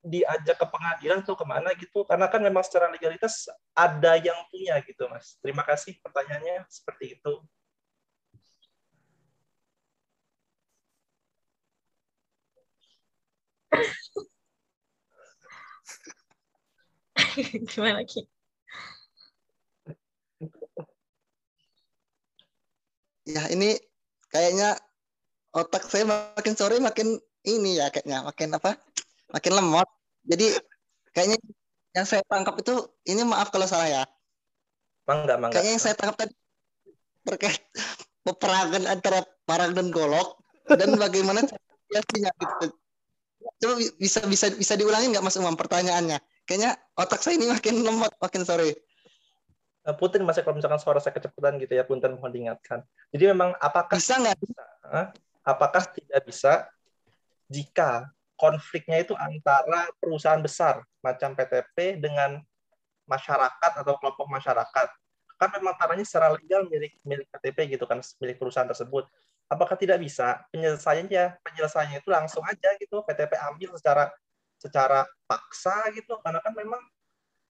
diajak 0.00 0.56
ke 0.56 0.66
pengadilan 0.72 1.20
tuh 1.20 1.36
ke 1.36 1.44
mana 1.44 1.76
gitu. 1.76 2.08
Karena 2.08 2.26
kan 2.32 2.40
memang 2.40 2.64
secara 2.64 2.88
legalitas 2.88 3.44
ada 3.76 4.16
yang 4.16 4.36
punya 4.48 4.80
gitu 4.84 5.04
mas. 5.12 5.36
Terima 5.44 5.60
kasih 5.68 6.00
pertanyaannya 6.00 6.64
seperti 6.72 7.20
itu. 7.20 7.32
Gimana 17.68 18.00
lagi 18.00 18.39
ya 23.30 23.42
ini 23.50 23.78
kayaknya 24.30 24.78
otak 25.54 25.86
saya 25.86 26.06
makin 26.06 26.54
sore 26.54 26.78
makin 26.78 27.18
ini 27.46 27.80
ya 27.80 27.88
kayaknya 27.90 28.26
makin 28.26 28.54
apa 28.54 28.76
makin 29.30 29.52
lemot. 29.56 29.88
Jadi 30.26 30.52
kayaknya 31.14 31.38
yang 31.96 32.06
saya 32.06 32.22
tangkap 32.26 32.54
itu 32.60 32.74
ini 33.08 33.22
maaf 33.26 33.50
kalau 33.50 33.66
salah 33.66 33.88
ya. 33.88 34.02
Mangga, 35.08 35.34
mangga. 35.40 35.58
Kayaknya 35.58 35.72
yang 35.74 35.82
saya 35.82 35.94
tangkap 35.98 36.16
tadi 36.26 36.34
terkait 37.26 37.62
peperangan 38.24 38.84
antara 38.88 39.24
parang 39.48 39.72
dan 39.72 39.90
golok 39.90 40.38
dan 40.68 40.94
bagaimana 40.94 41.42
biasanya 41.90 42.30
gitu. 42.36 42.66
Coba 43.60 43.74
bisa 43.96 44.20
bisa 44.28 44.46
bisa 44.52 44.74
diulangi 44.76 45.10
nggak 45.10 45.24
Mas 45.24 45.40
Umam 45.40 45.56
pertanyaannya? 45.56 46.20
Kayaknya 46.44 46.76
otak 46.96 47.24
saya 47.24 47.40
ini 47.40 47.48
makin 47.48 47.82
lemot 47.82 48.12
makin 48.20 48.42
sore. 48.44 48.76
Eh, 49.80 49.96
Putin 49.96 50.28
masih 50.28 50.44
kalau 50.44 50.60
misalkan 50.60 50.76
suara 50.76 51.00
saya 51.00 51.16
kecepatan 51.16 51.56
gitu 51.56 51.72
ya, 51.72 51.88
Punten 51.88 52.12
mohon 52.20 52.28
diingatkan. 52.28 52.84
Jadi 53.08 53.24
memang 53.32 53.56
apakah 53.56 53.96
bisa 53.96 54.20
nggak? 54.20 54.36
Apakah 55.40 55.82
tidak 55.88 56.20
bisa 56.28 56.68
jika 57.48 58.12
konfliknya 58.36 59.00
itu 59.00 59.16
antara 59.16 59.88
perusahaan 59.96 60.40
besar 60.40 60.84
macam 61.00 61.32
PTP 61.32 62.00
dengan 62.00 62.40
masyarakat 63.08 63.72
atau 63.80 63.94
kelompok 63.96 64.28
masyarakat. 64.28 64.88
Kan 65.40 65.48
memang 65.56 65.72
tanahnya 65.80 66.04
secara 66.04 66.36
legal 66.36 66.68
milik 66.68 67.00
milik 67.00 67.26
PTP 67.32 67.76
gitu 67.80 67.84
kan, 67.88 68.04
milik 68.20 68.36
perusahaan 68.36 68.68
tersebut. 68.68 69.08
Apakah 69.50 69.74
tidak 69.80 69.98
bisa 69.98 70.44
penyelesaiannya 70.52 71.42
penyelesaiannya 71.42 71.98
itu 72.04 72.10
langsung 72.12 72.44
aja 72.44 72.70
gitu 72.76 73.02
PTP 73.02 73.34
ambil 73.50 73.74
secara 73.80 74.04
secara 74.60 75.08
paksa 75.24 75.88
gitu 75.96 76.20
karena 76.20 76.38
kan 76.44 76.52
memang 76.52 76.82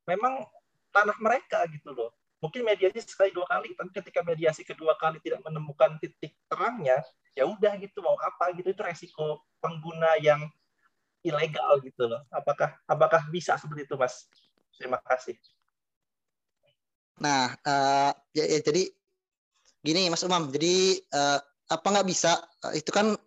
memang 0.06 0.46
tanah 0.90 1.16
mereka 1.22 1.64
gitu 1.70 1.94
loh. 1.94 2.10
Mungkin 2.40 2.64
mediasi 2.64 3.04
sekali 3.04 3.36
dua 3.36 3.44
kali, 3.44 3.76
tapi 3.76 3.90
ketika 3.92 4.24
mediasi 4.24 4.64
kedua 4.64 4.96
kali 4.96 5.20
tidak 5.20 5.44
menemukan 5.44 6.00
titik 6.00 6.32
terangnya, 6.48 7.04
ya 7.36 7.44
udah 7.44 7.76
gitu 7.76 8.00
mau 8.00 8.16
apa 8.16 8.56
gitu 8.56 8.72
itu 8.72 8.80
resiko 8.80 9.44
pengguna 9.60 10.16
yang 10.24 10.48
ilegal 11.20 11.84
gitu 11.84 12.08
loh. 12.08 12.24
Apakah 12.32 12.80
apakah 12.88 13.28
bisa 13.28 13.60
seperti 13.60 13.84
itu, 13.84 13.94
Mas? 14.00 14.24
Terima 14.72 14.96
kasih. 15.04 15.36
Nah, 17.20 17.52
uh, 17.68 18.12
ya, 18.32 18.48
ya 18.48 18.58
jadi 18.64 18.88
gini, 19.84 20.08
Mas 20.08 20.24
Umam. 20.24 20.48
Jadi 20.48 21.04
uh, 21.12 21.38
apa 21.68 21.86
nggak 21.92 22.08
bisa? 22.08 22.40
Uh, 22.64 22.72
itu 22.72 22.88
kan 22.88 23.20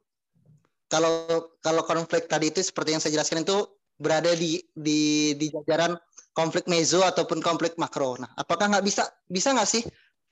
kalau 0.89 1.53
kalau 1.61 1.85
konflik 1.85 2.25
tadi 2.25 2.49
itu 2.49 2.65
seperti 2.65 2.97
yang 2.97 3.01
saya 3.01 3.13
jelaskan 3.13 3.45
itu 3.45 3.69
berada 4.01 4.33
di 4.33 4.61
di 4.73 5.33
di 5.37 5.53
jajaran 5.53 5.93
konflik 6.33 6.65
mezo 6.65 7.05
ataupun 7.05 7.39
konflik 7.39 7.77
makro. 7.77 8.17
Nah, 8.17 8.29
apakah 8.37 8.69
nggak 8.69 8.85
bisa 8.85 9.05
bisa 9.29 9.53
nggak 9.53 9.69
sih 9.69 9.83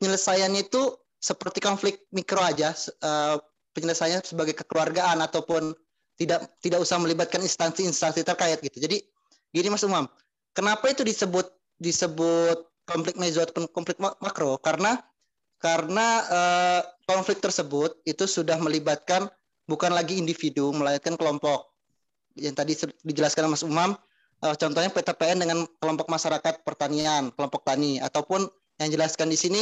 penyelesaiannya 0.02 0.66
itu 0.66 0.98
seperti 1.22 1.62
konflik 1.62 2.10
mikro 2.10 2.42
aja, 2.42 2.74
uh, 3.06 3.38
penyelesaiannya 3.78 4.26
sebagai 4.26 4.58
kekeluargaan 4.58 5.22
ataupun 5.22 5.78
tidak 6.18 6.50
tidak 6.60 6.82
usah 6.82 6.98
melibatkan 6.98 7.46
instansi-instansi 7.46 8.26
terkait 8.26 8.58
gitu. 8.66 8.82
Jadi 8.82 9.06
gini 9.54 9.68
Mas 9.70 9.86
Umam, 9.86 10.10
kenapa 10.58 10.90
itu 10.90 11.06
disebut 11.06 11.50
disebut 11.78 12.66
konflik 12.90 13.16
meso 13.22 13.46
ataupun 13.46 13.70
konflik 13.70 13.98
makro? 14.02 14.58
Karena 14.58 14.98
karena 15.62 16.08
uh, 16.26 16.82
konflik 17.06 17.38
tersebut 17.38 18.02
itu 18.10 18.26
sudah 18.26 18.58
melibatkan 18.58 19.30
bukan 19.70 19.94
lagi 19.94 20.18
individu 20.18 20.74
melainkan 20.74 21.14
kelompok. 21.14 21.70
Yang 22.34 22.56
tadi 22.58 22.74
dijelaskan 23.06 23.52
Mas 23.54 23.62
Umam, 23.62 23.94
uh, 24.42 24.56
contohnya 24.58 24.90
PTPN 24.90 25.46
dengan 25.46 25.66
kelompok 25.78 26.10
masyarakat 26.10 26.66
pertanian, 26.66 27.30
kelompok 27.34 27.62
tani 27.66 28.02
ataupun 28.02 28.50
yang 28.82 28.90
jelaskan 28.90 29.30
di 29.30 29.38
sini 29.38 29.62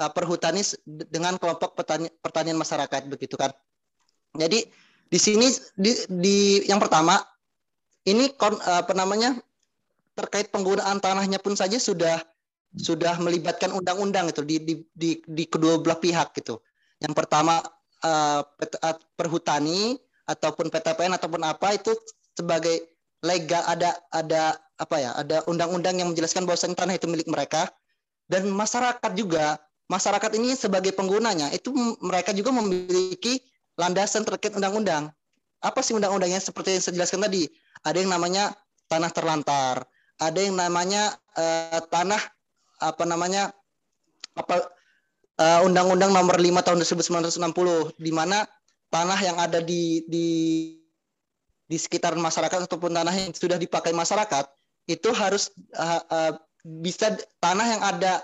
uh, 0.00 0.10
perhutani 0.10 0.64
dengan 0.86 1.36
kelompok 1.36 1.76
petani, 1.76 2.08
pertanian 2.20 2.56
masyarakat 2.56 3.08
begitu 3.08 3.36
kan. 3.36 3.52
Jadi 4.36 4.68
di 5.06 5.18
sini 5.20 5.48
di, 5.78 5.92
di 6.10 6.38
yang 6.66 6.82
pertama 6.82 7.20
ini 8.06 8.32
kon, 8.34 8.58
apa 8.60 8.92
namanya 8.92 9.36
terkait 10.16 10.48
penggunaan 10.50 10.98
tanahnya 10.98 11.38
pun 11.38 11.54
saja 11.54 11.76
sudah 11.76 12.20
sudah 12.76 13.16
melibatkan 13.20 13.72
undang-undang 13.72 14.28
itu 14.28 14.44
di, 14.44 14.56
di 14.60 14.74
di 14.92 15.10
di 15.24 15.44
kedua 15.48 15.80
belah 15.80 15.96
pihak 15.96 16.36
gitu. 16.36 16.60
Yang 17.00 17.14
pertama 17.16 17.60
uh, 18.04 18.40
perhutani 19.16 19.96
ataupun 20.26 20.68
PTPN 20.68 21.16
ataupun 21.16 21.40
apa 21.44 21.76
itu 21.76 21.92
sebagai 22.36 22.95
legal 23.26 23.62
ada 23.66 23.98
ada 24.14 24.54
apa 24.78 24.96
ya 25.02 25.10
ada 25.18 25.42
undang-undang 25.50 25.98
yang 25.98 26.14
menjelaskan 26.14 26.46
bahwa 26.46 26.56
tanah 26.62 26.94
itu 26.94 27.10
milik 27.10 27.26
mereka 27.26 27.66
dan 28.30 28.46
masyarakat 28.46 29.12
juga 29.18 29.58
masyarakat 29.86 30.30
ini 30.38 30.54
sebagai 30.58 30.90
penggunanya 30.94 31.50
itu 31.54 31.70
mereka 32.02 32.34
juga 32.34 32.50
memiliki 32.54 33.42
landasan 33.78 34.26
terkait 34.26 34.54
undang-undang. 34.54 35.10
Apa 35.62 35.80
sih 35.80 35.96
undang-undangnya 35.96 36.42
seperti 36.42 36.76
yang 36.76 36.82
saya 36.82 36.94
jelaskan 37.00 37.22
tadi? 37.26 37.48
Ada 37.86 38.02
yang 38.02 38.10
namanya 38.12 38.52
tanah 38.90 39.10
terlantar, 39.14 39.86
ada 40.18 40.38
yang 40.38 40.58
namanya 40.58 41.14
uh, 41.38 41.80
tanah 41.86 42.20
apa 42.82 43.04
namanya 43.08 43.54
apa 44.36 44.68
uh, 45.40 45.60
Undang-Undang 45.64 46.12
Nomor 46.12 46.36
5 46.36 46.66
Tahun 46.66 46.78
1960 46.84 47.96
di 47.96 48.12
mana 48.12 48.44
tanah 48.92 49.18
yang 49.22 49.36
ada 49.40 49.64
di 49.64 50.04
di 50.06 50.26
di 51.66 51.76
sekitar 51.76 52.14
masyarakat 52.14 52.70
ataupun 52.70 52.94
tanah 52.94 53.14
yang 53.14 53.34
sudah 53.34 53.58
dipakai 53.58 53.90
masyarakat 53.90 54.46
itu 54.86 55.10
harus 55.10 55.50
uh, 55.74 56.02
uh, 56.06 56.32
bisa 56.62 57.14
tanah 57.42 57.66
yang 57.66 57.82
ada 57.82 58.22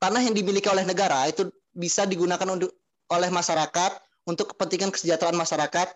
tanah 0.00 0.20
yang 0.24 0.32
dimiliki 0.36 0.68
oleh 0.68 0.84
negara 0.84 1.28
itu 1.28 1.48
bisa 1.76 2.08
digunakan 2.08 2.44
untuk 2.48 2.72
oleh 3.12 3.28
masyarakat 3.28 3.92
untuk 4.24 4.56
kepentingan 4.56 4.88
kesejahteraan 4.92 5.36
masyarakat 5.36 5.92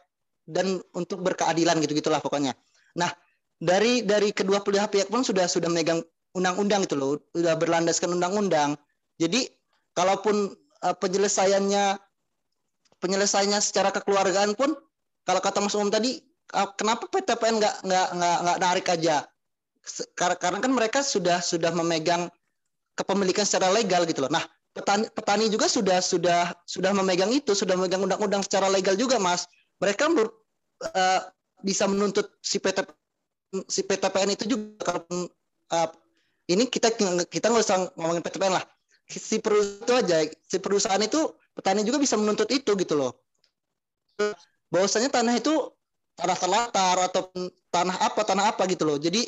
dan 0.49 0.81
untuk 0.93 1.25
berkeadilan 1.25 1.81
gitu 1.85 1.97
gitulah 1.97 2.21
pokoknya. 2.21 2.53
Nah 2.97 3.13
dari 3.61 4.05
dari 4.05 4.33
kedua 4.33 4.61
pihak 4.61 4.93
pihak 4.93 5.09
pun 5.09 5.25
sudah 5.25 5.49
sudah 5.49 5.73
memegang 5.73 6.05
undang-undang 6.37 6.85
itu 6.85 6.95
loh, 6.95 7.17
sudah 7.33 7.57
berlandaskan 7.57 8.13
undang-undang. 8.13 8.77
Jadi 9.17 9.49
kalaupun 9.97 10.53
uh, 10.85 10.97
penyelesaiannya 11.01 11.97
penyelesaiannya 13.01 13.61
secara 13.65 13.89
kekeluargaan 13.93 14.53
pun 14.53 14.77
kalau 15.25 15.41
kata 15.41 15.65
Mas 15.65 15.77
Umum 15.77 15.93
tadi 15.93 16.28
kenapa 16.51 17.05
PTPN 17.13 17.61
nggak 17.61 17.75
nggak 17.85 18.09
nggak 18.17 18.39
nggak 18.45 18.59
narik 18.61 18.87
aja? 18.89 19.17
Karena 20.17 20.59
kan 20.61 20.73
mereka 20.73 21.01
sudah 21.01 21.41
sudah 21.41 21.73
memegang 21.73 22.29
kepemilikan 22.97 23.45
secara 23.45 23.73
legal 23.73 24.05
gitu 24.09 24.25
loh. 24.25 24.33
Nah 24.33 24.45
petani, 24.73 25.07
petani 25.13 25.47
juga 25.53 25.71
sudah 25.71 25.99
sudah 26.01 26.53
sudah 26.65 26.91
memegang 26.97 27.31
itu, 27.33 27.53
sudah 27.53 27.77
memegang 27.77 28.05
undang-undang 28.05 28.43
secara 28.45 28.69
legal 28.69 28.97
juga, 28.99 29.17
Mas. 29.21 29.45
Mereka 29.79 30.11
ber, 30.11 30.29
uh, 30.95 31.21
bisa 31.63 31.87
menuntut 31.87 32.27
si 32.43 32.59
PT 32.59 32.83
si 33.71 33.81
PTPN 33.81 34.37
itu 34.37 34.45
juga 34.45 35.01
uh, 35.73 35.89
ini 36.49 36.69
kita 36.69 36.93
kita 37.29 37.47
nggak 37.49 37.65
usah 37.65 37.93
ngomongin 37.97 38.25
PTPN 38.25 38.57
lah. 38.57 38.65
Si 39.09 39.41
perusahaan 39.41 39.81
itu 39.81 39.93
aja, 39.97 40.17
si 40.45 40.57
perusahaan 40.61 41.01
itu 41.01 41.33
petani 41.57 41.81
juga 41.81 41.97
bisa 41.97 42.21
menuntut 42.21 42.49
itu 42.53 42.77
gitu 42.77 42.95
loh. 42.97 43.17
Bahwasanya 44.69 45.09
tanah 45.09 45.41
itu 45.41 45.73
tanah 46.19 46.37
terlatar 46.37 46.97
atau 47.07 47.31
tanah 47.71 47.97
apa 48.03 48.21
tanah 48.27 48.51
apa 48.51 48.67
gitu 48.67 48.83
loh. 48.83 48.99
Jadi 48.99 49.23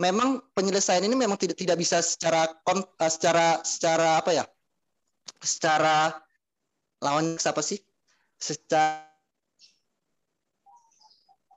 memang 0.00 0.40
penyelesaian 0.56 1.04
ini 1.04 1.12
memang 1.12 1.36
tidak 1.36 1.60
tidak 1.60 1.76
bisa 1.76 2.00
secara 2.00 2.48
eh, 2.48 3.12
secara 3.12 3.60
secara 3.60 4.08
apa 4.18 4.30
ya? 4.32 4.44
Secara 5.44 6.16
lawan 7.04 7.36
siapa 7.36 7.60
sih? 7.60 7.78
Secara 8.40 9.12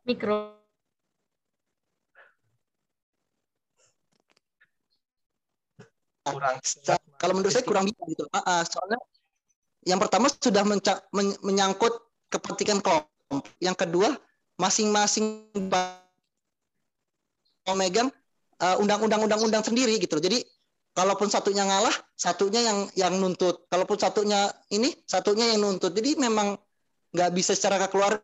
mikro 0.06 0.54
kurang 6.26 6.58
secara, 6.66 7.02
kalau 7.22 7.34
menurut 7.38 7.54
saya 7.54 7.66
kurang 7.66 7.86
bisa 7.86 8.02
gitu 8.10 8.26
uh, 8.34 8.64
soalnya 8.66 8.98
yang 9.86 10.02
pertama 10.02 10.26
sudah 10.30 10.66
menca- 10.66 11.06
men 11.14 11.38
menyangkut 11.46 11.94
kepentingan 12.34 12.82
kelompok 12.82 13.46
yang 13.62 13.78
kedua 13.78 14.18
masing-masing 14.56 15.52
memegang 17.66 18.10
uh, 18.62 18.76
undang-undang 18.80 19.26
undang-undang 19.26 19.64
sendiri 19.66 19.98
gitu. 20.00 20.16
Jadi 20.22 20.46
kalaupun 20.96 21.28
satunya 21.28 21.66
ngalah, 21.68 21.96
satunya 22.16 22.62
yang 22.64 22.88
yang 22.96 23.14
nuntut. 23.20 23.68
Kalaupun 23.68 24.00
satunya 24.00 24.48
ini, 24.72 24.94
satunya 25.04 25.52
yang 25.52 25.66
nuntut. 25.66 25.92
Jadi 25.92 26.16
memang 26.16 26.56
nggak 27.12 27.32
bisa 27.36 27.56
secara 27.58 27.88
keluar 27.92 28.20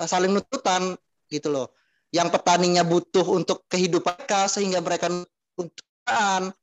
uh, 0.00 0.08
saling 0.08 0.32
nuntutan 0.32 0.96
gitu 1.30 1.48
loh. 1.48 1.72
Yang 2.14 2.38
petaninya 2.38 2.86
butuh 2.86 3.26
untuk 3.26 3.66
kehidupan 3.66 4.14
mereka 4.14 4.46
sehingga 4.46 4.78
mereka 4.78 5.10
nuntutan. 5.58 6.54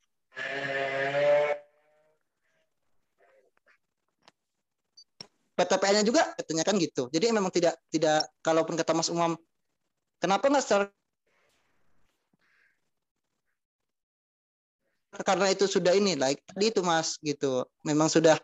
PTPN-nya 5.62 6.06
juga 6.06 6.34
katanya 6.34 6.64
kan 6.66 6.76
gitu. 6.82 7.08
Jadi 7.14 7.30
memang 7.30 7.54
tidak 7.54 7.78
tidak 7.94 8.26
kalaupun 8.42 8.74
kata 8.74 8.98
Mas 8.98 9.14
Umam, 9.14 9.38
kenapa 10.18 10.50
nggak 10.50 10.64
secara 10.66 10.86
karena 15.22 15.52
itu 15.52 15.68
sudah 15.68 15.92
ini 15.92 16.16
like 16.16 16.42
tadi 16.50 16.74
itu 16.74 16.82
Mas 16.82 17.22
gitu. 17.22 17.68
Memang 17.86 18.10
sudah 18.10 18.40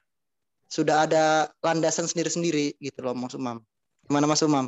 sudah 0.68 1.08
ada 1.08 1.48
landasan 1.64 2.06
sendiri-sendiri 2.06 2.76
gitu 2.78 3.00
loh 3.02 3.16
Mas 3.16 3.34
Umam. 3.34 3.64
Gimana 4.06 4.28
Mas 4.28 4.44
Umam? 4.44 4.68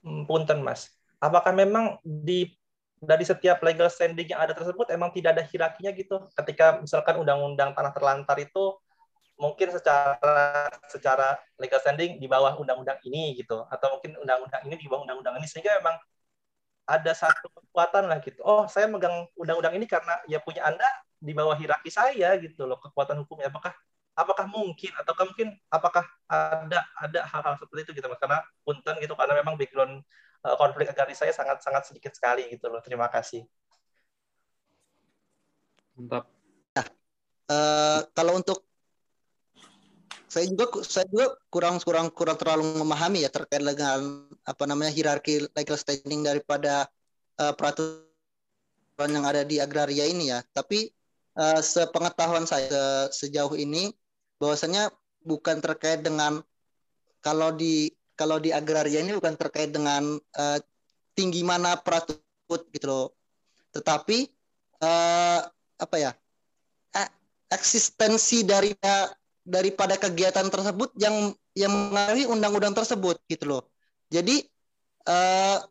Hmm, 0.00 0.24
Punten 0.24 0.64
Mas. 0.64 0.88
Apakah 1.20 1.52
memang 1.52 2.00
di 2.02 2.56
dari 2.98 3.22
setiap 3.22 3.62
legal 3.62 3.86
standing 3.86 4.26
yang 4.26 4.42
ada 4.42 4.56
tersebut 4.56 4.90
emang 4.90 5.14
tidak 5.14 5.38
ada 5.38 5.44
hierarkinya 5.46 5.92
gitu? 5.94 6.16
Ketika 6.34 6.82
misalkan 6.82 7.20
undang-undang 7.20 7.76
tanah 7.76 7.92
terlantar 7.94 8.36
itu 8.42 8.74
mungkin 9.38 9.70
secara 9.70 10.66
secara 10.90 11.38
legal 11.62 11.78
standing 11.78 12.18
di 12.18 12.26
bawah 12.26 12.58
undang-undang 12.58 12.98
ini 13.06 13.38
gitu 13.38 13.62
atau 13.70 13.96
mungkin 13.96 14.18
undang-undang 14.18 14.62
ini 14.66 14.74
di 14.74 14.86
bawah 14.90 15.06
undang-undang 15.06 15.38
ini 15.38 15.46
sehingga 15.46 15.78
memang 15.78 15.96
ada 16.88 17.12
satu 17.14 17.46
kekuatan 17.52 18.10
lah 18.10 18.18
gitu. 18.24 18.40
Oh, 18.42 18.66
saya 18.66 18.90
megang 18.90 19.28
undang-undang 19.38 19.76
ini 19.78 19.86
karena 19.86 20.18
ya 20.26 20.42
punya 20.42 20.66
Anda 20.66 20.88
di 21.20 21.32
bawah 21.36 21.54
hierarki 21.54 21.92
saya 21.92 22.34
gitu 22.42 22.66
loh 22.66 22.80
kekuatan 22.82 23.22
hukumnya. 23.22 23.52
Apakah 23.52 23.76
apakah 24.18 24.50
mungkin 24.50 24.90
atau 24.98 25.14
mungkin 25.22 25.54
apakah 25.70 26.02
ada 26.26 26.82
ada 26.98 27.20
hal-hal 27.30 27.54
seperti 27.62 27.80
itu 27.86 28.02
gitu 28.02 28.06
Mas 28.10 28.18
karena 28.18 28.42
punten 28.66 28.98
gitu 28.98 29.14
karena 29.14 29.34
memang 29.38 29.54
background 29.54 30.02
uh, 30.42 30.56
konflik 30.58 30.90
agraris 30.90 31.20
saya 31.20 31.30
sangat 31.30 31.62
sangat 31.62 31.86
sedikit 31.86 32.10
sekali 32.16 32.50
gitu 32.50 32.66
loh. 32.66 32.82
Terima 32.82 33.06
kasih. 33.06 33.46
Mantap. 35.94 36.26
Uh, 37.48 38.04
kalau 38.12 38.36
untuk 38.36 38.67
saya 40.28 40.44
juga 40.52 40.84
saya 40.84 41.08
juga 41.08 41.34
kurang 41.48 41.80
kurang 41.80 42.12
kurang 42.12 42.36
terlalu 42.36 42.84
memahami 42.84 43.24
ya 43.24 43.32
terkait 43.32 43.64
dengan 43.64 44.28
apa 44.44 44.64
namanya 44.68 44.92
hierarki 44.92 45.48
legal 45.56 45.80
standing 45.80 46.20
daripada 46.20 46.84
uh, 47.40 47.56
peraturan 47.56 49.08
yang 49.08 49.24
ada 49.24 49.42
di 49.48 49.56
agraria 49.56 50.04
ini 50.04 50.28
ya. 50.28 50.44
Tapi 50.52 50.92
uh, 51.40 51.64
sepengetahuan 51.64 52.44
saya 52.44 53.08
sejauh 53.08 53.56
ini 53.56 53.88
bahwasanya 54.36 54.92
bukan 55.24 55.64
terkait 55.64 56.04
dengan 56.04 56.44
kalau 57.24 57.50
di 57.56 57.90
kalau 58.12 58.36
di 58.36 58.52
agraria 58.52 59.00
ini 59.00 59.16
bukan 59.16 59.34
terkait 59.34 59.72
dengan 59.72 60.20
uh, 60.36 60.58
tinggi 61.16 61.40
mana 61.40 61.80
peraturan 61.80 62.68
gitu 62.76 62.86
loh. 62.86 63.08
Tetapi 63.72 64.28
uh, 64.84 65.40
apa 65.80 65.96
ya? 65.96 66.12
eksistensi 67.48 68.44
dari 68.44 68.76
daripada 69.48 69.96
kegiatan 69.96 70.52
tersebut 70.52 70.92
yang 71.00 71.32
yang 71.56 71.72
mengaruhi 71.72 72.28
undang-undang 72.28 72.76
tersebut 72.76 73.16
gitu 73.32 73.48
loh. 73.48 73.62
Jadi 74.12 74.44
uh, 75.08 75.64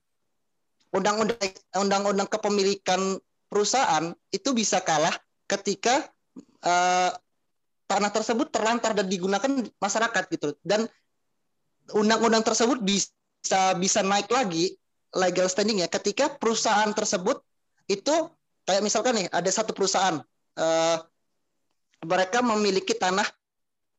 undang-undang 0.90 1.38
undang-undang 1.78 2.26
kepemilikan 2.26 3.22
perusahaan 3.48 4.12
itu 4.34 4.50
bisa 4.58 4.82
kalah 4.82 5.14
ketika 5.46 6.10
uh, 6.66 7.14
tanah 7.88 8.12
tersebut 8.12 8.50
terlantar 8.50 8.98
dan 8.98 9.06
digunakan 9.06 9.48
masyarakat 9.78 10.24
gitu. 10.34 10.58
Dan 10.66 10.90
undang-undang 11.94 12.42
tersebut 12.42 12.82
bisa 12.82 13.78
bisa 13.78 14.02
naik 14.02 14.28
lagi 14.34 14.74
legal 15.16 15.48
standing 15.48 15.86
ya 15.86 15.88
ketika 15.88 16.34
perusahaan 16.36 16.92
tersebut 16.92 17.40
itu 17.88 18.12
kayak 18.68 18.84
misalkan 18.84 19.16
nih 19.24 19.28
ada 19.32 19.48
satu 19.48 19.72
perusahaan 19.72 20.20
uh, 20.60 20.98
mereka 22.04 22.44
memiliki 22.44 22.92
tanah 22.92 23.24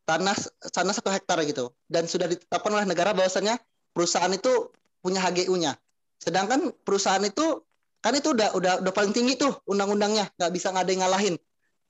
tanah 0.08 0.36
tanah 0.72 0.94
satu 0.96 1.12
hektar 1.12 1.36
gitu 1.44 1.68
dan 1.92 2.08
sudah 2.08 2.24
ditetapkan 2.24 2.72
oleh 2.72 2.88
negara 2.88 3.12
bahwasanya 3.12 3.60
perusahaan 3.92 4.32
itu 4.32 4.72
punya 5.04 5.20
HGU-nya. 5.20 5.76
Sedangkan 6.16 6.72
perusahaan 6.80 7.20
itu 7.20 7.60
kan 8.00 8.16
itu 8.16 8.32
udah 8.32 8.56
udah 8.56 8.72
udah 8.80 8.92
paling 8.96 9.12
tinggi 9.12 9.36
tuh 9.36 9.52
undang-undangnya 9.68 10.32
nggak 10.40 10.52
bisa 10.56 10.72
nggak 10.72 10.84
ada 10.88 10.92
yang 10.96 11.02
ngalahin. 11.04 11.34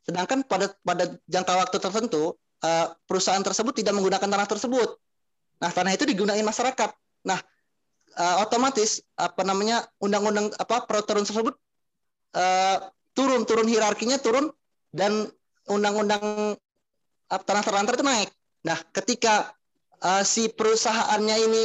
Sedangkan 0.02 0.42
pada 0.42 0.74
pada 0.82 1.14
jangka 1.30 1.52
waktu 1.62 1.76
tertentu 1.78 2.34
uh, 2.66 2.86
perusahaan 3.06 3.44
tersebut 3.44 3.78
tidak 3.78 3.94
menggunakan 3.94 4.26
tanah 4.26 4.48
tersebut. 4.50 4.98
Nah 5.62 5.70
tanah 5.70 5.94
itu 5.94 6.02
digunakan 6.02 6.42
masyarakat. 6.42 6.90
Nah 7.22 7.38
uh, 8.18 8.42
otomatis 8.42 8.98
apa 9.14 9.46
namanya 9.46 9.86
undang-undang 10.02 10.50
apa 10.58 10.90
peraturan 10.90 11.22
tersebut 11.22 11.54
uh, 12.34 12.76
turun 13.14 13.46
turun 13.46 13.70
hierarkinya 13.70 14.18
turun 14.18 14.50
dan 14.90 15.30
undang-undang 15.70 16.58
tanah 17.28 17.62
terlantar 17.62 17.94
itu 17.94 18.04
naik. 18.04 18.30
Nah, 18.64 18.78
ketika 18.96 19.52
uh, 20.00 20.24
si 20.24 20.48
perusahaannya 20.48 21.36
ini 21.44 21.64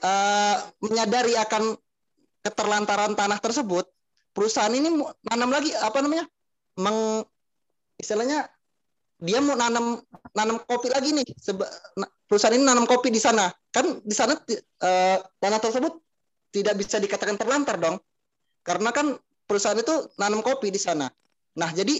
uh, 0.00 0.56
menyadari 0.78 1.34
akan 1.34 1.74
keterlantaran 2.46 3.18
tanah 3.18 3.38
tersebut, 3.42 3.90
perusahaan 4.30 4.72
ini 4.72 4.94
nanam 5.26 5.50
lagi 5.50 5.74
apa 5.74 5.98
namanya? 5.98 6.26
Meng, 6.78 7.26
istilahnya 7.98 8.50
dia 9.22 9.38
mau 9.38 9.54
nanam 9.54 10.02
nanam 10.34 10.58
kopi 10.62 10.90
lagi 10.90 11.14
nih. 11.14 11.26
Seba, 11.38 11.66
perusahaan 12.30 12.54
ini 12.54 12.66
nanam 12.66 12.86
kopi 12.86 13.10
di 13.10 13.18
sana. 13.18 13.50
Kan 13.74 14.02
di 14.02 14.14
sana 14.14 14.38
uh, 14.38 15.18
tanah 15.42 15.60
tersebut 15.62 15.98
tidak 16.54 16.78
bisa 16.78 17.02
dikatakan 17.02 17.34
terlantar 17.34 17.78
dong. 17.82 17.98
Karena 18.62 18.94
kan 18.94 19.18
perusahaan 19.44 19.76
itu 19.76 20.08
nanam 20.16 20.40
kopi 20.40 20.70
di 20.70 20.80
sana. 20.80 21.10
Nah, 21.58 21.70
jadi 21.74 21.98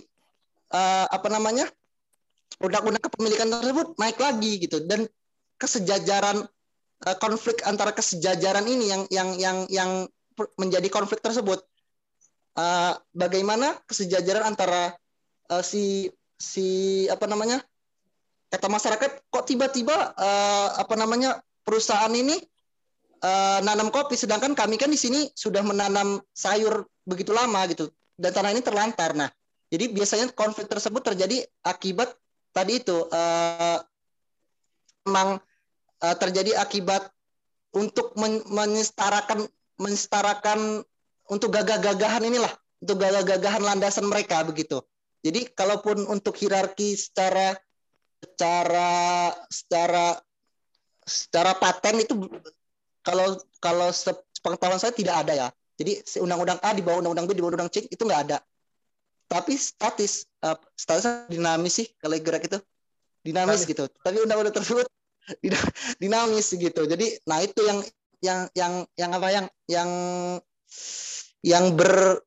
uh, 0.74 1.06
apa 1.10 1.28
namanya? 1.30 1.66
Undang-undang 2.62 3.02
kepemilikan 3.02 3.50
tersebut 3.50 3.98
naik 3.98 4.18
lagi 4.18 4.52
gitu. 4.62 4.82
Dan 4.84 5.06
kesejajaran 5.58 6.44
uh, 7.06 7.16
konflik 7.18 7.62
antara 7.66 7.94
kesejajaran 7.94 8.64
ini 8.66 8.84
yang 8.90 9.02
yang 9.10 9.28
yang 9.38 9.58
yang 9.70 9.90
menjadi 10.58 10.88
konflik 10.90 11.22
tersebut. 11.22 11.62
Uh, 12.54 12.94
bagaimana 13.10 13.74
kesejajaran 13.90 14.54
antara 14.54 14.94
uh, 15.50 15.62
si 15.62 16.10
si 16.38 17.04
apa 17.10 17.26
namanya 17.26 17.62
kata 18.50 18.70
masyarakat 18.70 19.10
kok 19.34 19.46
tiba-tiba 19.50 20.14
apa 20.78 20.94
namanya 20.94 21.42
perusahaan 21.66 22.10
ini 22.14 22.38
nanam 23.66 23.90
kopi 23.90 24.14
sedangkan 24.14 24.54
kami 24.54 24.78
kan 24.78 24.86
di 24.86 24.98
sini 24.98 25.26
sudah 25.34 25.66
menanam 25.66 26.22
sayur 26.30 26.86
begitu 27.02 27.34
lama 27.34 27.66
gitu. 27.66 27.90
Dan 28.14 28.30
tanah 28.30 28.54
ini 28.54 28.62
terlantar. 28.62 29.10
Nah 29.18 29.26
jadi 29.74 29.90
biasanya 29.90 30.30
konflik 30.38 30.70
tersebut 30.70 31.02
terjadi 31.02 31.42
akibat 31.66 32.14
tadi 32.54 32.78
itu 32.80 32.96
memang 35.04 35.36
uh, 36.00 36.16
terjadi 36.16 36.56
akibat 36.58 37.12
untuk 37.76 38.16
men 38.16 38.40
menestarakan 38.48 39.44
menestarakan 39.76 40.80
untuk 41.28 41.52
gagah-gagahan 41.52 42.22
inilah 42.24 42.52
untuk 42.80 43.00
gagah-gagahan 43.00 43.62
landasan 43.64 44.06
mereka 44.06 44.44
begitu. 44.46 44.80
Jadi 45.24 45.48
kalaupun 45.56 46.04
untuk 46.06 46.36
hierarki 46.36 46.94
secara 46.94 47.56
secara 48.20 49.32
secara 49.48 50.06
secara 51.04 51.52
paten 51.56 52.00
itu 52.00 52.14
kalau 53.04 53.40
kalau 53.60 53.88
sepengetahuan 53.92 54.80
saya 54.80 54.92
tidak 54.92 55.24
ada 55.26 55.32
ya. 55.32 55.48
Jadi 55.74 56.06
undang-undang 56.22 56.62
A 56.62 56.70
di 56.70 56.86
bawah 56.86 57.02
undang-undang 57.02 57.26
B 57.26 57.34
di 57.34 57.42
bawah 57.42 57.58
undang 57.58 57.72
C 57.72 57.82
itu 57.90 58.02
nggak 58.06 58.22
ada 58.30 58.38
tapi 59.28 59.56
statis 59.56 60.28
uh, 60.44 60.56
statusnya 60.76 61.30
dinamis 61.32 61.82
sih 61.82 61.86
kalau 61.98 62.16
gerak 62.20 62.46
itu. 62.46 62.58
Dinamis 63.24 63.64
gitu. 63.64 63.88
Tapi 63.88 64.20
undang-undang 64.20 64.52
tersebut 64.52 64.84
dinamis 66.02 66.52
gitu. 66.52 66.82
Jadi 66.84 67.18
nah 67.24 67.40
itu 67.40 67.60
yang 67.64 67.78
yang 68.20 68.38
yang 68.52 68.72
yang 68.96 69.10
apa 69.16 69.28
yang 69.32 69.46
yang 69.68 69.90
yang 71.44 71.64
ber 71.76 72.20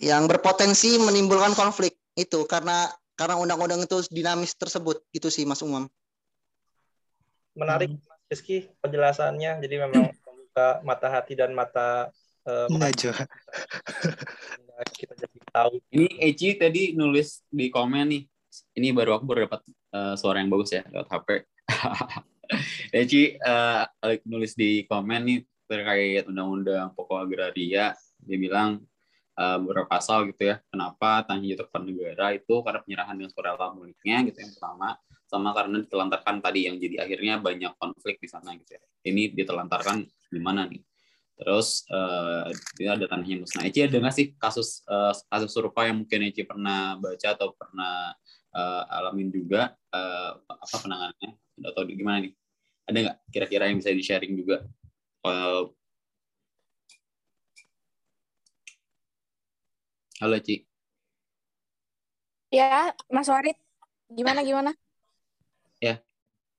yang 0.00 0.24
berpotensi 0.24 0.96
menimbulkan 0.96 1.52
konflik 1.52 1.96
itu 2.16 2.48
karena 2.48 2.88
karena 3.16 3.36
undang-undang 3.36 3.84
itu 3.84 4.04
dinamis 4.12 4.56
tersebut. 4.56 5.00
Gitu 5.12 5.28
sih 5.32 5.44
Mas 5.48 5.64
Umam. 5.64 5.88
Menarik 7.56 7.96
Mas 8.04 8.20
Rizky 8.28 8.68
penjelasannya. 8.80 9.60
Jadi 9.60 9.74
memang 9.76 10.12
membuka 10.24 10.84
mata 10.84 11.08
hati 11.08 11.32
dan 11.36 11.56
mata 11.56 12.12
uh, 12.50 12.66
Najwa. 12.74 13.14
kita 14.96 15.14
jadi 15.14 15.38
tahu. 15.52 15.72
Ini 15.92 16.08
Eci 16.24 16.48
tadi 16.56 16.82
nulis 16.96 17.44
di 17.46 17.68
komen 17.70 18.06
nih. 18.10 18.22
Ini 18.74 18.88
baru 18.90 19.20
aku 19.20 19.24
baru 19.28 19.46
dapat 19.46 19.60
uh, 19.94 20.14
suara 20.18 20.42
yang 20.42 20.50
bagus 20.50 20.74
ya 20.74 20.82
lewat 20.88 21.08
HP. 21.08 21.28
Eci 23.00 23.38
uh, 23.38 23.84
nulis 24.26 24.56
di 24.58 24.84
komen 24.88 25.20
nih 25.28 25.38
terkait 25.70 26.26
undang-undang 26.26 26.90
pokok 26.96 27.28
agraria. 27.28 27.94
Dia 28.20 28.36
bilang 28.40 28.82
uh, 29.38 29.56
beberapa 29.62 29.86
pasal 29.86 30.32
gitu 30.32 30.50
ya. 30.50 30.58
Kenapa 30.72 31.22
tanah 31.28 31.44
jatuh 31.44 31.68
negara 31.84 32.34
itu 32.34 32.54
karena 32.64 32.80
penyerahan 32.82 33.14
dengan 33.14 33.30
suara 33.30 33.54
miliknya 33.76 34.16
gitu 34.32 34.38
yang 34.42 34.52
pertama 34.56 34.98
sama 35.30 35.54
karena 35.54 35.86
ditelantarkan 35.86 36.42
tadi 36.42 36.66
yang 36.66 36.74
jadi 36.82 37.06
akhirnya 37.06 37.38
banyak 37.38 37.72
konflik 37.78 38.18
di 38.18 38.26
sana 38.26 38.50
gitu 38.58 38.74
ya. 38.74 38.82
Ini 39.06 39.30
ditelantarkan 39.30 40.02
di 40.34 40.40
mana 40.42 40.66
nih? 40.66 40.89
Terus 41.38 41.88
uh, 41.88 42.48
ada 42.84 43.06
tanahnya 43.08 43.42
musnah. 43.44 43.64
Eci 43.64 43.84
ada 43.84 43.96
nggak 43.96 44.14
sih 44.14 44.26
kasus 44.36 44.84
uh, 44.90 45.14
kasus 45.30 45.50
serupa 45.52 45.86
yang 45.88 46.04
mungkin 46.04 46.28
Eci 46.28 46.44
pernah 46.44 46.96
baca 47.00 47.28
atau 47.32 47.56
pernah 47.56 48.12
uh, 48.52 48.82
alamin 49.00 49.32
juga 49.32 49.72
uh, 49.94 50.36
apa 50.42 50.76
penanganannya 50.80 51.30
atau 51.64 51.80
gimana 51.88 52.18
nih? 52.28 52.32
Ada 52.90 52.98
nggak 53.00 53.16
kira-kira 53.32 53.64
yang 53.70 53.78
bisa 53.80 53.94
di 53.94 54.04
sharing 54.04 54.34
juga? 54.36 54.66
Uh, 55.24 55.72
Halo 60.20 60.36
Ci. 60.36 60.68
Ya, 62.52 62.92
Mas 63.08 63.30
Warid, 63.32 63.56
gimana 64.12 64.44
gimana? 64.44 64.76
Ya, 65.80 66.04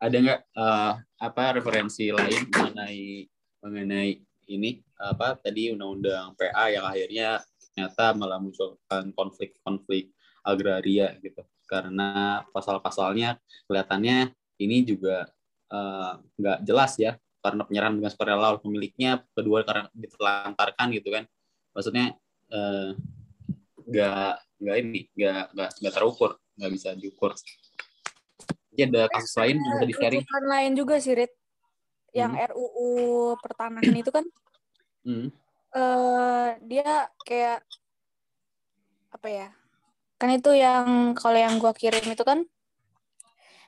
ada 0.01 0.17
nggak 0.17 0.41
uh, 0.57 0.97
apa 1.21 1.43
referensi 1.61 2.09
lain 2.09 2.49
mengenai 2.49 3.29
mengenai 3.61 4.11
ini 4.49 4.81
apa 4.97 5.37
tadi 5.37 5.73
undang-undang 5.73 6.33
PA 6.37 6.71
yang 6.71 6.85
akhirnya 6.85 7.41
ternyata 7.71 8.13
malah 8.13 8.39
munculkan 8.41 9.15
konflik-konflik 9.15 10.11
agraria 10.43 11.15
gitu. 11.21 11.41
Karena 11.65 12.41
pasal-pasalnya 12.51 13.39
kelihatannya 13.69 14.35
ini 14.59 14.77
juga 14.83 15.29
eh, 15.71 16.11
nggak 16.37 16.57
uh, 16.61 16.63
jelas 16.67 16.99
ya 16.99 17.15
karena 17.41 17.65
penyerahan 17.65 17.97
dengan 17.97 18.11
sukarela 18.13 18.59
pemiliknya 18.61 19.25
kedua 19.33 19.65
karena 19.65 19.89
ditelantarkan 19.95 20.87
gitu 20.93 21.09
kan. 21.09 21.23
Maksudnya 21.71 22.05
uh, 22.51 22.91
nggak 23.87 24.33
nggak 24.61 24.75
ini 24.83 24.99
nggak 25.15 25.43
nggak 25.55 25.93
terukur 25.95 26.37
nggak 26.59 26.71
bisa 26.75 26.93
diukur. 26.93 27.33
Jadi 28.71 28.81
ada 28.87 29.09
kasus 29.11 29.35
lain 29.35 29.57
yang 29.59 29.79
bisa 29.83 29.87
di 29.87 29.95
sharing 29.95 30.23
lain 30.47 30.71
juga 30.79 30.95
sih 31.01 31.11
Rit 31.11 31.40
yang 32.11 32.35
hmm. 32.35 32.43
RUU 32.51 32.91
pertanahan 33.39 33.95
itu 33.95 34.11
kan 34.11 34.25
hmm. 35.07 35.27
uh, 35.75 36.47
dia 36.63 37.07
kayak 37.23 37.63
apa 39.11 39.27
ya 39.27 39.47
kan 40.19 40.29
itu 40.31 40.51
yang 40.53 41.17
kalau 41.17 41.39
yang 41.39 41.55
gua 41.57 41.73
kirim 41.73 42.03
itu 42.03 42.23
kan 42.23 42.45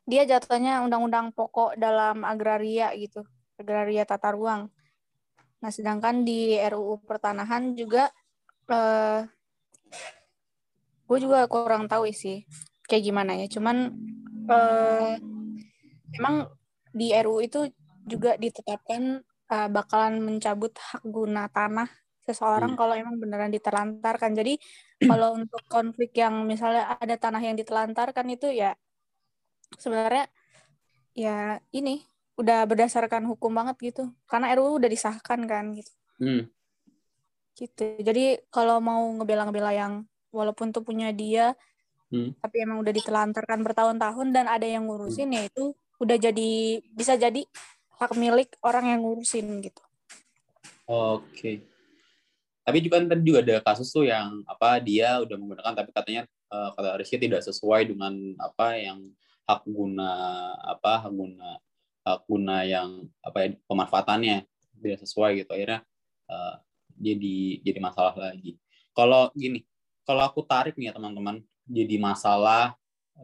dia 0.04 0.28
jatuhnya 0.28 0.84
undang-undang 0.84 1.32
pokok 1.32 1.80
dalam 1.80 2.28
agraria 2.28 2.91
gitu 3.00 3.24
agraria 3.56 4.04
tata 4.04 4.36
ruang 4.36 4.68
nah 5.64 5.72
sedangkan 5.72 6.28
di 6.28 6.60
RUU 6.60 7.00
pertanahan 7.08 7.72
juga 7.72 8.12
uh, 8.68 9.24
gue 11.08 11.18
juga 11.24 11.48
kurang 11.48 11.88
tahu 11.88 12.12
sih 12.12 12.44
kayak 12.84 13.04
gimana 13.04 13.39
ya 13.39 13.48
cuman 13.48 13.96
uh, 14.52 15.16
emang 16.20 16.52
di 16.91 17.16
RUU 17.16 17.39
itu 17.48 17.60
juga 18.04 18.36
ditetapkan 18.36 19.24
uh, 19.49 19.70
bakalan 19.72 20.20
mencabut 20.20 20.76
hak 20.76 21.04
guna 21.04 21.47
tanah 21.49 21.89
seseorang 22.24 22.76
hmm. 22.76 22.80
kalau 22.80 22.93
emang 22.95 23.16
beneran 23.20 23.51
ditelantarkan. 23.51 24.32
Jadi 24.36 24.56
kalau 25.04 25.36
untuk 25.39 25.62
konflik 25.68 26.16
yang 26.16 26.47
misalnya 26.47 26.95
ada 26.99 27.16
tanah 27.20 27.41
yang 27.43 27.56
ditelantarkan 27.60 28.26
itu 28.32 28.51
ya 28.51 28.76
sebenarnya 29.76 30.30
ya 31.14 31.60
ini 31.76 32.04
udah 32.39 32.66
berdasarkan 32.66 33.28
hukum 33.28 33.51
banget 33.51 33.76
gitu. 33.93 34.04
Karena 34.26 34.56
RUU 34.56 34.80
udah 34.80 34.89
disahkan 34.89 35.43
kan 35.45 35.76
gitu. 35.76 35.91
Hmm. 36.20 36.43
Gitu. 37.54 38.01
Jadi 38.01 38.41
kalau 38.49 38.82
mau 38.82 39.04
ngebela-ngebela 39.20 39.72
yang 39.76 39.93
walaupun 40.34 40.74
tuh 40.74 40.82
punya 40.82 41.14
dia 41.14 41.54
hmm. 42.14 42.41
tapi 42.41 42.66
emang 42.66 42.82
udah 42.82 42.93
ditelantarkan 42.93 43.60
bertahun-tahun 43.66 44.28
dan 44.30 44.45
ada 44.45 44.66
yang 44.66 44.86
ngurusin 44.86 45.30
hmm. 45.30 45.36
ya 45.38 45.41
itu 45.49 45.66
udah 46.01 46.18
jadi 46.18 46.51
bisa 46.93 47.18
jadi 47.18 47.41
hak 48.00 48.12
milik 48.18 48.56
orang 48.66 48.89
yang 48.94 49.00
ngurusin 49.06 49.48
gitu. 49.62 49.84
Oke. 50.88 51.64
Tapi 52.64 52.78
juga 52.80 53.04
kan 53.04 53.12
tadi 53.12 53.24
juga 53.28 53.39
ada 53.44 53.58
kasus 53.60 53.91
tuh 53.91 54.08
yang 54.08 54.39
apa 54.48 54.80
dia 54.80 55.20
udah 55.20 55.36
menggunakan 55.36 55.74
tapi 55.76 55.91
katanya 55.91 56.24
uh, 56.48 56.72
kata 56.76 56.96
Rizky 56.96 57.20
tidak 57.20 57.44
sesuai 57.44 57.91
dengan 57.91 58.16
apa 58.39 58.80
yang 58.80 59.04
hak 59.44 59.68
guna 59.68 60.12
apa 60.64 61.04
hak 61.04 61.12
guna 61.12 61.60
hak 62.08 62.20
guna 62.24 62.56
yang 62.64 63.04
apa 63.20 63.38
ya 63.44 63.48
pemanfaatannya 63.68 64.48
tidak 64.80 65.00
sesuai 65.04 65.44
gitu 65.44 65.52
akhirnya 65.52 65.84
uh, 66.32 66.56
jadi 66.96 67.60
jadi 67.68 67.80
masalah 67.84 68.16
lagi. 68.16 68.56
Kalau 68.96 69.34
gini, 69.36 69.66
kalau 70.08 70.24
aku 70.24 70.46
tarik 70.48 70.80
nih 70.80 70.91
ya 70.91 70.94
teman-teman 70.96 71.44
jadi 71.68 71.96
masalah 72.00 72.78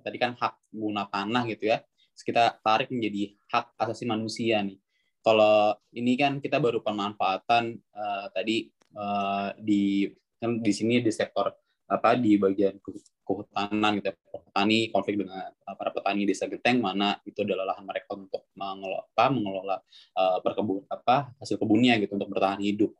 tadi 0.04 0.18
kan 0.20 0.36
hak 0.36 0.54
guna 0.72 1.08
tanah 1.08 1.44
gitu 1.50 1.70
ya 1.70 1.84
kita 2.22 2.60
tarik 2.62 2.90
menjadi 2.92 3.36
hak 3.52 3.76
asasi 3.80 4.06
manusia 4.06 4.62
nih. 4.64 4.78
Kalau 5.20 5.76
ini 5.92 6.16
kan 6.16 6.40
kita 6.40 6.58
baru 6.64 6.80
pemanfaatan 6.80 7.76
uh, 7.92 8.26
tadi 8.32 8.72
uh, 8.96 9.52
di 9.60 10.08
kan 10.40 10.64
di 10.64 10.72
sini 10.72 11.04
di 11.04 11.12
sektor 11.12 11.52
apa 11.90 12.14
di 12.16 12.38
bagian 12.38 12.78
kehutanan 13.26 13.98
gitu 14.00 14.14
ya. 14.14 14.16
petani 14.50 14.80
konflik 14.94 15.18
dengan 15.20 15.50
uh, 15.52 15.76
para 15.76 15.90
petani 15.90 16.24
desa 16.24 16.46
Genteng 16.46 16.82
mana 16.82 17.18
itu 17.26 17.42
adalah 17.42 17.74
lahan 17.74 17.86
mereka 17.86 18.14
untuk 18.14 18.50
mengelola 18.54 19.06
apa 19.10 19.26
mengelola 19.34 19.78
uh, 20.16 20.38
perkebun 20.40 20.86
apa 20.88 21.34
hasil 21.42 21.58
kebunnya 21.58 21.98
gitu 22.02 22.16
untuk 22.16 22.30
bertahan 22.30 22.62
hidup. 22.62 22.94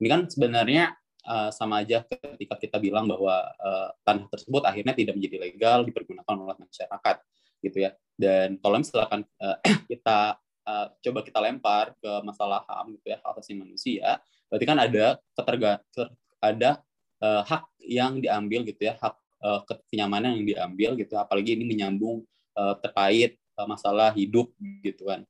Ini 0.00 0.08
kan 0.08 0.20
sebenarnya 0.28 0.96
uh, 1.24 1.52
sama 1.52 1.84
aja 1.84 2.04
ketika 2.04 2.56
kita 2.56 2.76
bilang 2.80 3.08
bahwa 3.08 3.44
uh, 3.60 3.88
tanah 4.04 4.28
tersebut 4.32 4.64
akhirnya 4.64 4.96
tidak 4.96 5.16
menjadi 5.16 5.36
legal 5.48 5.84
dipergunakan 5.84 6.34
oleh 6.36 6.56
masyarakat 6.56 7.16
gitu 7.60 7.78
ya. 7.84 7.90
Dan 8.20 8.60
kalau 8.60 8.76
misalkan 8.84 9.24
uh, 9.40 9.56
kita 9.90 10.36
uh, 10.68 10.86
coba 11.00 11.20
kita 11.24 11.38
lempar 11.40 11.96
ke 11.96 12.12
masalah 12.20 12.60
HAM 12.68 13.00
gitu 13.00 13.06
ya, 13.08 13.18
hak 13.24 13.32
asasi 13.40 13.56
manusia, 13.56 14.20
berarti 14.52 14.64
kan 14.68 14.76
ada 14.76 15.16
keterga 15.32 15.80
ada 16.40 16.70
uh, 17.24 17.42
hak 17.48 17.64
yang 17.80 18.20
diambil 18.20 18.60
gitu 18.68 18.92
ya, 18.92 19.00
hak 19.00 19.16
uh, 19.40 19.60
kenyamanan 19.88 20.36
yang 20.36 20.46
diambil 20.46 20.90
gitu, 21.00 21.16
apalagi 21.16 21.56
ini 21.56 21.64
menyambung 21.64 22.20
uh, 22.52 22.76
terkait 22.76 23.40
uh, 23.56 23.64
masalah 23.64 24.12
hidup 24.12 24.52
gitu 24.84 25.08
kan. 25.08 25.24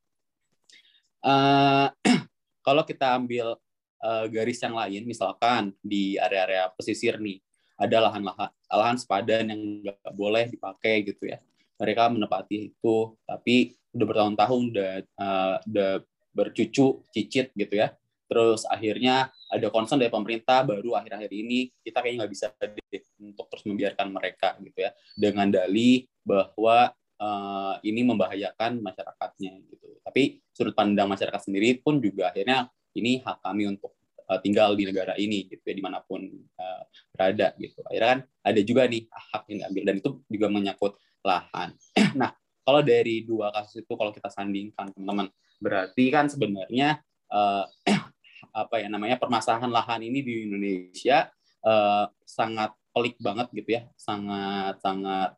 Uh, 1.22 1.86
kalau 2.66 2.82
kita 2.82 3.14
ambil 3.14 3.54
uh, 4.02 4.24
garis 4.26 4.58
yang 4.58 4.74
lain, 4.74 5.06
misalkan 5.06 5.70
di 5.78 6.18
area-area 6.18 6.74
pesisir 6.74 7.22
nih, 7.22 7.38
ada 7.80 7.96
lahan-lahan 8.10 8.52
lahan 8.70 8.96
sepadan 9.00 9.50
yang 9.50 9.62
nggak 9.80 10.12
boleh 10.12 10.44
dipakai 10.52 11.00
gitu 11.00 11.32
ya 11.32 11.40
mereka 11.80 12.12
menepati 12.12 12.70
itu 12.70 13.16
tapi 13.24 13.74
udah 13.90 14.06
bertahun-tahun 14.06 14.60
udah 14.70 14.92
uh, 15.18 15.56
udah 15.66 15.92
bercucu 16.30 17.02
cicit 17.10 17.50
gitu 17.54 17.74
ya. 17.74 17.94
Terus 18.30 18.62
akhirnya 18.70 19.34
ada 19.50 19.66
concern 19.74 19.98
dari 19.98 20.14
pemerintah 20.14 20.62
baru 20.62 20.94
akhir-akhir 20.94 21.30
ini 21.34 21.74
kita 21.82 21.98
kayaknya 21.98 22.18
nggak 22.22 22.32
bisa 22.32 22.46
deh 22.54 23.02
untuk 23.18 23.50
terus 23.50 23.64
membiarkan 23.66 24.06
mereka 24.14 24.54
gitu 24.62 24.86
ya. 24.86 24.94
Dengan 25.18 25.50
dali 25.50 26.06
bahwa 26.22 26.94
uh, 27.18 27.74
ini 27.82 28.06
membahayakan 28.06 28.78
masyarakatnya 28.78 29.52
gitu. 29.66 29.98
Tapi 30.06 30.38
sudut 30.54 30.78
pandang 30.78 31.10
masyarakat 31.10 31.42
sendiri 31.42 31.82
pun 31.82 31.98
juga 31.98 32.30
akhirnya 32.30 32.70
ini 32.94 33.18
hak 33.18 33.42
kami 33.42 33.66
untuk 33.66 33.98
uh, 34.30 34.38
tinggal 34.38 34.78
di 34.78 34.86
negara 34.86 35.18
ini 35.18 35.50
gitu 35.50 35.66
ya 35.66 35.74
di 35.74 35.82
mana 35.82 35.98
pun 35.98 36.22
uh, 36.30 36.82
berada 37.10 37.50
gitu. 37.58 37.82
Akhirnya 37.82 38.08
kan 38.14 38.20
ada 38.46 38.60
juga 38.62 38.86
nih 38.86 39.10
hak 39.10 39.42
yang 39.50 39.58
diambil. 39.66 39.82
Dan 39.90 39.94
itu 39.98 40.10
juga 40.30 40.46
menyangkut 40.46 40.92
lahan. 41.24 41.74
Nah, 42.20 42.34
kalau 42.64 42.80
dari 42.84 43.22
dua 43.24 43.50
kasus 43.54 43.82
itu 43.82 43.92
kalau 43.94 44.10
kita 44.10 44.28
sandingkan 44.28 44.90
teman-teman, 44.92 45.30
berarti 45.60 46.10
kan 46.12 46.26
sebenarnya 46.26 47.00
uh, 47.30 47.64
apa 48.62 48.82
ya 48.82 48.88
namanya 48.90 49.20
permasalahan 49.20 49.70
lahan 49.70 50.00
ini 50.02 50.20
di 50.24 50.32
Indonesia 50.48 51.30
uh, 51.62 52.10
sangat 52.26 52.74
pelik 52.90 53.16
banget 53.22 53.46
gitu 53.54 53.78
ya, 53.78 53.82
sangat 53.94 54.80
sangat 54.82 55.30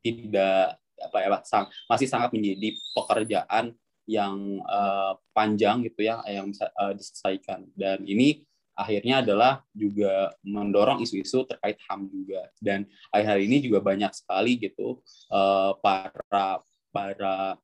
tidak 0.00 0.80
apa 1.00 1.16
ya 1.24 1.28
sang, 1.48 1.66
masih 1.88 2.08
sangat 2.08 2.30
menjadi 2.32 2.76
pekerjaan 2.92 3.72
yang 4.10 4.58
uh, 4.66 5.14
panjang 5.30 5.86
gitu 5.86 6.02
ya 6.02 6.18
yang 6.26 6.50
bisa 6.50 6.66
uh, 6.74 6.92
diselesaikan 6.92 7.70
dan 7.78 8.02
ini 8.04 8.42
akhirnya 8.80 9.20
adalah 9.20 9.60
juga 9.76 10.32
mendorong 10.40 11.04
isu-isu 11.04 11.44
terkait 11.44 11.76
HAM 11.84 12.08
juga 12.08 12.48
dan 12.64 12.88
akhir-akhir 13.12 13.42
ini 13.44 13.56
juga 13.60 13.84
banyak 13.84 14.08
sekali 14.16 14.56
gitu 14.56 15.04
uh, 15.28 15.76
para 15.84 16.64
para 16.88 17.60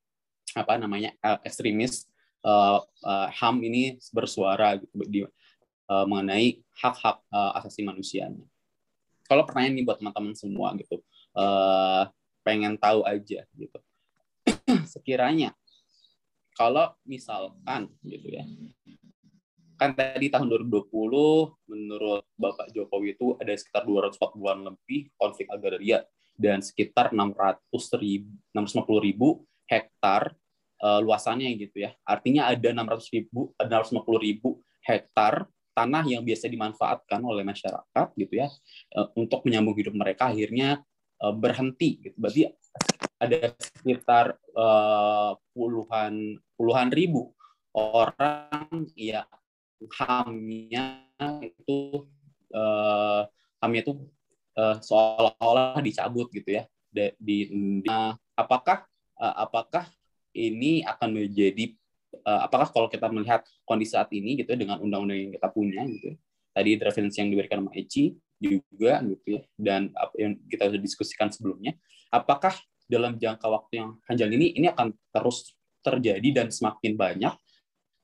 apa 0.53 0.73
namanya 0.77 1.17
uh, 1.25 1.41
ekstremis 1.41 2.05
uh, 2.45 2.85
uh, 3.01 3.27
HAM 3.33 3.65
ini 3.65 3.97
bersuara 4.13 4.77
gitu 4.77 4.93
di, 5.09 5.19
uh, 5.89 6.05
mengenai 6.05 6.61
hak-hak 6.77 7.17
uh, 7.33 7.57
asasi 7.57 7.81
manusianya. 7.81 8.45
kalau 9.25 9.43
pertanyaan 9.43 9.73
ini 9.75 9.83
buat 9.83 9.97
teman-teman 9.97 10.37
semua 10.37 10.71
gitu 10.77 11.01
uh, 11.33 12.05
pengen 12.45 12.77
tahu 12.77 13.01
aja 13.03 13.43
gitu 13.57 13.79
sekiranya 14.93 15.51
kalau 16.53 16.93
misalkan 17.03 17.89
gitu 18.05 18.33
ya 18.33 18.45
kan 19.77 19.93
tadi 19.93 20.33
tahun 20.33 20.49
2020 20.49 20.89
menurut 21.69 22.25
Bapak 22.33 22.73
Jokowi 22.73 23.13
itu 23.13 23.37
ada 23.37 23.53
sekitar 23.53 23.85
240-an 23.85 24.73
lebih 24.73 25.13
konflik 25.13 25.47
agraria 25.53 26.01
dan 26.37 26.61
sekitar 26.61 27.13
600 27.13 27.61
ribu, 28.01 28.29
650 28.53 29.05
ribu 29.05 29.27
hektar 29.69 30.33
uh, 30.81 30.99
luasannya 31.01 31.53
gitu 31.57 31.85
ya. 31.85 31.93
Artinya 32.05 32.49
ada 32.49 32.69
600 32.73 33.13
ribu, 33.13 33.53
650 33.57 34.25
ribu 34.25 34.49
hektar 34.85 35.45
tanah 35.77 36.03
yang 36.09 36.25
biasa 36.25 36.49
dimanfaatkan 36.49 37.21
oleh 37.21 37.45
masyarakat 37.45 38.07
gitu 38.17 38.33
ya 38.33 38.49
uh, 38.97 39.13
untuk 39.13 39.45
menyambung 39.45 39.77
hidup 39.77 39.93
mereka 39.93 40.33
akhirnya 40.33 40.81
uh, 41.21 41.33
berhenti 41.33 42.01
gitu. 42.01 42.17
Berarti 42.17 42.49
ada 43.17 43.53
sekitar 43.57 44.37
uh, 44.57 45.37
puluhan 45.53 46.37
puluhan 46.57 46.89
ribu 46.93 47.33
orang 47.77 48.89
ya 48.97 49.25
hamnya 49.97 51.05
itu 51.41 52.07
uh, 52.53 53.27
hamnya 53.61 53.81
itu 53.85 53.93
uh, 54.57 54.77
seolah-olah 54.81 55.79
dicabut 55.83 56.29
gitu 56.33 56.57
ya. 56.57 56.63
Di, 56.87 57.13
di, 57.19 57.37
di 57.83 57.89
apakah 58.33 58.87
uh, 59.19 59.35
apakah 59.45 59.85
ini 60.33 60.81
akan 60.85 61.13
menjadi 61.13 61.75
uh, 62.25 62.47
apakah 62.47 62.69
kalau 62.73 62.87
kita 62.89 63.09
melihat 63.11 63.45
kondisi 63.67 63.93
saat 63.93 64.09
ini 64.13 64.39
gitu 64.39 64.53
ya, 64.53 64.57
dengan 64.57 64.77
undang-undang 64.81 65.17
yang 65.17 65.31
kita 65.35 65.47
punya 65.51 65.81
gitu 65.85 66.13
ya, 66.13 66.15
tadi 66.53 66.69
referensi 66.79 67.17
yang 67.21 67.29
diberikan 67.33 67.61
sama 67.65 67.71
Eci 67.75 68.13
juga 68.37 69.01
gitu 69.01 69.25
ya 69.33 69.41
dan 69.57 69.89
apa 69.97 70.13
yang 70.13 70.37
kita 70.45 70.69
sudah 70.69 70.81
diskusikan 70.81 71.33
sebelumnya 71.33 71.73
apakah 72.13 72.53
dalam 72.85 73.17
jangka 73.19 73.47
waktu 73.49 73.83
yang 73.83 73.89
panjang 74.05 74.31
ini 74.31 74.55
ini 74.55 74.69
akan 74.71 74.95
terus 75.11 75.57
terjadi 75.83 76.43
dan 76.43 76.47
semakin 76.51 76.95
banyak 76.95 77.33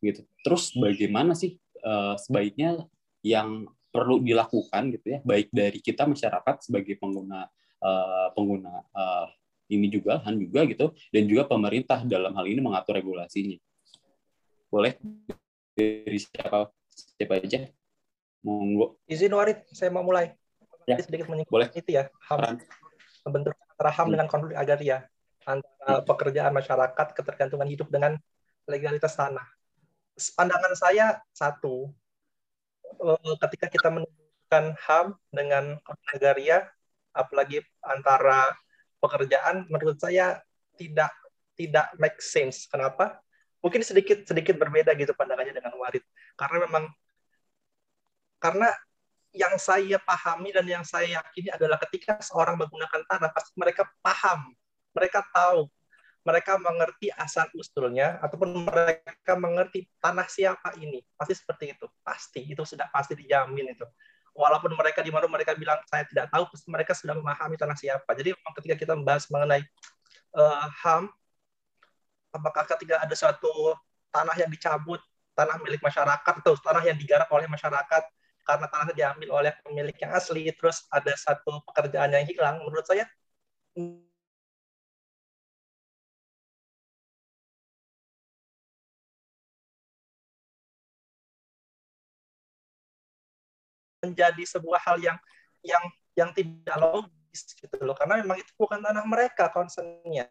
gitu? 0.03 0.27
Terus 0.43 0.75
bagaimana 0.75 1.31
sih 1.33 1.55
uh, 1.83 2.15
sebaiknya 2.17 2.87
yang 3.23 3.67
perlu 3.93 4.19
dilakukan 4.19 4.89
gitu 4.97 5.07
ya 5.15 5.19
baik 5.21 5.53
dari 5.53 5.77
kita 5.77 6.09
masyarakat 6.09 6.65
sebagai 6.65 6.97
pengguna 6.97 7.45
uh, 7.83 8.27
pengguna 8.33 8.81
uh, 8.89 9.29
ini 9.69 9.87
juga 9.87 10.19
lahan 10.19 10.41
juga 10.41 10.65
gitu 10.65 10.91
dan 11.13 11.23
juga 11.29 11.45
pemerintah 11.45 12.01
dalam 12.03 12.33
hal 12.33 12.45
ini 12.49 12.59
mengatur 12.59 12.97
regulasinya 12.97 13.61
boleh 14.67 14.97
dari 15.77 16.17
siapa 16.17 16.73
siapa 16.89 17.37
aja 17.37 17.69
monggo 18.41 18.97
izin 19.05 19.31
warid 19.31 19.61
saya 19.69 19.93
mau 19.93 20.01
mulai 20.01 20.33
ya. 20.89 20.97
sedikit 20.99 21.29
menyinggung 21.29 21.53
boleh 21.53 21.69
itu 21.77 21.93
ya 21.93 22.09
ham 22.27 22.57
bentuk 23.29 23.53
antara 23.53 23.91
ham 23.93 24.05
hmm. 24.09 24.13
dengan 24.17 24.27
konflik 24.27 24.55
agraria 24.57 24.97
antara 25.45 26.01
hmm. 26.01 26.05
pekerjaan 26.09 26.51
masyarakat 26.51 27.07
ketergantungan 27.13 27.69
hidup 27.69 27.87
dengan 27.93 28.17
legalitas 28.67 29.15
tanah 29.15 29.45
pandangan 30.37 30.73
saya 30.77 31.19
satu 31.33 31.91
Eh, 33.03 33.35
ketika 33.47 33.67
kita 33.67 33.89
menunjukkan 33.89 34.63
HAM 34.85 35.07
dengan 35.33 35.75
agraria, 36.13 36.69
apalagi 37.13 37.63
antara 37.81 38.53
pekerjaan, 39.01 39.65
menurut 39.67 39.97
saya 39.97 40.39
tidak 40.77 41.11
tidak 41.57 41.91
make 41.97 42.17
sense. 42.21 42.65
Kenapa? 42.69 43.19
Mungkin 43.63 43.81
sedikit 43.85 44.27
sedikit 44.27 44.59
berbeda 44.59 44.91
gitu 44.97 45.13
pandangannya 45.15 45.55
dengan 45.55 45.73
Warid. 45.79 46.03
Karena 46.37 46.57
memang 46.67 46.83
karena 48.41 48.69
yang 49.33 49.55
saya 49.57 49.97
pahami 49.97 50.53
dan 50.53 50.65
yang 50.67 50.85
saya 50.85 51.21
yakini 51.21 51.49
adalah 51.49 51.81
ketika 51.89 52.21
seorang 52.21 52.53
menggunakan 52.59 53.01
tanah, 53.09 53.29
pasti 53.33 53.55
mereka 53.57 53.89
paham, 54.05 54.53
mereka 54.93 55.25
tahu 55.33 55.65
mereka 56.23 56.55
mengerti 56.55 57.11
asal 57.11 57.47
usulnya 57.53 58.19
ataupun 58.23 58.63
mereka 58.63 59.35
mengerti 59.35 59.85
tanah 59.99 60.27
siapa 60.31 60.75
ini. 60.79 61.03
Pasti 61.19 61.35
seperti 61.35 61.75
itu. 61.75 61.85
Pasti. 61.99 62.41
Itu 62.47 62.63
sudah 62.63 62.87
pasti 62.89 63.13
dijamin 63.19 63.75
itu. 63.75 63.83
Walaupun 64.33 64.73
mereka 64.73 65.05
di 65.05 65.13
mana 65.13 65.29
mereka 65.29 65.53
bilang 65.53 65.77
saya 65.85 66.07
tidak 66.09 66.31
tahu 66.33 66.49
pasti 66.49 66.67
mereka 66.71 66.91
sudah 66.97 67.13
memahami 67.13 67.55
tanah 67.59 67.77
siapa. 67.77 68.09
Jadi 68.17 68.33
ketika 68.33 68.75
kita 68.79 68.93
membahas 68.97 69.29
mengenai 69.29 69.61
uh, 70.33 70.67
ham 70.81 71.11
apakah 72.33 72.65
ketika 72.65 72.97
ada 72.97 73.13
suatu 73.13 73.77
tanah 74.09 74.33
yang 74.41 74.49
dicabut 74.49 74.99
tanah 75.37 75.57
milik 75.61 75.81
masyarakat 75.81 76.33
atau 76.45 76.53
tanah 76.57 76.83
yang 76.85 76.97
digarap 76.97 77.29
oleh 77.29 77.45
masyarakat 77.49 78.03
karena 78.43 78.65
tanahnya 78.69 78.93
diambil 78.93 79.29
oleh 79.39 79.51
pemilik 79.65 79.95
yang 79.97 80.11
asli 80.13 80.49
terus 80.53 80.85
ada 80.93 81.13
satu 81.15 81.63
pekerjaan 81.71 82.11
yang 82.13 82.25
hilang 82.27 82.61
menurut 82.61 82.85
saya 82.85 83.07
menjadi 94.03 94.43
sebuah 94.43 94.79
hal 94.83 94.99
yang 94.99 95.17
yang 95.63 95.83
yang 96.13 96.29
tidak 96.35 96.75
logis 96.77 97.55
gitu 97.55 97.79
loh 97.81 97.95
karena 97.95 98.19
memang 98.19 98.37
itu 98.37 98.51
bukan 98.59 98.83
tanah 98.83 99.07
mereka 99.07 99.47
concernnya 99.49 100.27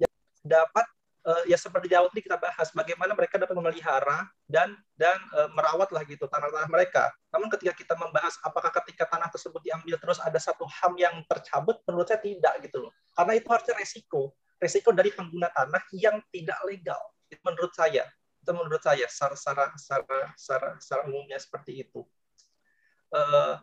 yang 0.00 0.12
dapat 0.42 0.88
uh, 1.26 1.42
ya 1.46 1.54
seperti 1.54 1.90
awal 1.94 2.10
tadi 2.10 2.26
kita 2.26 2.38
bahas 2.38 2.68
bagaimana 2.74 3.14
mereka 3.14 3.38
dapat 3.38 3.54
memelihara 3.54 4.26
dan 4.50 4.74
dan 4.98 5.18
uh, 5.34 5.48
merawat 5.54 5.90
lah 5.94 6.02
gitu 6.06 6.26
tanah-tanah 6.26 6.70
mereka. 6.70 7.10
Namun 7.30 7.48
ketika 7.50 7.72
kita 7.74 7.94
membahas 7.94 8.36
apakah 8.42 8.70
ketika 8.82 9.06
tanah 9.08 9.30
tersebut 9.30 9.62
diambil 9.62 9.96
terus 9.98 10.18
ada 10.18 10.38
satu 10.38 10.66
ham 10.66 10.94
yang 10.98 11.22
tercabut, 11.30 11.80
menurut 11.86 12.06
saya 12.10 12.20
tidak 12.20 12.54
gitu 12.66 12.88
loh. 12.88 12.92
Karena 13.14 13.32
itu 13.38 13.48
harusnya 13.50 13.74
resiko, 13.78 14.34
resiko 14.58 14.90
dari 14.90 15.10
pengguna 15.14 15.48
tanah 15.54 15.82
yang 15.94 16.18
tidak 16.34 16.58
legal. 16.66 17.00
Menurut 17.42 17.72
saya, 17.72 18.04
itu 18.44 18.52
menurut 18.52 18.82
saya 18.84 19.08
secara 19.08 19.72
secara 19.72 20.18
secara, 20.36 20.68
secara 20.76 21.02
umumnya 21.08 21.40
seperti 21.40 21.80
itu 21.80 22.04
uh, 23.12 23.54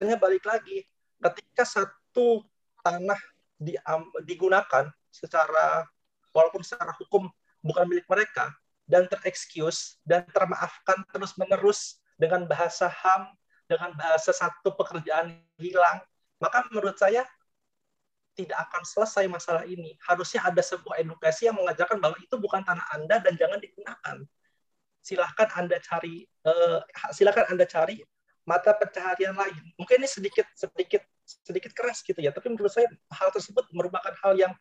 balik 0.00 0.44
lagi. 0.44 0.84
Ketika 1.16 1.64
satu 1.64 2.44
tanah 2.84 3.18
di, 3.56 3.76
um, 3.88 4.08
digunakan 4.24 4.92
secara 5.08 5.88
walaupun 6.36 6.60
secara 6.60 6.92
hukum 7.00 7.28
bukan 7.64 7.88
milik 7.88 8.04
mereka 8.04 8.52
dan 8.84 9.08
terexcuse 9.08 9.96
dan 10.04 10.28
termaafkan 10.30 11.00
terus 11.08 11.32
menerus 11.40 11.98
dengan 12.20 12.44
bahasa 12.44 12.86
ham 12.92 13.32
dengan 13.66 13.96
bahasa 13.96 14.30
satu 14.30 14.76
pekerjaan 14.76 15.40
hilang 15.56 15.98
maka 16.36 16.68
menurut 16.68 16.94
saya 17.00 17.24
tidak 18.36 18.68
akan 18.68 18.84
selesai 18.84 19.24
masalah 19.32 19.64
ini. 19.64 19.96
Harusnya 20.04 20.44
ada 20.44 20.60
sebuah 20.60 21.00
edukasi 21.00 21.48
yang 21.48 21.56
mengajarkan 21.56 21.96
bahwa 21.96 22.20
itu 22.20 22.36
bukan 22.36 22.60
tanah 22.60 22.84
anda 22.92 23.16
dan 23.24 23.32
jangan 23.40 23.56
digunakan 23.56 24.16
silahkan 25.06 25.46
anda 25.54 25.78
cari 25.78 26.26
uh, 26.42 26.82
silahkan 27.14 27.46
anda 27.54 27.62
cari 27.62 28.02
mata 28.42 28.74
pencaharian 28.74 29.38
lain. 29.38 29.62
Mungkin 29.78 30.02
ini 30.02 30.10
sedikit 30.10 30.46
sedikit 30.58 31.06
sedikit 31.22 31.70
keras 31.74 32.02
gitu 32.02 32.18
ya 32.18 32.30
tapi 32.34 32.50
menurut 32.50 32.70
saya 32.70 32.86
hal 33.14 33.30
tersebut 33.34 33.66
merupakan 33.74 34.14
hal 34.22 34.34
yang 34.38 34.54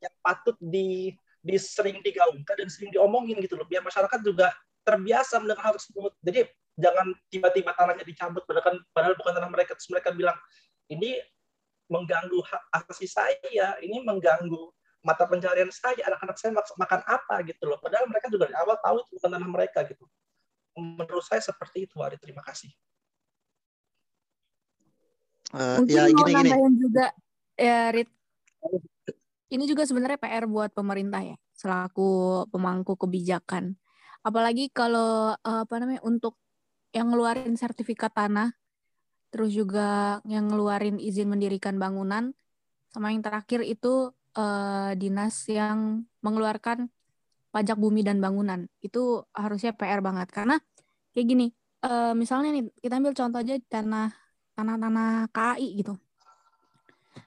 yang 0.00 0.14
patut 0.24 0.56
di, 0.60 1.12
di 1.44 1.56
sering 1.60 2.00
digaungkan 2.00 2.56
dan 2.56 2.68
sering 2.72 2.92
diomongin 2.92 3.36
gitu 3.44 3.56
loh 3.56 3.68
biar 3.68 3.84
masyarakat 3.84 4.20
juga 4.24 4.52
terbiasa 4.84 5.40
mendengar 5.44 5.72
hal 5.72 5.74
tersebut. 5.76 6.12
Jadi 6.24 6.40
jangan 6.80 7.12
tiba-tiba 7.28 7.76
tanahnya 7.76 8.04
dicabut 8.04 8.44
padahal 8.48 8.80
padahal 8.96 9.14
bukan 9.20 9.32
tanah 9.36 9.50
mereka. 9.52 9.76
Terus 9.76 9.92
mereka 9.92 10.08
bilang 10.16 10.36
ini 10.88 11.20
mengganggu 11.92 12.40
hak 12.40 12.62
asasi 12.80 13.08
saya 13.10 13.76
ini 13.84 14.00
mengganggu 14.00 14.72
mata 15.00 15.24
pencarian 15.24 15.72
saya, 15.72 16.04
anak-anak 16.12 16.36
saya 16.36 16.52
makan 16.54 17.00
apa 17.08 17.34
gitu 17.48 17.64
loh. 17.64 17.80
Padahal 17.80 18.04
mereka 18.08 18.28
juga 18.28 18.48
dari 18.48 18.56
awal 18.60 18.76
tahu 18.80 19.00
itu 19.00 19.10
bukan 19.16 19.30
tanah 19.32 19.50
mereka 19.50 19.80
gitu. 19.88 20.04
Menurut 20.76 21.24
saya 21.24 21.40
seperti 21.40 21.88
itu, 21.88 21.96
Ari. 22.00 22.20
Terima 22.20 22.44
kasih. 22.44 22.70
Uh, 25.50 25.82
Mungkin 25.82 25.96
ya, 25.98 26.04
mau 26.14 26.26
gini, 26.30 26.50
juga, 26.78 27.06
ya 27.58 27.90
Rit. 27.90 28.10
Ini 29.50 29.64
juga 29.66 29.82
sebenarnya 29.82 30.20
PR 30.20 30.46
buat 30.46 30.70
pemerintah 30.70 31.26
ya, 31.26 31.36
selaku 31.58 32.46
pemangku 32.54 32.94
kebijakan. 32.94 33.74
Apalagi 34.22 34.70
kalau 34.70 35.34
uh, 35.34 35.60
apa 35.66 35.74
namanya 35.82 36.06
untuk 36.06 36.38
yang 36.94 37.10
ngeluarin 37.10 37.58
sertifikat 37.58 38.14
tanah, 38.14 38.54
terus 39.34 39.50
juga 39.50 40.22
yang 40.22 40.46
ngeluarin 40.46 41.02
izin 41.02 41.26
mendirikan 41.26 41.82
bangunan, 41.82 42.30
sama 42.94 43.10
yang 43.10 43.26
terakhir 43.26 43.66
itu 43.66 44.14
uh, 44.40 44.90
dinas 44.96 45.44
yang 45.52 46.08
mengeluarkan 46.24 46.88
pajak 47.52 47.76
bumi 47.76 48.00
dan 48.00 48.24
bangunan. 48.24 48.64
Itu 48.80 49.28
harusnya 49.36 49.76
PR 49.76 50.00
banget. 50.00 50.32
Karena 50.32 50.56
kayak 51.12 51.26
gini 51.28 51.46
uh, 51.84 52.16
misalnya 52.16 52.56
nih 52.56 52.64
kita 52.80 52.96
ambil 52.96 53.12
contoh 53.12 53.38
aja 53.44 53.54
tanah 53.68 54.08
tanah-tanah 54.56 55.28
KAI 55.28 55.68
gitu. 55.76 55.94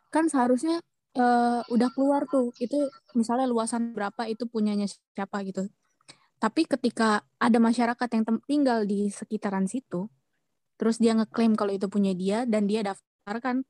Kan 0.09 0.26
seharusnya 0.34 0.82
uh, 1.14 1.61
udah 1.70 1.89
keluar 1.93 2.26
tuh. 2.26 2.49
Itu 2.57 2.89
misalnya 3.14 3.45
luasan 3.45 3.93
berapa 3.93 4.26
itu 4.26 4.49
punyanya 4.49 4.89
siapa 4.89 5.45
gitu. 5.45 5.70
Tapi 6.41 6.66
ketika 6.66 7.22
ada 7.38 7.57
masyarakat 7.61 8.09
yang 8.09 8.24
tinggal 8.49 8.84
di 8.84 9.07
sekitaran 9.14 9.70
situ 9.70 10.09
terus 10.84 10.99
dia 10.99 11.16
ngeklaim 11.16 11.55
kalau 11.55 11.72
itu 11.72 11.88
punya 11.88 12.11
dia 12.11 12.43
dan 12.43 12.68
dia 12.68 12.84
daftarkan 12.84 13.64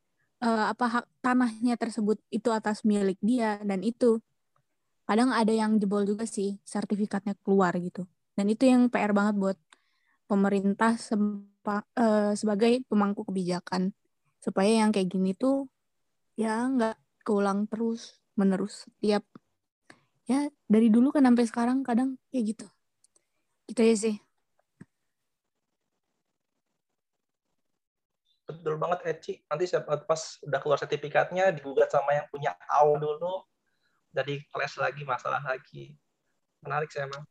uh, 0.44 0.66
apa 0.76 0.86
hak 1.00 1.06
tanahnya 1.24 1.80
tersebut 1.80 2.20
itu 2.28 2.52
atas 2.52 2.84
milik 2.84 3.18
dia 3.24 3.58
dan 3.64 3.80
itu. 3.82 4.20
Kadang 5.08 5.32
ada 5.32 5.52
yang 5.52 5.80
jebol 5.80 6.04
juga 6.04 6.28
sih 6.28 6.60
sertifikatnya 6.64 7.36
keluar 7.44 7.76
gitu. 7.80 8.04
Dan 8.36 8.52
itu 8.52 8.68
yang 8.68 8.91
PR 8.91 9.16
banget 9.16 9.36
buat 9.39 9.58
pemerintah 10.28 10.96
sempa, 11.00 11.84
uh, 11.96 12.36
sebagai 12.36 12.84
pemangku 12.88 13.24
kebijakan. 13.28 13.96
Supaya 14.44 14.84
yang 14.84 14.91
kayak 14.91 15.12
gini 15.12 15.32
tuh 15.36 15.72
ya 16.36 16.68
nggak 16.68 17.00
keulang 17.24 17.68
terus 17.72 18.20
menerus 18.36 18.88
setiap. 18.88 19.24
Ya 20.28 20.48
dari 20.68 20.88
dulu 20.88 21.12
kan 21.12 21.28
sampai 21.28 21.46
sekarang 21.48 21.78
kadang 21.84 22.20
kayak 22.32 22.56
gitu. 22.56 22.68
Gitu 23.68 23.82
ya 23.84 23.96
sih 23.96 24.16
betul 28.64 28.80
banget 28.80 28.99
Eci 29.03 29.43
nanti 29.51 29.68
pas 30.07 30.22
udah 30.39 30.59
keluar 30.64 30.80
sertifikatnya 30.80 31.51
digugat 31.51 31.91
sama 31.91 32.16
yang 32.16 32.32
punya 32.32 32.55
AU 32.80 32.95
dulu 32.95 33.43
jadi 34.16 34.39
kelas 34.47 34.80
lagi 34.80 35.03
masalah 35.03 35.43
lagi 35.43 35.91
menarik 36.64 36.88
sih 36.88 37.03
emang 37.03 37.28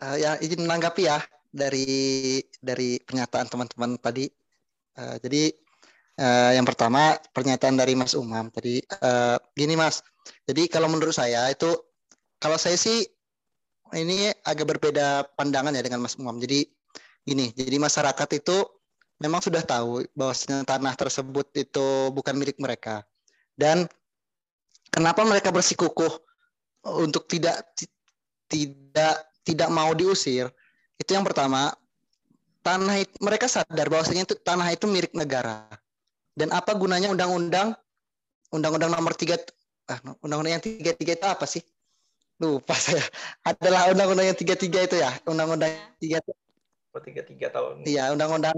uh, 0.00 0.16
ya 0.16 0.36
izin 0.40 0.64
menanggapi 0.64 1.06
ya 1.06 1.20
dari 1.50 2.40
dari 2.58 2.98
pernyataan 3.02 3.46
teman-teman 3.50 3.98
tadi. 4.00 4.26
Uh, 4.96 5.16
jadi 5.22 5.54
uh, 6.18 6.50
yang 6.56 6.66
pertama 6.66 7.18
pernyataan 7.34 7.78
dari 7.78 7.94
Mas 7.94 8.16
Umam 8.16 8.50
tadi 8.50 8.80
uh, 9.02 9.36
gini 9.54 9.76
Mas. 9.76 10.02
Jadi 10.48 10.66
kalau 10.66 10.90
menurut 10.90 11.14
saya 11.14 11.50
itu 11.52 11.70
kalau 12.40 12.56
saya 12.56 12.78
sih 12.78 13.04
ini 13.94 14.30
agak 14.46 14.70
berbeda 14.78 15.26
pandangan 15.34 15.74
ya 15.74 15.82
dengan 15.82 16.02
Mas 16.02 16.16
Umam. 16.16 16.38
Jadi 16.38 16.66
ini, 17.28 17.52
jadi 17.52 17.76
masyarakat 17.76 18.28
itu 18.40 18.56
memang 19.20 19.44
sudah 19.44 19.60
tahu 19.60 20.08
bahwasanya 20.16 20.64
tanah 20.64 20.96
tersebut 20.96 21.46
itu 21.52 22.08
bukan 22.16 22.32
milik 22.34 22.56
mereka. 22.56 23.04
Dan 23.52 23.84
kenapa 24.88 25.20
mereka 25.28 25.52
bersikukuh 25.52 26.08
untuk 26.96 27.28
tidak 27.28 27.60
tidak 28.48 29.16
tidak 29.44 29.68
mau 29.68 29.92
diusir? 29.92 30.48
Itu 30.96 31.12
yang 31.12 31.24
pertama, 31.28 31.76
tanah 32.64 33.04
itu, 33.04 33.14
mereka 33.20 33.46
sadar 33.48 33.92
bahwasanya 33.92 34.24
itu 34.24 34.34
tanah 34.40 34.72
itu 34.72 34.88
milik 34.88 35.12
negara. 35.12 35.68
Dan 36.32 36.48
apa 36.56 36.72
gunanya 36.72 37.12
undang-undang 37.12 37.76
undang-undang 38.50 38.90
nomor 38.90 39.12
3 39.12 39.36
ah, 39.92 40.00
undang-undang 40.24 40.56
yang 40.56 40.64
33 40.64 40.96
itu 40.96 41.26
apa 41.28 41.44
sih? 41.44 41.60
Lupa 42.40 42.72
saya. 42.72 43.04
Adalah 43.44 43.92
undang-undang 43.92 44.32
yang 44.32 44.38
33 44.38 44.88
itu 44.88 44.96
ya. 44.96 45.12
Undang-undang 45.28 45.76
tiga 46.00 46.24
33 46.98 47.54
tahun. 47.54 47.74
Iya, 47.86 48.10
undang-undang 48.10 48.56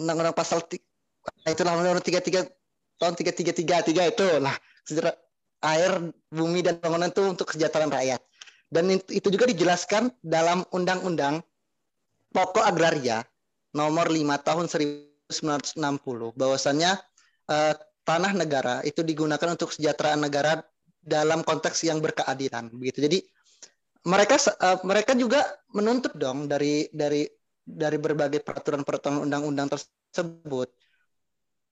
undang-undang 0.00 0.34
pasal 0.34 0.58
ah, 1.46 1.50
itulah 1.50 1.78
undang-undang 1.78 2.02
33 2.02 2.50
tahun 2.98 3.12
3333 3.14 4.12
itu 4.14 4.24
lah 4.42 4.56
air, 5.62 5.92
bumi 6.34 6.60
dan 6.66 6.82
bangunan 6.82 7.10
itu 7.10 7.22
untuk 7.22 7.46
kesejahteraan 7.54 7.94
rakyat. 7.94 8.20
Dan 8.72 8.90
itu 8.90 9.28
juga 9.30 9.46
dijelaskan 9.46 10.10
dalam 10.24 10.66
undang-undang 10.74 11.44
pokok 12.32 12.64
agraria 12.64 13.22
nomor 13.76 14.08
5 14.08 14.18
tahun 14.42 14.66
1960 14.66 16.34
bahwasannya 16.34 16.92
eh, 17.52 17.74
tanah 18.02 18.32
negara 18.34 18.80
itu 18.82 19.04
digunakan 19.06 19.54
untuk 19.54 19.70
kesejahteraan 19.70 20.24
negara 20.24 20.64
dalam 21.02 21.42
konteks 21.46 21.84
yang 21.86 22.00
berkeadilan 22.00 22.72
begitu. 22.74 23.04
Jadi 23.06 23.18
mereka 24.02 24.34
uh, 24.38 24.78
mereka 24.82 25.12
juga 25.14 25.46
menuntut 25.70 26.14
dong 26.18 26.50
dari 26.50 26.90
dari 26.90 27.26
dari 27.62 27.98
berbagai 27.98 28.42
peraturan-peraturan 28.42 29.22
undang-undang 29.22 29.70
tersebut 29.70 30.68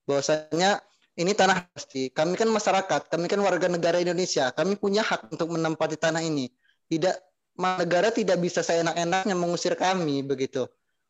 bahwasanya 0.07 0.79
ini 1.19 1.35
tanah 1.35 1.67
pasti. 1.75 2.07
Kami 2.07 2.39
kan 2.39 2.47
masyarakat, 2.47 3.11
kami 3.11 3.27
kan 3.27 3.39
warga 3.43 3.67
negara 3.67 3.99
Indonesia, 3.99 4.47
kami 4.55 4.79
punya 4.79 5.03
hak 5.03 5.27
untuk 5.35 5.51
menempati 5.51 5.99
tanah 5.99 6.23
ini 6.23 6.47
tidak 6.87 7.19
negara 7.59 8.11
tidak 8.11 8.39
bisa 8.39 8.63
seenak-enaknya 8.63 9.35
mengusir 9.35 9.75
kami 9.75 10.23
begitu. 10.23 10.67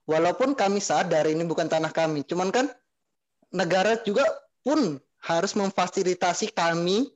Walaupun 0.09 0.57
kami 0.57 0.81
sadar 0.81 1.29
ini 1.29 1.45
bukan 1.45 1.69
tanah 1.69 1.93
kami, 1.93 2.25
cuman 2.25 2.49
kan 2.49 2.65
negara 3.53 4.01
juga 4.01 4.25
pun 4.65 4.97
harus 5.21 5.53
memfasilitasi 5.53 6.49
kami 6.57 7.13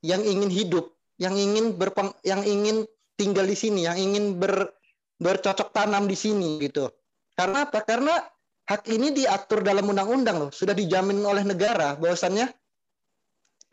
yang 0.00 0.24
ingin 0.24 0.48
hidup, 0.48 0.88
yang 1.20 1.36
ingin 1.36 1.76
berpeng, 1.76 2.10
yang 2.24 2.40
ingin 2.40 2.88
tinggal 3.18 3.46
di 3.46 3.56
sini, 3.56 3.86
yang 3.86 3.98
ingin 3.98 4.40
ber, 4.40 4.72
bercocok 5.20 5.70
tanam 5.70 6.08
di 6.10 6.16
sini 6.18 6.58
gitu. 6.62 6.90
Karena 7.32 7.68
apa? 7.68 7.80
Karena 7.84 8.14
hak 8.68 8.86
ini 8.88 9.12
diatur 9.12 9.64
dalam 9.64 9.88
undang-undang 9.88 10.48
loh, 10.48 10.50
sudah 10.52 10.72
dijamin 10.72 11.20
oleh 11.22 11.42
negara 11.42 11.98
bahwasannya 11.98 12.46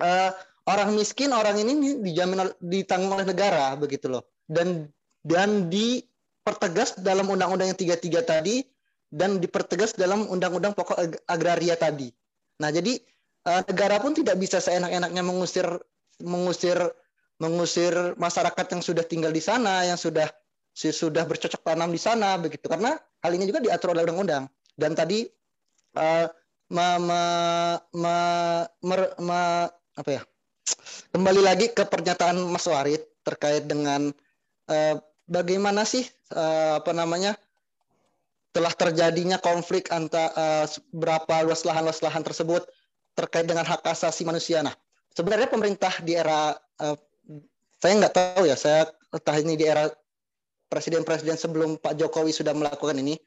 uh, 0.02 0.32
orang 0.70 0.96
miskin 0.96 1.34
orang 1.34 1.58
ini 1.60 2.02
dijamin 2.02 2.54
ditanggung 2.62 3.14
oleh 3.14 3.28
negara 3.28 3.74
begitu 3.76 4.10
loh 4.10 4.24
dan 4.50 4.90
dan 5.26 5.68
dipertegas 5.68 6.98
dalam 7.02 7.28
undang-undang 7.30 7.74
yang 7.74 7.80
tiga 7.80 7.96
tiga 8.00 8.22
tadi 8.24 8.64
dan 9.10 9.42
dipertegas 9.42 9.98
dalam 9.98 10.30
undang-undang 10.30 10.78
pokok 10.78 11.26
agraria 11.26 11.74
tadi. 11.74 12.14
Nah, 12.62 12.70
jadi 12.70 13.02
uh, 13.50 13.66
negara 13.66 13.98
pun 13.98 14.14
tidak 14.14 14.38
bisa 14.38 14.62
seenak-enaknya 14.62 15.26
mengusir 15.26 15.66
mengusir 16.22 16.78
mengusir 17.40 18.16
masyarakat 18.20 18.66
yang 18.76 18.84
sudah 18.84 19.04
tinggal 19.08 19.32
di 19.32 19.40
sana, 19.40 19.88
yang 19.88 19.98
sudah 20.00 20.28
sudah 20.76 21.28
bercocok 21.28 21.60
tanam 21.60 21.92
di 21.92 22.00
sana 22.00 22.40
begitu 22.40 22.72
karena 22.72 22.96
hal 23.20 23.32
ini 23.36 23.50
juga 23.50 23.60
diatur 23.60 23.92
oleh 23.92 24.08
undang-undang. 24.08 24.48
Dan 24.80 24.96
tadi 24.96 25.28
uh, 26.00 26.28
me, 26.72 26.88
me, 27.04 27.22
me, 27.92 28.16
me, 28.84 28.96
me, 29.20 29.40
apa 30.00 30.12
ya? 30.12 30.22
kembali 31.10 31.42
lagi 31.42 31.74
ke 31.74 31.84
pernyataan 31.86 32.38
Mas 32.50 32.70
Warid 32.70 33.02
terkait 33.26 33.66
dengan 33.66 34.14
uh, 34.70 34.96
bagaimana 35.26 35.86
sih 35.86 36.06
uh, 36.34 36.80
apa 36.82 36.92
namanya 36.94 37.34
telah 38.54 38.74
terjadinya 38.74 39.38
konflik 39.38 39.90
antara 39.94 40.34
uh, 40.34 40.66
berapa 40.94 41.46
luas 41.46 41.66
lahan-luas 41.66 42.02
lahan 42.02 42.26
tersebut 42.26 42.66
terkait 43.14 43.46
dengan 43.46 43.66
hak 43.68 43.86
asasi 43.86 44.26
manusia. 44.26 44.64
Nah, 44.66 44.74
sebenarnya 45.14 45.52
pemerintah 45.52 45.92
di 46.02 46.18
era 46.18 46.56
uh, 46.56 46.98
saya 47.80 47.94
nggak 47.96 48.16
tahu 48.16 48.44
ya, 48.46 48.60
saya 48.60 48.92
entah 49.10 49.38
ini 49.40 49.56
di 49.56 49.66
era 49.66 49.88
presiden-presiden 50.70 51.40
sebelum 51.40 51.80
Pak 51.80 51.96
Jokowi 51.98 52.36
sudah 52.36 52.52
melakukan 52.54 53.00
ini. 53.00 53.18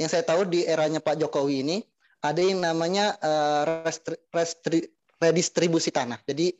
Yang 0.00 0.18
saya 0.18 0.24
tahu 0.24 0.48
di 0.48 0.64
eranya 0.64 0.98
Pak 0.98 1.20
Jokowi 1.20 1.62
ini 1.62 1.76
ada 2.24 2.42
yang 2.42 2.58
namanya 2.62 3.14
uh, 3.20 3.84
restri, 3.86 4.16
restri, 4.34 4.78
redistribusi 5.22 5.90
tanah. 5.94 6.18
Jadi 6.26 6.50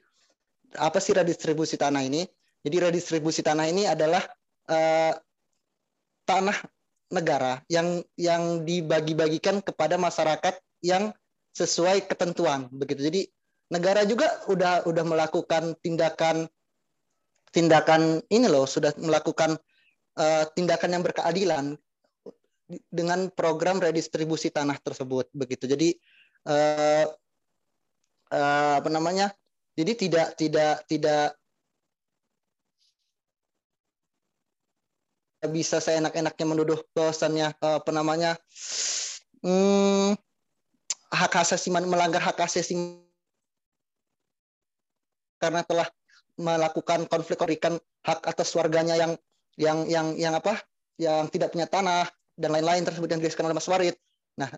apa 0.78 0.98
sih 1.02 1.16
redistribusi 1.16 1.74
tanah 1.74 2.02
ini? 2.04 2.26
Jadi 2.62 2.76
redistribusi 2.78 3.40
tanah 3.42 3.66
ini 3.70 3.86
adalah 3.86 4.22
uh, 4.70 5.14
tanah 6.26 6.58
negara 7.08 7.64
yang 7.72 8.04
yang 8.20 8.68
dibagi-bagikan 8.68 9.64
kepada 9.64 9.96
masyarakat 9.96 10.60
yang 10.84 11.10
sesuai 11.56 12.04
ketentuan 12.06 12.68
begitu. 12.70 13.08
Jadi 13.08 13.22
negara 13.72 14.04
juga 14.04 14.28
udah 14.50 14.84
udah 14.84 15.04
melakukan 15.06 15.74
tindakan 15.80 16.46
tindakan 17.54 18.22
ini 18.28 18.46
loh 18.46 18.68
sudah 18.68 18.92
melakukan 19.00 19.56
uh, 20.18 20.44
tindakan 20.52 20.98
yang 20.98 21.02
berkeadilan 21.04 21.78
dengan 22.92 23.32
program 23.32 23.80
redistribusi 23.80 24.52
tanah 24.52 24.76
tersebut 24.80 25.32
begitu. 25.32 25.64
Jadi 25.64 25.96
uh, 26.48 27.08
uh, 28.32 28.74
apa 28.80 28.88
namanya? 28.92 29.32
Jadi 29.78 29.92
tidak 29.94 30.34
tidak 30.36 30.84
tidak 30.90 31.38
bisa 35.46 35.78
saya 35.78 36.02
enak-enaknya 36.02 36.46
menuduh 36.50 36.82
bahwasannya 36.98 37.54
apa 37.62 37.90
namanya 37.94 38.34
hmm, 39.46 40.18
hak 41.14 41.34
asasi 41.38 41.70
melanggar 41.70 42.18
hak 42.18 42.42
asasi 42.42 42.74
karena 45.38 45.62
telah 45.62 45.86
melakukan 46.38 47.04
konflik 47.10 47.36
korikan 47.36 47.76
hak 48.06 48.22
atas 48.24 48.54
warganya 48.54 48.94
yang 48.94 49.12
yang 49.58 49.78
yang 49.90 50.06
yang 50.14 50.34
apa 50.38 50.62
yang 50.96 51.26
tidak 51.28 51.50
punya 51.50 51.66
tanah 51.66 52.06
dan 52.38 52.54
lain-lain 52.54 52.86
tersebut 52.86 53.10
yang 53.10 53.18
dijelaskan 53.18 53.50
oleh 53.50 53.56
Mas 53.58 53.66
Warid. 53.66 53.96
Nah, 54.38 54.50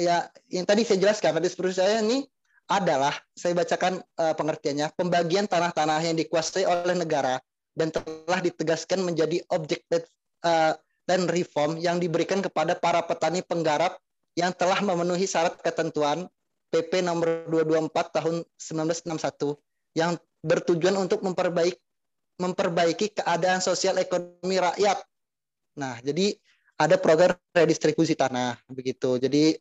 ya 0.00 0.32
yang 0.48 0.64
tadi 0.64 0.82
saya 0.88 0.98
jelaskan 0.98 1.36
tadi 1.36 1.48
seperti 1.52 1.76
saya 1.76 2.00
ini 2.00 2.24
adalah 2.72 3.12
saya 3.36 3.52
bacakan 3.52 4.00
uh, 4.16 4.34
pengertiannya 4.34 4.94
pembagian 4.96 5.44
tanah-tanah 5.44 6.00
yang 6.06 6.16
dikuasai 6.16 6.64
oleh 6.64 6.96
negara 6.96 7.42
dan 7.74 7.90
telah 7.90 8.40
ditegaskan 8.40 9.02
menjadi 9.02 9.42
objek 9.50 9.84
uh, 9.90 10.72
dan 11.04 11.20
reform 11.26 11.76
yang 11.82 11.98
diberikan 11.98 12.38
kepada 12.38 12.78
para 12.78 13.02
petani 13.02 13.42
penggarap 13.42 13.98
yang 14.38 14.54
telah 14.54 14.78
memenuhi 14.78 15.26
syarat 15.26 15.58
ketentuan 15.58 16.30
PP 16.70 17.02
nomor 17.02 17.50
224 17.50 17.90
tahun 18.14 18.34
1961 18.54 19.58
yang 19.98 20.14
bertujuan 20.40 20.96
untuk 20.96 21.20
memperbaiki 21.20 21.78
memperbaiki 22.40 23.20
keadaan 23.20 23.60
sosial 23.60 24.00
ekonomi 24.00 24.56
rakyat. 24.56 24.96
Nah, 25.76 26.00
jadi 26.00 26.32
ada 26.80 26.96
program 26.96 27.36
redistribusi 27.52 28.16
tanah 28.16 28.56
begitu. 28.72 29.20
Jadi 29.20 29.60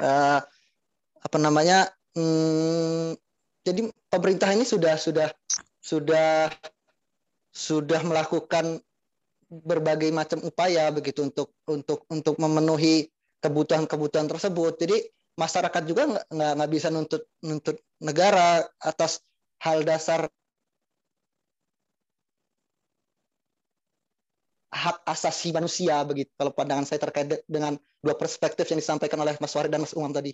uh, 0.00 0.40
apa 1.20 1.36
namanya? 1.36 1.92
Hmm, 2.16 3.12
jadi 3.62 3.92
pemerintah 4.08 4.50
ini 4.56 4.64
sudah 4.64 4.96
sudah 4.96 5.28
sudah 5.84 6.48
sudah 7.52 8.00
melakukan 8.08 8.80
berbagai 9.50 10.08
macam 10.14 10.40
upaya 10.46 10.88
begitu 10.88 11.28
untuk 11.28 11.52
untuk 11.68 12.08
untuk 12.08 12.40
memenuhi 12.40 13.12
kebutuhan-kebutuhan 13.44 14.32
tersebut. 14.32 14.80
Jadi 14.80 14.96
masyarakat 15.36 15.82
juga 15.84 16.08
nggak 16.08 16.52
nggak 16.56 16.70
bisa 16.72 16.88
nuntut 16.88 17.28
nuntut 17.44 17.76
negara 18.00 18.64
atas 18.80 19.20
hal 19.64 19.84
dasar 19.88 20.20
hak 24.82 24.96
asasi 25.12 25.48
manusia 25.56 25.94
begitu. 26.06 26.30
Kalau 26.38 26.52
pandangan 26.54 26.86
saya 26.86 27.00
terkait 27.04 27.26
dengan 27.50 27.74
dua 28.04 28.14
perspektif 28.18 28.66
yang 28.70 28.78
disampaikan 28.82 29.18
oleh 29.22 29.34
Mas 29.42 29.54
Warid 29.54 29.70
dan 29.72 29.82
Mas 29.82 29.94
Umam 29.98 30.12
tadi. 30.14 30.32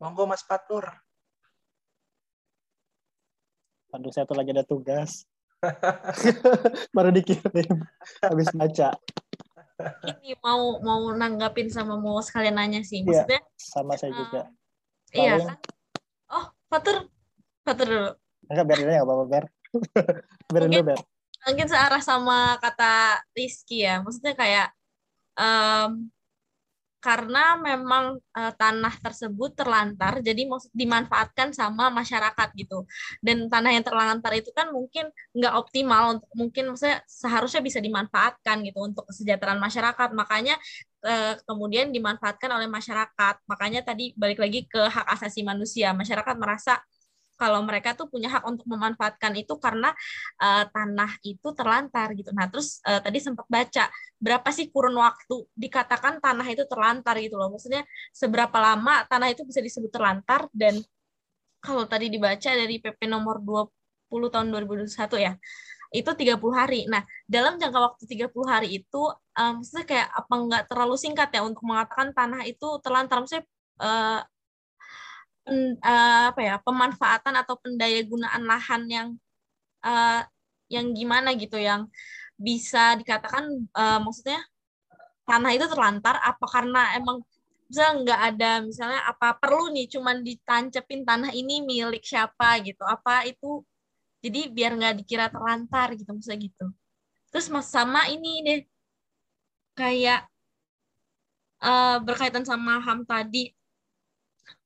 Monggo 0.00 0.24
Mas 0.24 0.40
Patur. 0.42 0.88
Aduh, 3.90 4.08
saya 4.14 4.24
tuh 4.24 4.38
lagi 4.38 4.54
ada 4.54 4.64
tugas. 4.64 5.28
Baru 6.96 7.12
dikirim 7.12 7.84
habis 8.24 8.48
baca. 8.56 8.96
Ini 10.08 10.36
mau 10.40 10.80
mau 10.80 11.12
nanggapin 11.12 11.68
sama 11.68 12.00
mau 12.00 12.16
sekalian 12.24 12.56
nanya 12.56 12.80
sih. 12.80 13.04
Iya, 13.04 13.28
Maksudnya 13.28 13.40
sama 13.60 13.92
saya 14.00 14.12
juga. 14.16 14.40
uh, 14.48 15.16
iya 15.16 15.32
kan? 15.36 15.56
Oh, 16.32 16.46
Fatur. 16.70 16.96
Fatur 17.60 17.86
dulu. 17.88 18.10
Enggak, 18.48 18.64
biar 18.66 18.78
dulu 18.80 18.92
ya, 18.92 19.04
Bapak 19.04 19.26
Ber. 19.28 19.44
Biar 20.52 20.62
dulu, 20.66 20.72
Mungkin- 20.80 20.88
Ber. 20.88 21.00
Mungkin 21.40 21.66
searah 21.72 22.02
sama 22.04 22.60
kata 22.60 23.20
Rizky 23.32 23.84
ya. 23.84 24.04
Maksudnya 24.04 24.36
kayak 24.36 24.68
em, 25.36 26.12
karena 27.00 27.56
memang 27.56 28.20
eh, 28.36 28.52
tanah 28.54 28.94
tersebut 29.00 29.56
terlantar, 29.56 30.20
jadi 30.20 30.44
dimanfaatkan 30.76 31.56
sama 31.56 31.88
masyarakat 31.88 32.48
gitu. 32.60 32.84
Dan 33.24 33.48
tanah 33.48 33.72
yang 33.72 33.84
terlantar 33.84 34.32
itu 34.36 34.52
kan 34.52 34.68
mungkin 34.70 35.08
nggak 35.32 35.54
optimal 35.56 36.20
untuk 36.20 36.30
mungkin 36.36 36.72
maksudnya 36.72 37.00
seharusnya 37.08 37.64
bisa 37.64 37.80
dimanfaatkan 37.80 38.60
gitu 38.68 38.78
untuk 38.84 39.04
kesejahteraan 39.08 39.58
masyarakat. 39.58 40.08
Makanya 40.12 40.54
eh, 41.08 41.34
kemudian 41.48 41.88
dimanfaatkan 41.90 42.52
oleh 42.52 42.68
masyarakat. 42.68 43.34
Makanya 43.48 43.80
tadi 43.82 44.12
balik 44.14 44.38
lagi 44.38 44.68
ke 44.68 44.80
hak 44.86 45.08
asasi 45.16 45.40
manusia. 45.42 45.96
Masyarakat 45.96 46.36
merasa 46.36 46.78
kalau 47.40 47.64
mereka 47.64 47.96
tuh 47.96 48.06
punya 48.12 48.28
hak 48.28 48.44
untuk 48.44 48.68
memanfaatkan 48.68 49.32
itu 49.40 49.56
karena 49.56 49.88
eh, 50.36 50.64
tanah 50.68 51.10
itu 51.24 51.48
terlantar 51.56 52.12
gitu. 52.12 52.30
Nah, 52.36 52.46
terus 52.52 52.84
eh, 52.84 53.00
tadi 53.00 53.18
sempat 53.24 53.48
baca 53.48 53.88
berapa 54.20 54.48
sih 54.52 54.68
kurun 54.68 54.92
waktu 55.00 55.48
dikatakan 55.56 56.20
tanah 56.20 56.46
itu 56.52 56.68
terlantar 56.68 57.16
gitu 57.24 57.40
loh. 57.40 57.48
Maksudnya 57.56 57.82
seberapa 58.12 58.56
lama 58.60 59.08
tanah 59.08 59.32
itu 59.32 59.42
bisa 59.48 59.64
disebut 59.64 59.88
terlantar 59.88 60.52
dan 60.52 60.76
kalau 61.64 61.84
tadi 61.88 62.12
dibaca 62.12 62.50
dari 62.52 62.76
PP 62.80 63.08
nomor 63.08 63.40
20 63.40 64.32
tahun 64.32 64.46
2021 64.52 65.16
ya. 65.20 65.32
Itu 65.90 66.14
30 66.14 66.52
hari. 66.54 66.86
Nah, 66.86 67.02
dalam 67.26 67.58
jangka 67.58 67.80
waktu 67.80 68.04
30 68.06 68.46
hari 68.46 68.68
itu 68.84 69.02
eh, 69.40 69.52
maksudnya 69.56 69.84
kayak 69.88 70.08
apa 70.12 70.34
nggak 70.36 70.62
terlalu 70.68 70.94
singkat 71.00 71.28
ya 71.32 71.40
untuk 71.48 71.64
mengatakan 71.64 72.12
tanah 72.12 72.44
itu 72.44 72.68
terlantar 72.84 73.16
maksudnya 73.24 73.44
eh, 73.80 74.20
pen- 75.50 75.78
eh, 75.82 76.22
apa 76.30 76.40
ya 76.46 76.54
pemanfaatan 76.62 77.34
atau 77.42 77.56
pendayagunaan 77.58 78.42
lahan 78.46 78.82
yang 78.86 79.08
eh, 79.86 80.22
yang 80.74 80.86
gimana 80.98 81.34
gitu 81.42 81.58
yang 81.58 81.82
bisa 82.38 82.94
dikatakan 83.00 83.44
eh, 83.80 83.98
maksudnya 84.04 84.40
tanah 85.28 85.50
itu 85.56 85.66
terlantar 85.70 86.16
apa 86.20 86.46
karena 86.54 86.80
emang 86.98 87.22
misalnya 87.70 87.94
nggak 88.02 88.20
ada 88.34 88.50
misalnya 88.66 89.00
apa 89.06 89.28
perlu 89.38 89.70
nih 89.74 89.86
cuman 89.94 90.16
ditancepin 90.26 91.02
tanah 91.06 91.30
ini 91.34 91.62
milik 91.62 92.02
siapa 92.02 92.58
gitu 92.66 92.82
apa 92.82 93.26
itu 93.30 93.62
jadi 94.24 94.50
biar 94.52 94.70
nggak 94.78 94.94
dikira 95.04 95.26
terlantar 95.34 95.94
gitu 95.98 96.10
misalnya 96.16 96.40
gitu. 96.48 96.66
Terus 97.32 97.46
mas 97.54 97.68
sama 97.70 98.06
ini 98.12 98.42
deh 98.46 98.60
kayak 99.78 100.30
eh, 101.68 101.96
berkaitan 102.06 102.44
sama 102.50 102.72
ham 102.86 102.98
tadi 103.10 103.52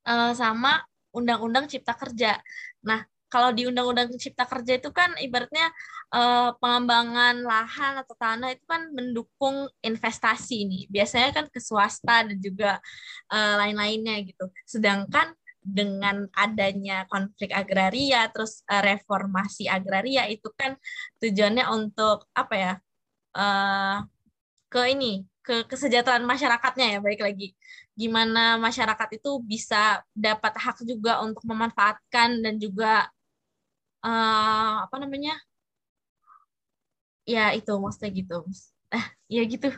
eh, 0.08 0.32
sama 0.36 0.82
undang-undang 1.14 1.66
cipta 1.70 1.94
kerja. 1.94 2.38
Nah, 2.84 3.00
kalau 3.32 3.50
di 3.50 3.66
undang-undang 3.66 4.14
cipta 4.14 4.46
kerja 4.46 4.78
itu 4.78 4.90
kan 4.94 5.10
ibaratnya 5.18 5.66
eh, 6.14 6.50
pengembangan 6.60 7.42
lahan 7.42 7.94
atau 8.02 8.14
tanah 8.14 8.54
itu 8.54 8.64
kan 8.68 8.82
mendukung 8.94 9.66
investasi 9.82 10.54
nih. 10.70 10.82
Biasanya 10.94 11.30
kan 11.36 11.46
ke 11.50 11.60
swasta 11.62 12.26
dan 12.28 12.38
juga 12.38 12.78
eh, 13.32 13.54
lain-lainnya 13.60 14.14
gitu. 14.28 14.44
Sedangkan 14.66 15.34
dengan 15.64 16.28
adanya 16.36 17.08
konflik 17.08 17.50
agraria 17.56 18.28
terus 18.30 18.62
eh, 18.68 18.82
reformasi 18.84 19.64
agraria 19.66 20.28
itu 20.28 20.52
kan 20.54 20.76
tujuannya 21.20 21.64
untuk 21.72 22.28
apa 22.36 22.54
ya? 22.54 22.72
eh, 23.34 23.98
ke 24.72 24.80
ini 24.94 25.26
ke 25.44 25.68
kesejahteraan 25.70 26.24
masyarakatnya 26.24 26.86
ya 26.96 26.98
baik 27.04 27.20
lagi 27.20 27.52
gimana 27.94 28.58
masyarakat 28.58 29.22
itu 29.22 29.38
bisa 29.42 30.02
dapat 30.10 30.58
hak 30.58 30.82
juga 30.82 31.22
untuk 31.22 31.46
memanfaatkan 31.46 32.42
dan 32.42 32.58
juga 32.58 33.06
eh, 34.02 34.74
apa 34.82 34.96
namanya? 34.98 35.38
Ya 37.24 37.54
itu 37.56 37.72
maksudnya 37.78 38.10
gitu. 38.12 38.44
Eh 38.92 39.06
ya 39.30 39.42
gitu. 39.46 39.70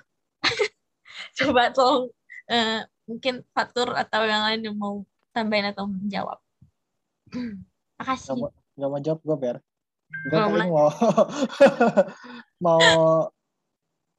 Coba 1.39 1.71
tolong 1.71 2.11
eh, 2.51 2.83
mungkin 3.07 3.47
Fatur 3.55 3.95
atau 3.95 4.27
yang 4.27 4.43
lain 4.43 4.61
yang 4.67 4.77
mau 4.77 5.07
tambahin 5.31 5.71
atau 5.71 5.85
menjawab. 5.87 6.39
Gak 7.31 7.55
makasih 8.01 8.35
mau, 8.35 8.51
gak 8.51 8.89
mau 8.91 9.01
jawab 9.01 9.21
gue, 9.23 9.37
Ber. 9.37 9.57
Gue 10.07 10.39
paling 10.39 10.71
mau 10.71 10.89
mau 12.67 12.85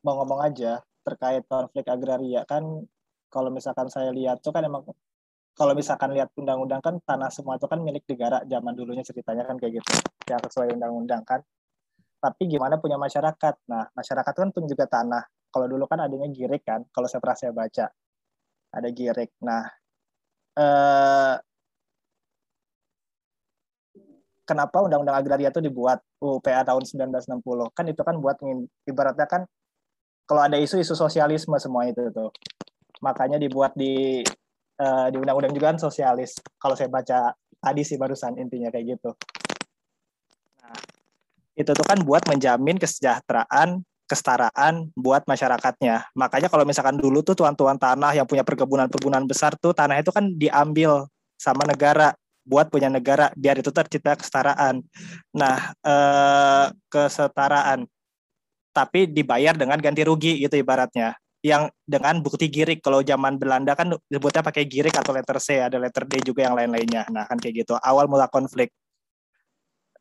mau 0.06 0.14
ngomong 0.24 0.40
aja 0.45 0.80
terkait 1.02 1.44
konflik 1.49 1.88
agraria. 1.90 2.45
Kan 2.45 2.88
kalau 3.28 3.49
misalkan 3.52 3.88
saya 3.91 4.10
lihat 4.16 4.40
tuh 4.40 4.52
kan 4.56 4.64
emang 4.64 4.84
kalau 5.58 5.74
misalkan 5.74 6.14
lihat 6.14 6.30
undang-undang 6.38 6.82
kan 6.86 7.02
tanah 7.02 7.34
semua 7.34 7.58
itu 7.58 7.66
kan 7.66 7.82
milik 7.82 8.06
negara 8.06 8.45
zaman 8.45 8.74
dulunya 8.78 9.02
ceritanya 9.02 9.41
kan 9.41 9.58
kayak 9.58 9.82
gitu 9.82 9.90
yang 10.30 10.41
sesuai 10.45 10.78
undang-undang 10.78 11.26
kan. 11.26 11.41
Tapi 12.18 12.49
gimana 12.49 12.78
punya 12.78 12.98
masyarakat? 13.02 13.56
Nah 13.70 13.90
masyarakat 13.94 14.34
kan 14.38 14.49
pun 14.54 14.64
juga 14.70 14.86
tanah. 14.86 15.26
Kalau 15.49 15.66
dulu 15.66 15.90
kan 15.90 16.06
adanya 16.06 16.30
girik 16.30 16.62
kan 16.62 16.86
kalau 16.94 17.10
saya 17.10 17.20
pernah 17.24 17.38
saya 17.38 17.52
baca 17.58 17.86
ada 18.70 18.90
girik. 18.94 19.34
Nah 19.41 19.64
eh, 20.62 21.36
kenapa 24.45 24.78
undang-undang 24.86 25.18
agraria 25.18 25.49
itu 25.49 25.62
dibuat? 25.62 26.06
UPA 26.18 26.66
tahun 26.66 26.82
1960 26.82 27.78
kan 27.78 27.86
itu 27.86 28.02
kan 28.02 28.16
buat 28.18 28.41
ibaratnya 28.90 29.28
kan 29.30 29.45
kalau 30.26 30.41
ada 30.41 30.58
isu-isu 30.58 30.98
sosialisme 30.98 31.54
semua 31.62 31.86
itu 31.86 32.10
tuh 32.10 32.34
makanya 33.03 33.38
dibuat 33.41 33.74
di 33.78 34.22
eh, 34.78 35.07
di 35.11 35.18
undang-undang 35.18 35.53
juga 35.53 35.74
kan 35.76 35.80
sosialis. 35.82 36.38
Kalau 36.57 36.76
saya 36.78 36.90
baca 36.90 37.34
tadi 37.57 37.82
sih 37.82 37.98
barusan 37.98 38.38
intinya 38.38 38.69
kayak 38.69 38.98
gitu. 38.98 39.11
Nah 40.64 40.80
itu 41.57 41.72
tuh 41.74 41.86
kan 41.86 41.99
buat 42.06 42.26
menjamin 42.30 42.78
kesejahteraan 42.78 43.82
kesetaraan 44.07 44.88
buat 44.95 45.28
masyarakatnya. 45.28 46.15
Makanya 46.15 46.48
kalau 46.48 46.64
misalkan 46.64 46.95
dulu 46.95 47.19
tuh 47.26 47.36
tuan-tuan 47.36 47.76
tanah 47.76 48.15
yang 48.15 48.24
punya 48.24 48.48
perkebunan-perkebunan 48.48 49.28
besar 49.28 49.53
tuh 49.60 49.76
tanah 49.76 49.99
itu 49.99 50.15
kan 50.15 50.32
diambil 50.32 51.11
sama 51.36 51.68
negara 51.68 52.15
buat 52.48 52.72
punya 52.72 52.88
negara 52.88 53.30
biar 53.36 53.60
itu 53.60 53.69
tercipta 53.76 54.15
kesetaraan 54.15 54.80
nah 55.36 55.76
eh, 55.84 56.65
kesetaraan 56.88 57.84
tapi 58.72 59.11
dibayar 59.11 59.52
dengan 59.52 59.76
ganti 59.84 60.07
rugi 60.07 60.40
gitu 60.40 60.56
ibaratnya 60.56 61.19
yang 61.46 61.70
dengan 61.86 62.20
bukti 62.22 62.50
girik. 62.50 62.82
Kalau 62.82 63.02
zaman 63.06 63.38
Belanda 63.38 63.74
kan 63.78 63.94
disebutnya 64.10 64.42
pakai 64.42 64.64
girik 64.66 64.96
atau 64.98 65.14
letter 65.14 65.38
C 65.38 65.62
ada 65.62 65.78
letter 65.78 66.04
D 66.10 66.22
juga 66.26 66.50
yang 66.50 66.56
lain-lainnya. 66.58 67.06
Nah 67.14 67.26
kan 67.30 67.38
kayak 67.38 67.66
gitu. 67.66 67.74
Awal 67.78 68.10
mula 68.10 68.28
konflik. 68.30 68.74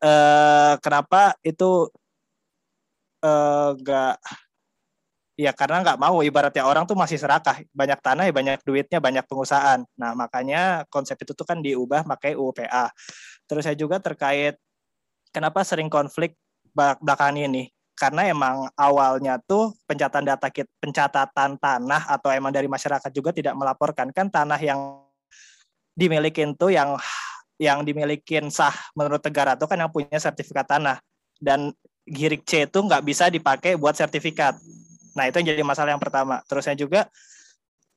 Eh 0.01 0.73
kenapa 0.81 1.33
itu 1.41 1.89
eh 3.25 3.69
gak 3.81 4.15
ya 5.37 5.51
karena 5.53 5.85
nggak 5.85 5.99
mau. 6.01 6.21
Ibaratnya 6.25 6.65
orang 6.65 6.85
tuh 6.89 6.97
masih 6.97 7.17
serakah. 7.21 7.61
Banyak 7.73 7.99
tanah 8.01 8.23
ya 8.29 8.33
banyak 8.33 8.59
duitnya 8.65 8.99
banyak 9.01 9.25
pengusahaan. 9.29 9.85
Nah 9.97 10.11
makanya 10.17 10.85
konsep 10.89 11.17
itu 11.21 11.33
tuh 11.37 11.45
kan 11.45 11.61
diubah 11.61 12.05
pakai 12.05 12.33
UPA 12.37 12.89
terus 13.47 13.63
saya 13.63 13.79
juga 13.79 13.97
terkait 13.97 14.59
kenapa 15.31 15.63
sering 15.63 15.87
konflik 15.87 16.35
belakangan 16.75 17.39
ini 17.39 17.71
karena 17.97 18.29
emang 18.29 18.69
awalnya 18.77 19.41
tuh 19.41 19.73
pencatatan 19.89 20.29
data 20.29 20.53
kita, 20.53 20.69
pencatatan 20.77 21.57
tanah 21.57 22.05
atau 22.05 22.29
emang 22.29 22.53
dari 22.53 22.69
masyarakat 22.69 23.09
juga 23.09 23.33
tidak 23.33 23.57
melaporkan 23.57 24.13
kan 24.13 24.29
tanah 24.29 24.61
yang 24.61 25.01
dimilikin 25.97 26.53
tuh 26.53 26.69
yang 26.69 26.93
yang 27.57 27.81
dimilikin 27.81 28.53
sah 28.53 28.73
menurut 28.93 29.17
negara 29.25 29.57
tuh 29.57 29.65
kan 29.65 29.81
yang 29.81 29.89
punya 29.89 30.21
sertifikat 30.21 30.69
tanah 30.69 31.01
dan 31.41 31.73
girik 32.05 32.45
C 32.45 32.69
itu 32.69 32.79
nggak 32.79 33.01
bisa 33.01 33.33
dipakai 33.33 33.73
buat 33.75 33.97
sertifikat. 33.97 34.61
Nah 35.17 35.25
itu 35.25 35.41
yang 35.41 35.57
jadi 35.57 35.63
masalah 35.65 35.97
yang 35.97 36.01
pertama. 36.01 36.45
Terusnya 36.45 36.77
juga 36.77 37.09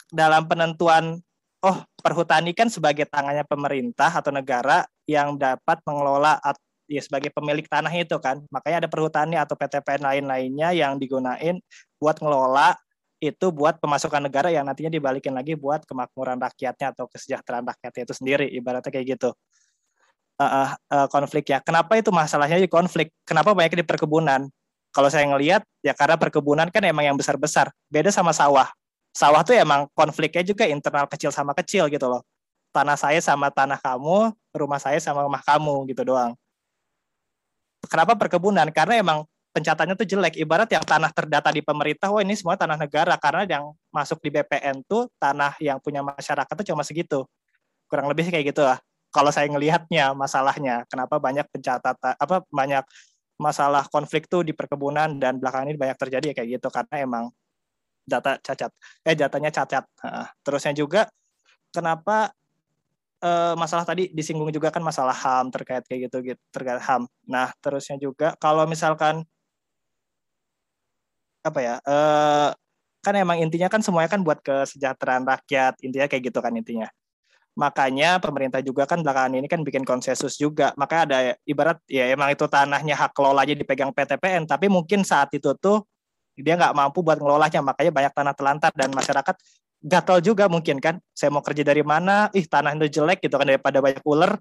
dalam 0.09 0.49
penentuan 0.49 1.21
oh 1.61 1.77
perhutani 2.01 2.57
kan 2.57 2.73
sebagai 2.73 3.05
tangannya 3.05 3.45
pemerintah 3.45 4.09
atau 4.09 4.33
negara 4.33 4.89
yang 5.05 5.37
dapat 5.37 5.77
mengelola 5.85 6.41
ya 6.91 6.99
sebagai 6.99 7.31
pemilik 7.31 7.63
tanah 7.71 7.95
itu 7.95 8.19
kan. 8.19 8.43
Makanya 8.51 8.85
ada 8.85 8.89
perhutani 8.91 9.39
atau 9.39 9.55
PTPN 9.55 10.03
lain-lainnya 10.03 10.75
yang 10.75 10.99
digunain 10.99 11.63
buat 12.03 12.19
ngelola 12.19 12.75
itu 13.23 13.53
buat 13.55 13.79
pemasukan 13.79 14.27
negara 14.27 14.51
yang 14.51 14.67
nantinya 14.67 14.91
dibalikin 14.91 15.37
lagi 15.37 15.55
buat 15.55 15.87
kemakmuran 15.87 16.41
rakyatnya 16.41 16.97
atau 16.97 17.07
kesejahteraan 17.07 17.63
rakyatnya 17.63 18.03
itu 18.11 18.15
sendiri. 18.19 18.47
Ibaratnya 18.51 18.91
kayak 18.91 19.07
gitu. 19.17 19.31
Uh, 20.41 20.73
uh, 20.89 21.07
konfliknya 21.13 21.61
kenapa 21.63 21.95
itu 21.95 22.11
masalahnya? 22.11 22.59
Di 22.59 22.67
konflik. 22.67 23.15
Kenapa 23.23 23.55
banyak 23.55 23.79
di 23.79 23.87
perkebunan? 23.87 24.51
Kalau 24.91 25.07
saya 25.07 25.23
ngelihat 25.31 25.63
ya 25.87 25.95
karena 25.95 26.19
perkebunan 26.19 26.67
kan 26.75 26.83
emang 26.83 27.07
yang 27.07 27.15
besar-besar. 27.15 27.71
Beda 27.87 28.11
sama 28.11 28.35
sawah. 28.35 28.67
Sawah 29.15 29.47
tuh 29.47 29.55
emang 29.55 29.87
konfliknya 29.95 30.43
juga 30.43 30.67
internal 30.67 31.07
kecil 31.07 31.31
sama 31.31 31.55
kecil 31.55 31.87
gitu 31.87 32.11
loh. 32.11 32.27
Tanah 32.75 32.99
saya 32.99 33.21
sama 33.23 33.53
tanah 33.53 33.79
kamu 33.79 34.33
rumah 34.57 34.81
saya 34.83 34.99
sama 34.99 35.23
rumah 35.23 35.43
kamu 35.45 35.91
gitu 35.93 36.03
doang 36.03 36.35
kenapa 37.89 38.19
perkebunan? 38.19 38.69
Karena 38.75 39.01
emang 39.01 39.19
pencatatannya 39.51 39.95
tuh 39.99 40.09
jelek. 40.09 40.35
Ibarat 40.39 40.71
yang 40.71 40.85
tanah 40.85 41.11
terdata 41.11 41.51
di 41.51 41.63
pemerintah, 41.65 42.11
wah 42.11 42.23
ini 42.23 42.35
semua 42.35 42.55
tanah 42.59 42.79
negara. 42.79 43.15
Karena 43.17 43.47
yang 43.47 43.65
masuk 43.91 44.21
di 44.23 44.31
BPN 44.31 44.85
tuh 44.87 45.11
tanah 45.19 45.57
yang 45.63 45.79
punya 45.83 46.05
masyarakat 46.05 46.51
tuh 46.51 46.67
cuma 46.67 46.83
segitu. 46.87 47.27
Kurang 47.91 48.07
lebih 48.11 48.31
kayak 48.31 48.55
gitu 48.55 48.63
lah. 48.63 48.79
Kalau 49.11 49.35
saya 49.35 49.51
ngelihatnya 49.51 50.15
masalahnya, 50.15 50.87
kenapa 50.87 51.19
banyak 51.19 51.43
pencatatan, 51.51 52.15
apa 52.15 52.47
banyak 52.47 52.87
masalah 53.41 53.89
konflik 53.91 54.31
tuh 54.31 54.47
di 54.47 54.53
perkebunan 54.55 55.19
dan 55.19 55.41
belakangan 55.41 55.67
ini 55.73 55.79
banyak 55.81 55.99
terjadi 55.99 56.25
ya 56.31 56.35
kayak 56.37 56.49
gitu 56.61 56.69
karena 56.71 56.95
emang 57.03 57.25
data 58.07 58.39
cacat, 58.39 58.71
eh 59.03 59.17
datanya 59.19 59.51
cacat. 59.51 59.83
Terusnya 60.47 60.77
juga 60.79 61.11
kenapa 61.75 62.31
uh, 63.25 63.55
masalah 63.57 63.85
tadi 63.87 64.09
disinggung 64.13 64.51
juga 64.53 64.69
kan 64.73 64.83
masalah 64.85 65.15
HAM 65.15 65.53
terkait 65.55 65.85
kayak 65.87 66.11
gitu 66.11 66.35
gitu 66.35 66.43
terkait 66.53 66.81
HAM. 66.83 67.07
Nah, 67.29 67.53
terusnya 67.63 67.97
juga 68.01 68.35
kalau 68.41 68.65
misalkan 68.69 69.25
apa 71.41 71.61
ya? 71.61 71.75
Uh, 71.85 72.51
kan 73.01 73.15
emang 73.17 73.41
intinya 73.41 73.69
kan 73.73 73.81
semuanya 73.81 74.13
kan 74.13 74.21
buat 74.21 74.45
kesejahteraan 74.45 75.25
rakyat, 75.25 75.81
intinya 75.81 76.07
kayak 76.11 76.23
gitu 76.33 76.39
kan 76.45 76.53
intinya. 76.53 76.89
Makanya 77.57 78.21
pemerintah 78.23 78.61
juga 78.65 78.85
kan 78.89 79.01
belakangan 79.05 79.37
ini 79.37 79.49
kan 79.49 79.61
bikin 79.65 79.85
konsensus 79.89 80.37
juga. 80.37 80.73
Makanya 80.77 81.03
ada 81.09 81.19
ibarat 81.49 81.79
ya 81.89 82.09
emang 82.13 82.33
itu 82.33 82.45
tanahnya 82.49 82.95
hak 82.97 83.13
kelola 83.17 83.45
aja 83.45 83.57
dipegang 83.57 83.93
PTPN, 83.93 84.45
tapi 84.49 84.69
mungkin 84.69 85.05
saat 85.05 85.33
itu 85.33 85.53
tuh 85.57 85.85
dia 86.37 86.57
nggak 86.57 86.73
mampu 86.77 87.05
buat 87.05 87.21
ngelolanya, 87.21 87.61
makanya 87.61 87.93
banyak 87.93 88.13
tanah 88.17 88.35
telantar 88.37 88.73
dan 88.77 88.91
masyarakat 88.93 89.37
gatal 89.81 90.21
juga 90.21 90.47
mungkin 90.47 90.79
kan. 90.79 91.01
Saya 91.17 91.33
mau 91.33 91.41
kerja 91.41 91.65
dari 91.65 91.81
mana? 91.81 92.29
Ih 92.37 92.45
tanah 92.45 92.77
itu 92.77 93.01
jelek 93.01 93.25
gitu 93.25 93.37
kan 93.41 93.49
daripada 93.49 93.81
banyak 93.81 94.05
ular. 94.05 94.37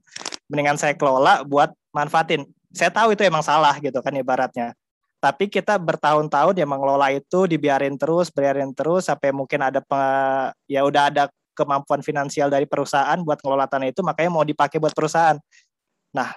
Mendingan 0.52 0.76
saya 0.76 0.94
kelola 0.96 1.44
buat 1.48 1.72
manfaatin. 1.96 2.46
Saya 2.76 2.94
tahu 2.94 3.16
itu 3.16 3.26
emang 3.26 3.42
salah 3.42 3.76
gitu 3.80 3.98
kan 4.04 4.14
ibaratnya. 4.14 4.76
Tapi 5.20 5.52
kita 5.52 5.76
bertahun-tahun 5.76 6.56
ya 6.56 6.64
mengelola 6.64 7.12
itu 7.12 7.44
dibiarin 7.44 8.00
terus 8.00 8.32
biarin 8.32 8.72
terus 8.72 9.12
sampai 9.12 9.36
mungkin 9.36 9.60
ada 9.60 9.84
peng, 9.84 10.56
ya 10.64 10.88
udah 10.88 11.12
ada 11.12 11.24
kemampuan 11.52 12.00
finansial 12.00 12.48
dari 12.48 12.64
perusahaan 12.64 13.20
buat 13.20 13.44
ngelola 13.44 13.68
tanah 13.68 13.92
itu 13.92 14.00
makanya 14.00 14.32
mau 14.32 14.48
dipakai 14.48 14.80
buat 14.80 14.96
perusahaan. 14.96 15.36
Nah 16.16 16.32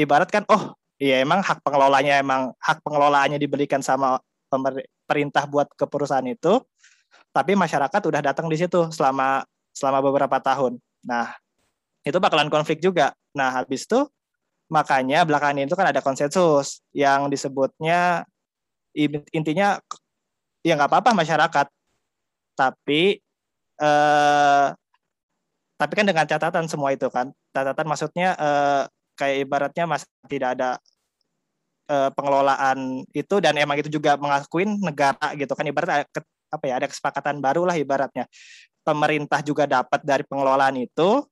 ibarat 0.00 0.32
kan 0.32 0.48
oh 0.48 0.72
iya 0.96 1.20
emang 1.20 1.44
hak 1.44 1.60
pengelolanya 1.60 2.16
emang 2.24 2.56
hak 2.56 2.80
pengelolaannya 2.80 3.36
diberikan 3.36 3.84
sama 3.84 4.16
pemerintah 4.48 5.44
buat 5.44 5.68
ke 5.76 5.84
perusahaan 5.84 6.24
itu 6.24 6.64
tapi 7.38 7.54
masyarakat 7.54 8.02
udah 8.02 8.18
datang 8.18 8.50
di 8.50 8.58
situ 8.58 8.90
selama 8.90 9.46
selama 9.70 10.02
beberapa 10.02 10.42
tahun. 10.42 10.82
Nah, 11.06 11.38
itu 12.02 12.18
bakalan 12.18 12.50
konflik 12.50 12.82
juga. 12.82 13.14
Nah, 13.30 13.62
habis 13.62 13.86
itu 13.86 14.10
makanya 14.66 15.22
belakangan 15.22 15.62
itu 15.62 15.78
kan 15.78 15.94
ada 15.94 16.02
konsensus 16.02 16.82
yang 16.90 17.30
disebutnya 17.30 18.26
intinya 19.30 19.78
ya 20.66 20.74
nggak 20.74 20.90
apa-apa 20.90 21.14
masyarakat, 21.14 21.66
tapi 22.58 23.22
eh, 23.78 24.66
tapi 25.78 25.92
kan 25.94 26.06
dengan 26.10 26.26
catatan 26.26 26.66
semua 26.66 26.90
itu 26.90 27.06
kan 27.06 27.30
catatan 27.54 27.86
maksudnya 27.86 28.34
eh, 28.34 28.82
kayak 29.14 29.46
ibaratnya 29.46 29.84
masih 29.86 30.10
tidak 30.26 30.58
ada 30.58 30.70
eh, 31.86 32.10
pengelolaan 32.18 33.06
itu 33.14 33.38
dan 33.38 33.54
emang 33.54 33.78
itu 33.78 33.86
juga 33.86 34.18
mengakuin 34.18 34.74
negara 34.82 35.38
gitu 35.38 35.54
kan 35.54 35.70
ibarat 35.70 36.10
apa 36.48 36.64
ya 36.68 36.80
ada 36.82 36.86
kesepakatan 36.88 37.38
baru 37.38 37.68
lah 37.68 37.76
ibaratnya. 37.76 38.26
Pemerintah 38.82 39.44
juga 39.44 39.68
dapat 39.68 40.00
dari 40.00 40.24
pengelolaan 40.24 40.80
itu 40.80 41.24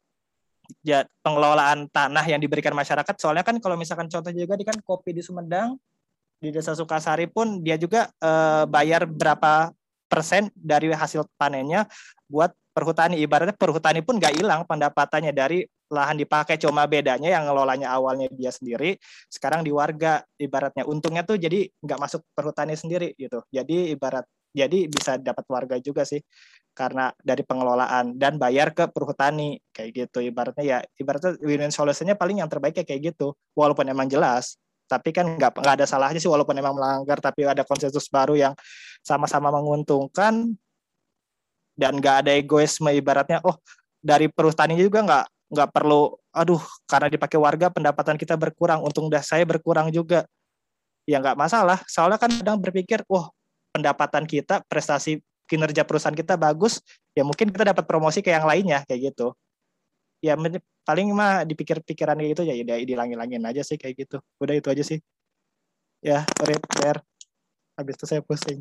ya, 0.85 1.05
pengelolaan 1.25 1.89
tanah 1.89 2.25
yang 2.29 2.41
diberikan 2.41 2.77
masyarakat. 2.77 3.15
Soalnya 3.17 3.45
kan 3.47 3.57
kalau 3.59 3.81
misalkan 3.81 4.09
contoh 4.13 4.33
juga 4.33 4.55
di 4.55 4.65
kan 4.67 4.77
kopi 4.85 5.17
di 5.17 5.23
Sumedang 5.25 5.79
di 6.37 6.53
desa 6.53 6.77
Sukasari 6.77 7.27
pun 7.33 7.65
dia 7.65 7.81
juga 7.81 8.13
eh, 8.21 8.65
bayar 8.69 9.09
berapa 9.09 9.73
persen 10.07 10.53
dari 10.55 10.93
hasil 10.93 11.27
panennya 11.41 11.89
buat 12.29 12.53
perhutani. 12.77 13.17
Ibaratnya 13.25 13.57
perhutani 13.57 14.05
pun 14.05 14.21
nggak 14.21 14.37
hilang 14.37 14.63
pendapatannya 14.69 15.33
dari 15.33 15.65
lahan 15.89 16.21
dipakai. 16.21 16.61
Cuma 16.61 16.85
bedanya 16.85 17.33
yang 17.33 17.49
ngelolanya 17.49 17.89
awalnya 17.97 18.29
dia 18.37 18.53
sendiri 18.53 19.01
sekarang 19.33 19.65
di 19.65 19.73
warga 19.73 20.23
ibaratnya. 20.37 20.85
Untungnya 20.85 21.25
tuh 21.25 21.41
jadi 21.41 21.67
nggak 21.81 21.99
masuk 21.99 22.21
perhutani 22.37 22.77
sendiri 22.77 23.17
gitu. 23.17 23.41
Jadi 23.49 23.97
ibarat 23.97 24.29
jadi 24.57 24.89
bisa 24.89 25.21
dapat 25.21 25.45
warga 25.53 25.77
juga 25.77 26.09
sih 26.09 26.25
karena 26.77 27.09
dari 27.21 27.41
pengelolaan 27.45 28.17
dan 28.17 28.37
bayar 28.37 28.73
ke 28.77 28.89
perhutani 28.89 29.57
kayak 29.73 30.09
gitu. 30.09 30.25
Ibaratnya 30.25 30.65
ya 30.65 30.79
ibaratnya 31.01 31.37
win-win 31.45 31.73
solutionnya 31.73 32.17
paling 32.17 32.41
yang 32.41 32.49
terbaik 32.49 32.81
kayak 32.81 33.13
gitu. 33.13 33.37
Walaupun 33.53 33.89
emang 33.89 34.09
jelas 34.09 34.61
tapi 34.87 35.11
kan 35.11 35.27
nggak 35.35 35.59
nggak 35.59 35.75
ada 35.83 35.87
salahnya 35.89 36.23
sih 36.23 36.31
walaupun 36.31 36.55
emang 36.55 36.79
melanggar 36.79 37.19
tapi 37.19 37.43
ada 37.43 37.67
konsensus 37.67 38.07
baru 38.13 38.37
yang 38.37 38.55
sama-sama 39.05 39.53
menguntungkan. 39.53 40.57
Dan 41.77 42.01
nggak 42.01 42.25
ada 42.25 42.33
egoisme 42.33 42.89
ibaratnya 42.93 43.45
oh 43.45 43.61
dari 44.01 44.33
perhutani 44.33 44.81
juga 44.81 45.05
nggak 45.05 45.25
nggak 45.53 45.69
perlu 45.77 46.17
aduh 46.33 46.61
karena 46.89 47.09
dipakai 47.13 47.37
warga 47.37 47.69
pendapatan 47.69 48.17
kita 48.17 48.37
berkurang 48.37 48.81
untung 48.85 49.09
dah 49.13 49.25
saya 49.25 49.45
berkurang 49.49 49.89
juga. 49.93 50.29
Ya 51.09 51.21
nggak 51.25 51.41
masalah 51.41 51.81
soalnya 51.89 52.21
kan 52.21 52.33
kadang 52.37 52.61
berpikir 52.61 53.01
wah 53.09 53.33
pendapatan 53.77 54.25
kita, 54.25 54.65
prestasi 54.65 55.21
kinerja 55.45 55.85
perusahaan 55.85 56.17
kita 56.17 56.35
bagus, 56.41 56.81
ya 57.13 57.23
mungkin 57.23 57.53
kita 57.53 57.71
dapat 57.77 57.85
promosi 57.85 58.25
ke 58.25 58.33
yang 58.33 58.49
lainnya 58.49 58.83
kayak 58.89 59.13
gitu. 59.13 59.37
Ya 60.25 60.35
paling 60.89 61.13
mah 61.13 61.45
dipikir-pikiran 61.45 62.17
kayak 62.17 62.31
gitu 62.35 62.43
ya 62.49 62.55
udah 62.65 62.77
dilangin-langin 62.83 63.43
aja 63.45 63.61
sih 63.61 63.77
kayak 63.77 64.09
gitu. 64.09 64.17
Udah 64.41 64.57
itu 64.57 64.69
aja 64.73 64.83
sih. 64.83 64.99
Ya, 66.01 66.25
rip, 66.43 66.65
there. 66.81 67.01
Habis 67.77 67.95
itu 68.01 68.05
saya 68.09 68.25
pusing. 68.25 68.59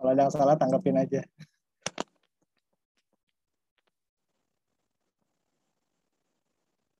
Kalau 0.00 0.10
ada 0.16 0.22
yang 0.24 0.32
salah 0.32 0.56
tanggapin 0.56 0.96
aja. 0.96 1.20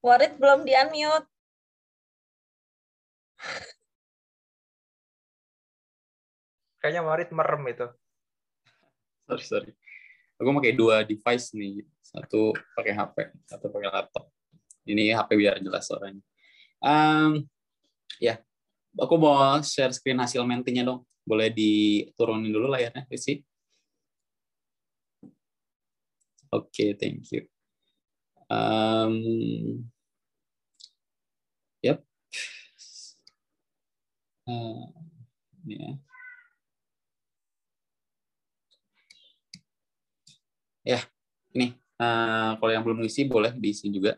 Warid 0.05 0.37
belum 0.41 0.65
di-unmute. 0.69 1.40
Kayaknya 6.81 7.03
Marit 7.05 7.29
merem 7.31 7.63
itu. 7.69 7.87
Sorry, 9.29 9.45
sorry. 9.45 9.73
Aku 10.41 10.49
pakai 10.57 10.73
dua 10.73 11.05
device 11.05 11.53
nih. 11.53 11.85
Satu 12.01 12.57
pakai 12.75 12.97
HP, 12.97 13.17
satu 13.45 13.69
pakai 13.69 13.93
laptop. 13.93 14.33
Ini 14.89 15.13
HP 15.13 15.37
biar 15.37 15.61
jelas 15.61 15.85
suaranya. 15.85 16.25
Um, 16.81 17.45
ya, 18.17 18.41
aku 18.97 19.15
mau 19.21 19.61
share 19.61 19.93
screen 19.93 20.19
hasil 20.19 20.41
mentinya 20.49 20.83
dong. 20.83 21.05
Boleh 21.29 21.53
diturunin 21.53 22.49
dulu 22.49 22.73
layarnya, 22.73 23.05
Rizky? 23.07 23.45
Oke, 26.51 26.67
okay, 26.73 26.91
thank 26.99 27.23
you. 27.31 27.47
Um, 28.51 29.87
Uh, 34.49 34.89
ya. 35.67 35.87
Ya, 40.81 41.01
ini 41.53 41.77
uh, 42.01 42.57
kalau 42.57 42.73
yang 42.73 42.85
belum 42.85 43.05
diisi 43.05 43.29
boleh 43.29 43.53
diisi 43.53 43.93
juga. 43.93 44.17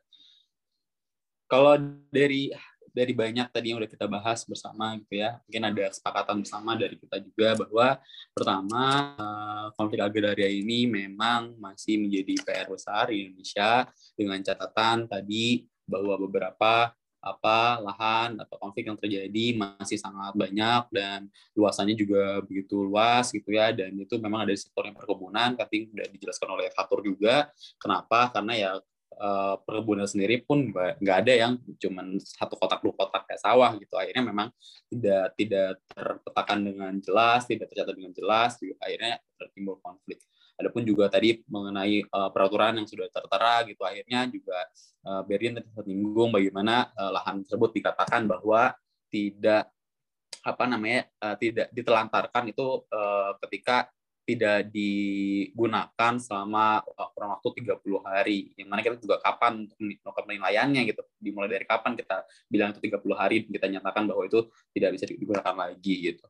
kalau 1.53 1.77
dari 2.09 2.49
dari 2.93 3.13
banyak 3.17 3.49
tadi 3.49 3.73
yang 3.73 3.81
udah 3.81 3.89
kita 3.89 4.05
bahas 4.05 4.45
bersama 4.45 4.93
gitu 5.01 5.17
ya 5.21 5.41
mungkin 5.49 5.65
ada 5.73 5.83
kesepakatan 5.89 6.45
bersama 6.45 6.77
dari 6.77 6.97
kita 7.01 7.17
juga 7.25 7.49
bahwa 7.65 7.89
pertama 8.37 8.85
eh, 9.17 9.67
konflik 9.77 10.01
agraria 10.05 10.49
ini 10.53 10.85
memang 10.85 11.57
masih 11.57 11.97
menjadi 11.97 12.35
PR 12.45 12.69
besar 12.69 13.09
di 13.09 13.33
Indonesia 13.33 13.89
dengan 14.13 14.39
catatan 14.45 15.09
tadi 15.09 15.65
bahwa 15.89 16.21
beberapa 16.21 16.93
apa 17.23 17.79
lahan 17.79 18.35
atau 18.43 18.59
konflik 18.59 18.91
yang 18.91 18.99
terjadi 18.99 19.55
masih 19.55 19.95
sangat 19.95 20.35
banyak 20.35 20.91
dan 20.91 21.31
luasannya 21.55 21.95
juga 21.95 22.43
begitu 22.43 22.83
luas 22.83 23.31
gitu 23.31 23.55
ya 23.55 23.71
dan 23.71 23.95
itu 23.95 24.19
memang 24.19 24.43
ada 24.43 24.53
di 24.53 24.59
sektor 24.59 24.83
yang 24.83 24.99
perkebunan 24.99 25.55
tapi 25.55 25.87
sudah 25.87 26.07
dijelaskan 26.11 26.49
oleh 26.51 26.67
Fatur 26.75 27.01
juga. 27.07 27.47
Kenapa? 27.79 28.35
Karena 28.35 28.53
ya 28.59 28.73
uh, 29.23 29.55
perkebunan 29.63 30.11
sendiri 30.11 30.43
pun 30.43 30.75
nggak 30.75 31.17
ada 31.23 31.33
yang 31.33 31.53
cuman 31.79 32.19
satu 32.19 32.59
kotak 32.59 32.83
dua 32.83 32.95
kotak 32.99 33.23
kayak 33.31 33.39
sawah 33.39 33.71
gitu. 33.79 33.95
Akhirnya 33.95 34.27
memang 34.27 34.51
tidak 34.91 35.39
tidak 35.39 35.69
terpetakan 35.95 36.59
dengan 36.67 36.93
jelas 36.99 37.47
tidak 37.47 37.71
tercatat 37.71 37.95
dengan 37.95 38.13
jelas 38.13 38.59
akhirnya 38.83 39.23
tertimbul 39.39 39.79
konflik 39.79 40.19
adapun 40.63 40.87
juga 40.87 41.11
tadi 41.11 41.43
mengenai 41.51 42.07
uh, 42.07 42.31
peraturan 42.31 42.79
yang 42.79 42.87
sudah 42.87 43.11
tertera 43.11 43.67
gitu 43.67 43.83
akhirnya 43.83 44.31
juga 44.31 44.59
uh, 45.07 45.23
Berin 45.27 45.59
tadi 45.59 45.69
menyinggung 45.75 46.31
bagaimana 46.31 46.89
uh, 46.95 47.11
lahan 47.11 47.43
tersebut 47.43 47.71
dikatakan 47.75 48.31
bahwa 48.31 48.73
tidak 49.11 49.69
apa 50.43 50.65
namanya 50.67 51.07
uh, 51.23 51.37
tidak 51.39 51.71
ditelantarkan 51.71 52.51
itu 52.51 52.87
uh, 52.91 53.35
ketika 53.47 53.91
tidak 54.23 54.71
digunakan 54.71 56.15
selama 56.23 56.87
kurang 57.15 57.35
waktu 57.39 57.49
30 57.67 58.07
hari. 58.07 58.39
Yang 58.55 58.69
mana 58.71 58.81
kita 58.81 58.95
juga 59.03 59.19
kapan 59.19 59.67
untuk 59.67 59.77
melakukan 59.83 60.25
penilaiannya 60.31 60.83
gitu. 60.95 61.03
Dimulai 61.19 61.51
dari 61.51 61.67
kapan 61.67 61.99
kita 61.99 62.23
bilang 62.47 62.71
itu 62.71 62.81
30 62.87 63.03
hari 63.19 63.37
kita 63.51 63.67
nyatakan 63.67 64.07
bahwa 64.07 64.23
itu 64.23 64.47
tidak 64.71 64.91
bisa 64.95 65.05
digunakan 65.11 65.55
lagi 65.59 65.95
gitu. 66.15 66.25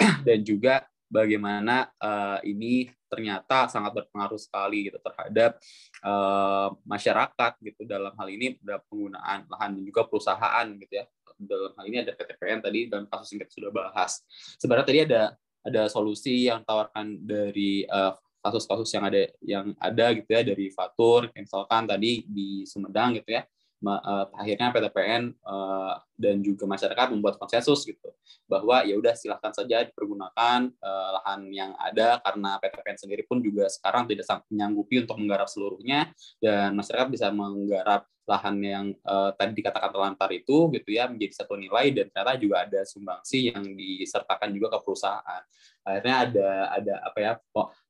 Dan 0.26 0.40
juga 0.40 0.88
bagaimana 1.08 1.88
uh, 2.00 2.38
ini 2.42 2.90
ternyata 3.06 3.70
sangat 3.70 3.94
berpengaruh 3.94 4.40
sekali 4.40 4.90
gitu 4.90 4.98
terhadap 4.98 5.62
uh, 6.02 6.74
masyarakat 6.82 7.52
gitu. 7.62 7.86
Dalam 7.86 8.10
hal 8.18 8.28
ini 8.30 8.58
dalam 8.58 8.82
penggunaan 8.90 9.46
lahan 9.46 9.70
dan 9.78 9.82
juga 9.86 10.02
perusahaan 10.08 10.66
gitu 10.74 10.94
ya. 10.98 11.04
Dalam 11.38 11.72
hal 11.78 11.84
ini 11.86 11.98
ada 12.02 12.12
PTPN 12.14 12.58
tadi 12.62 12.80
dan 12.90 13.06
kasus 13.06 13.34
yang 13.34 13.46
kita 13.46 13.52
sudah 13.54 13.70
bahas. 13.70 14.22
Sebenarnya 14.58 14.86
tadi 14.86 15.00
ada 15.06 15.22
ada 15.64 15.82
solusi 15.88 16.44
yang 16.44 16.60
tawarkan 16.60 17.24
dari 17.24 17.88
eh, 17.88 18.12
kasus-kasus 18.44 18.92
yang 18.92 19.04
ada 19.08 19.22
yang 19.40 19.66
ada 19.80 20.12
gitu 20.12 20.28
ya 20.28 20.44
dari 20.44 20.68
Fatur 20.68 21.32
misalkan 21.32 21.88
tadi 21.88 22.28
di 22.28 22.68
Sumedang 22.68 23.16
gitu 23.16 23.32
ya. 23.32 23.46
Uh, 23.84 24.24
akhirnya 24.40 24.72
PTPN 24.72 25.36
uh, 25.44 26.00
dan 26.16 26.40
juga 26.40 26.64
masyarakat 26.64 27.12
membuat 27.12 27.36
konsensus 27.36 27.84
gitu 27.84 28.13
bahwa 28.48 28.84
ya 28.84 28.94
udah 28.96 29.14
silahkan 29.16 29.52
saja 29.52 29.84
dipergunakan 29.86 30.70
uh, 30.80 31.08
lahan 31.20 31.48
yang 31.50 31.72
ada 31.76 32.20
karena 32.20 32.60
PTPN 32.60 32.98
sendiri 32.98 33.22
pun 33.24 33.40
juga 33.40 33.68
sekarang 33.70 34.08
tidak 34.10 34.26
menyanggupi 34.50 35.04
untuk 35.04 35.16
menggarap 35.20 35.48
seluruhnya 35.48 36.12
dan 36.38 36.76
masyarakat 36.76 37.08
bisa 37.10 37.28
menggarap 37.30 38.08
lahan 38.24 38.56
yang 38.64 38.86
uh, 39.04 39.36
tadi 39.36 39.52
dikatakan 39.60 39.92
terlantar 39.92 40.32
itu 40.32 40.72
gitu 40.72 40.96
ya 40.96 41.04
menjadi 41.08 41.44
satu 41.44 41.60
nilai 41.60 41.92
dan 41.92 42.08
ternyata 42.08 42.40
juga 42.40 42.56
ada 42.64 42.80
sumbangsi 42.88 43.52
yang 43.52 43.64
disertakan 43.76 44.48
juga 44.56 44.72
ke 44.72 44.78
perusahaan. 44.80 45.42
Akhirnya 45.84 46.16
ada 46.24 46.48
ada 46.72 46.94
apa 47.04 47.18
ya 47.20 47.32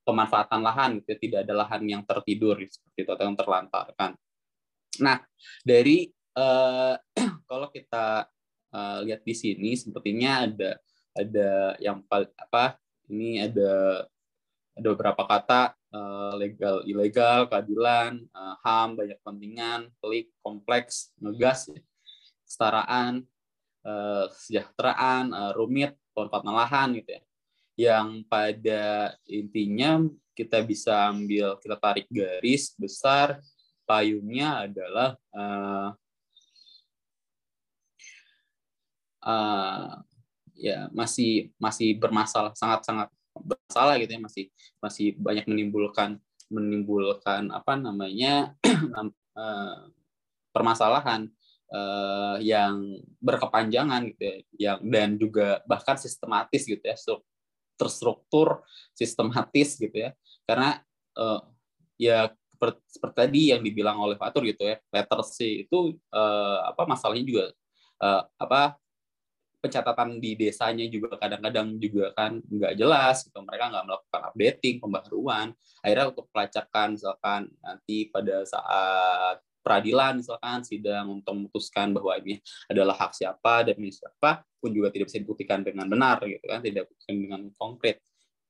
pemanfaatan 0.03 0.61
lahan 0.61 0.91
gitu 0.99 1.09
ya, 1.15 1.19
tidak 1.23 1.39
ada 1.47 1.55
lahan 1.55 1.83
yang 1.87 2.03
tertidur 2.03 2.59
seperti 2.67 2.99
itu 3.07 3.11
atau 3.15 3.25
yang 3.31 3.39
terlantarkan. 3.39 4.11
Nah, 5.03 5.17
dari 5.63 6.11
uh, 6.35 6.95
kalau 7.51 7.71
kita 7.71 8.27
uh, 8.75 8.99
lihat 9.07 9.23
di 9.23 9.35
sini 9.39 9.79
sepertinya 9.79 10.51
ada 10.51 10.71
ada 11.15 11.79
yang 11.79 12.03
apa 12.11 12.75
ini 13.07 13.47
ada 13.47 14.03
ada 14.75 14.87
beberapa 14.91 15.23
kata 15.23 15.79
uh, 15.95 16.35
legal 16.35 16.83
ilegal 16.83 17.47
keadilan 17.47 18.27
uh, 18.35 18.59
ham 18.67 18.99
banyak 18.99 19.15
kepentingan 19.23 19.95
pelik 20.03 20.35
kompleks 20.43 21.15
ngegas 21.23 21.71
ya, 21.71 21.79
kesetaraan 22.43 23.23
uh, 23.87 24.27
kesejahteraan 24.35 25.31
uh, 25.31 25.53
rumit 25.55 25.95
pemanfaatan 26.11 26.55
lahan 26.55 26.89
gitu 26.99 27.11
ya. 27.15 27.23
Yang 27.75 28.09
pada 28.31 28.83
intinya 29.27 30.03
kita 30.35 30.63
bisa 30.63 31.11
ambil 31.11 31.59
kita 31.63 31.79
tarik 31.79 32.07
garis 32.11 32.75
besar 32.75 33.39
payungnya 33.87 34.67
adalah 34.67 35.19
uh, 35.31 35.95
uh, 39.25 39.99
ya 40.55 40.87
masih 40.95 41.51
masih 41.59 41.99
bermasalah 41.99 42.55
sangat 42.55 42.87
sangat 42.87 43.09
bermasalah 43.35 43.99
gitu 43.99 44.15
ya 44.15 44.21
masih 44.23 44.45
masih 44.79 45.07
banyak 45.19 45.45
menimbulkan 45.51 46.23
menimbulkan 46.53 47.51
apa 47.51 47.75
namanya 47.75 48.55
uh, 49.35 49.77
permasalahan 50.55 51.27
uh, 51.75 52.39
yang 52.39 53.03
berkepanjangan 53.19 54.15
gitu 54.15 54.23
ya 54.23 54.39
yang 54.55 54.79
dan 54.87 55.11
juga 55.19 55.65
bahkan 55.67 55.99
sistematis 55.99 56.63
gitu 56.63 56.85
ya 56.85 56.95
terstruktur 57.75 58.63
sistematis 58.95 59.75
gitu 59.79 59.95
ya. 59.95 60.15
Karena 60.47 60.79
uh, 61.19 61.43
ya 61.99 62.31
seperti 62.89 63.15
tadi 63.19 63.43
yang 63.53 63.61
dibilang 63.61 63.99
oleh 64.01 64.17
Fatur 64.17 64.47
gitu 64.47 64.63
ya 64.65 64.81
letter 64.89 65.21
C 65.27 65.67
itu 65.67 65.99
uh, 66.15 66.59
apa 66.71 66.87
masalahnya 66.89 67.27
juga 67.27 67.45
uh, 68.01 68.23
apa 68.41 68.79
pencatatan 69.65 70.21
di 70.21 70.37
desanya 70.37 70.85
juga 70.93 71.17
kadang-kadang 71.17 71.81
juga 71.81 72.13
kan 72.13 72.37
nggak 72.45 72.77
jelas 72.77 73.25
gitu. 73.25 73.41
Mereka 73.41 73.65
nggak 73.73 73.85
melakukan 73.89 74.21
updating 74.29 74.77
pembaharuan. 74.85 75.47
Akhirnya 75.81 76.07
untuk 76.13 76.29
pelacakan 76.29 76.89
misalkan 77.01 77.41
nanti 77.65 78.13
pada 78.13 78.45
saat 78.45 79.41
peradilan 79.65 80.21
misalkan 80.21 80.61
sidang 80.61 81.09
untuk 81.09 81.33
memutuskan 81.33 81.97
bahwa 81.97 82.13
ini 82.21 82.37
adalah 82.69 82.93
hak 82.93 83.17
siapa 83.17 83.65
dan 83.65 83.81
ini 83.81 83.89
siapa 83.89 84.45
pun 84.61 84.69
juga 84.69 84.93
tidak 84.93 85.09
bisa 85.09 85.25
dibuktikan 85.25 85.65
dengan 85.65 85.89
benar 85.89 86.21
gitu 86.29 86.45
kan 86.45 86.61
tidak 86.61 86.85
dibuktikan 86.85 87.17
dengan 87.17 87.41
konkret. 87.57 87.97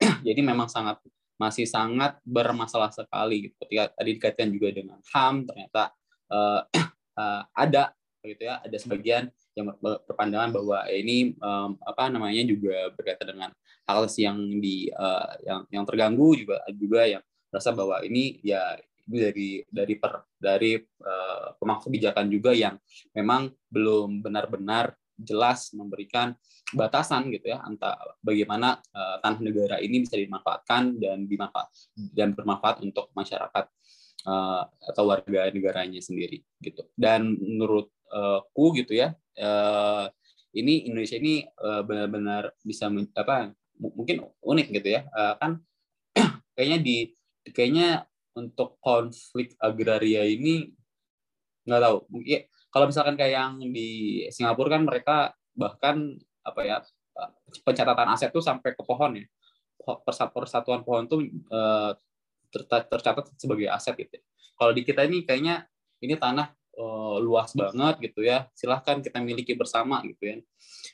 Jadi 0.27 0.41
memang 0.43 0.67
sangat 0.67 0.99
masih 1.39 1.71
sangat 1.71 2.19
bermasalah 2.27 2.91
sekali 2.91 3.47
gitu. 3.51 3.55
Ketika 3.63 3.95
tadi 3.95 4.11
dikaitkan 4.19 4.49
juga 4.51 4.69
dengan 4.75 4.99
HAM 5.15 5.47
ternyata 5.47 5.95
uh, 6.35 6.61
uh, 7.15 7.43
ada 7.63 7.95
gitu 8.27 8.43
ya, 8.49 8.59
ada 8.59 8.77
sebagian 8.81 9.31
yang 9.55 9.71
berpandangan 9.79 10.51
bahwa 10.51 10.83
ini 10.91 11.39
um, 11.39 11.79
apa 11.87 12.11
namanya 12.11 12.43
juga 12.43 12.91
berkaitan 12.95 13.29
dengan 13.35 13.51
hal 13.87 14.07
yang 14.19 14.39
di 14.59 14.91
uh, 14.91 15.31
yang 15.47 15.61
yang 15.71 15.85
terganggu 15.87 16.35
juga 16.35 16.59
juga 16.75 17.07
yang 17.07 17.23
merasa 17.51 17.71
bahwa 17.71 18.03
ini 18.03 18.43
ya 18.43 18.75
itu 19.05 19.17
dari 19.21 19.51
dari 19.69 19.95
per 20.01 20.27
dari 20.35 20.81
uh, 20.81 21.55
pemangku 21.61 21.87
kebijakan 21.87 22.27
juga 22.33 22.51
yang 22.51 22.75
memang 23.15 23.53
belum 23.71 24.25
benar-benar 24.25 24.97
jelas 25.15 25.71
memberikan 25.71 26.35
batasan 26.75 27.31
gitu 27.31 27.55
ya 27.55 27.63
antara 27.63 27.95
bagaimana 28.19 28.83
uh, 28.91 29.23
tanah 29.23 29.39
negara 29.39 29.77
ini 29.79 30.03
bisa 30.03 30.19
dimanfaatkan 30.19 30.99
dan 30.99 31.31
dimanfaat 31.31 31.71
dan 31.95 32.35
bermanfaat 32.35 32.83
untuk 32.83 33.15
masyarakat 33.15 33.71
uh, 34.27 34.63
atau 34.67 35.05
warga 35.07 35.53
negaranya 35.53 36.01
sendiri 36.01 36.43
gitu. 36.61 36.83
Dan 36.97 37.37
menurutku 37.39 37.93
uh, 38.15 38.41
gitu 38.79 38.93
ya 38.95 39.19
uh, 39.43 40.07
ini 40.55 40.87
Indonesia 40.87 41.19
ini 41.19 41.43
uh, 41.59 41.83
benar-benar 41.83 42.55
bisa 42.63 42.87
apa 43.19 43.51
mungkin 43.75 44.23
unik 44.39 44.67
gitu 44.71 44.89
ya 44.95 45.03
kan 45.43 45.59
kayaknya 46.55 46.79
di 46.79 46.97
kayaknya 47.51 48.07
untuk 48.39 48.79
konflik 48.79 49.59
agraria 49.59 50.23
ini 50.23 50.71
nggak 51.67 51.83
tahu 51.83 51.99
mungkin 52.07 52.47
kalau 52.71 52.87
misalkan 52.87 53.19
kayak 53.19 53.35
yang 53.35 53.53
di 53.75 54.23
Singapura 54.31 54.79
kan 54.79 54.83
mereka 54.87 55.17
bahkan 55.59 56.15
apa 56.47 56.61
ya 56.63 56.77
pencatatan 57.67 58.15
aset 58.15 58.31
tuh 58.31 58.43
sampai 58.43 58.79
ke 58.79 58.83
pohon 58.87 59.19
ya 59.19 59.27
persatuan 60.33 60.81
pohon 60.83 61.05
tuh 61.05 61.21
eh, 61.29 61.93
tercatat 62.89 63.35
sebagai 63.37 63.69
aset 63.69 63.99
gitu. 63.99 64.17
Ya. 64.17 64.23
Kalau 64.55 64.73
di 64.73 64.83
kita 64.87 65.03
ini 65.05 65.27
kayaknya 65.27 65.67
ini 66.01 66.15
tanah 66.15 66.55
uh, 66.79 67.17
luas 67.23 67.55
banget 67.55 68.11
gitu 68.11 68.27
ya. 68.27 68.47
Silahkan 68.55 69.01
kita 69.01 69.19
miliki 69.23 69.55
bersama 69.55 70.03
gitu 70.07 70.23
ya. 70.23 70.37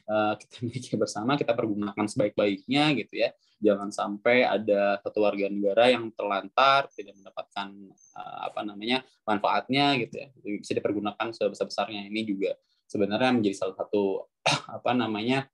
Uh, 0.08 0.34
kita 0.36 0.56
miliki 0.66 0.94
bersama, 0.96 1.36
kita 1.36 1.52
pergunakan 1.56 2.06
sebaik-baiknya 2.06 2.94
gitu 2.96 3.14
ya. 3.20 3.30
Jangan 3.60 3.92
sampai 3.92 4.48
ada 4.48 4.96
satu 5.04 5.20
warga 5.20 5.52
negara 5.52 5.92
yang 5.92 6.08
terlantar 6.16 6.88
tidak 6.96 7.16
mendapatkan 7.20 7.68
uh, 8.16 8.38
apa 8.48 8.60
namanya 8.64 9.04
manfaatnya 9.24 10.00
gitu 10.00 10.14
ya. 10.16 10.28
Bisa 10.40 10.72
dipergunakan 10.72 11.32
sebesar-besarnya. 11.32 12.08
Ini 12.08 12.20
juga 12.24 12.56
sebenarnya 12.88 13.30
menjadi 13.36 13.56
salah 13.56 13.76
satu 13.76 14.26
apa 14.80 14.90
namanya 14.96 15.46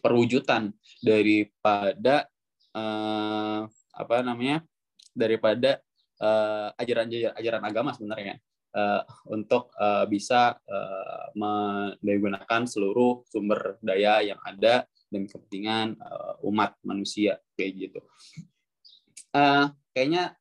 perwujudan 0.00 0.72
daripada 1.04 2.24
uh, 2.72 3.68
apa 3.90 4.16
namanya 4.24 4.64
daripada 5.12 5.82
uh, 6.22 6.72
ajaran 6.80 7.10
ajaran 7.36 7.62
agama 7.66 7.92
sebenarnya 7.92 8.40
uh, 8.74 9.02
untuk 9.30 9.70
uh, 9.78 10.06
bisa 10.06 10.58
uh, 10.66 11.26
menggunakan 12.02 12.66
seluruh 12.66 13.26
sumber 13.26 13.78
daya 13.82 14.22
yang 14.24 14.40
ada 14.42 14.86
demi 15.10 15.26
kepentingan 15.26 15.98
uh, 15.98 16.38
umat 16.46 16.78
manusia 16.86 17.42
kayak 17.58 17.90
gitu. 17.90 18.00
Uh, 19.30 19.70
kayaknya 19.94 20.34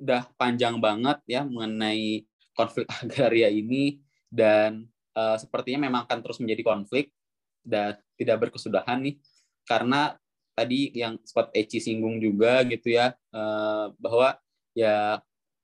udah 0.00 0.24
panjang 0.40 0.80
banget 0.80 1.20
ya 1.28 1.44
mengenai 1.44 2.24
konflik 2.56 2.88
agraria 3.04 3.52
ini 3.52 4.00
dan 4.32 4.88
uh, 5.16 5.36
sepertinya 5.36 5.88
memang 5.88 6.08
akan 6.08 6.20
terus 6.24 6.40
menjadi 6.40 6.62
konflik 6.64 7.12
dan 7.60 8.00
tidak 8.16 8.48
berkesudahan 8.48 9.04
nih 9.04 9.20
karena 9.68 10.16
tadi 10.56 10.92
yang 10.96 11.20
sempat 11.24 11.52
Eci 11.56 11.80
singgung 11.80 12.20
juga 12.20 12.64
gitu 12.64 12.92
ya 12.92 13.12
uh, 13.32 13.92
bahwa 14.00 14.36
ya 14.72 15.20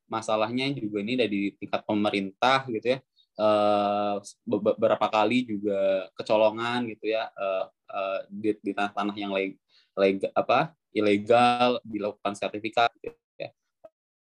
masalahnya 0.07 0.71
juga 0.75 1.03
ini 1.03 1.15
dari 1.19 1.41
tingkat 1.59 1.83
pemerintah 1.83 2.67
gitu 2.71 2.97
ya 2.97 2.99
uh, 3.41 4.17
beberapa 4.45 5.07
kali 5.09 5.45
juga 5.47 6.09
kecolongan 6.17 6.89
gitu 6.93 7.13
ya 7.13 7.29
uh, 7.37 7.69
uh, 7.93 8.21
di, 8.29 8.53
tanah-tanah 8.73 9.17
yang 9.17 9.33
leg, 9.33 9.57
leg, 9.97 10.21
apa 10.33 10.73
ilegal 10.97 11.79
dilakukan 11.85 12.33
sertifikat 12.33 12.89
gitu 13.05 13.17
ya. 13.37 13.53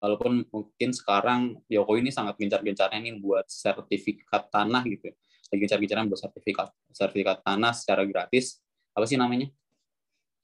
Walaupun 0.01 0.45
mungkin 0.49 0.89
sekarang 0.93 1.61
Jokowi 1.69 2.05
ini 2.05 2.11
sangat 2.13 2.37
gencar-gencarnya 2.37 2.97
nih 3.01 3.15
buat 3.21 3.45
sertifikat 3.45 4.49
tanah 4.49 4.81
gitu 4.89 5.13
ya. 5.13 5.15
Lagi 5.47 5.59
gencar-gencarnya 5.63 6.05
buat 6.09 6.21
sertifikat 6.21 6.69
sertifikat 6.89 7.45
tanah 7.45 7.71
secara 7.77 8.03
gratis. 8.09 8.57
Apa 8.97 9.05
sih 9.05 9.17
namanya? 9.17 9.53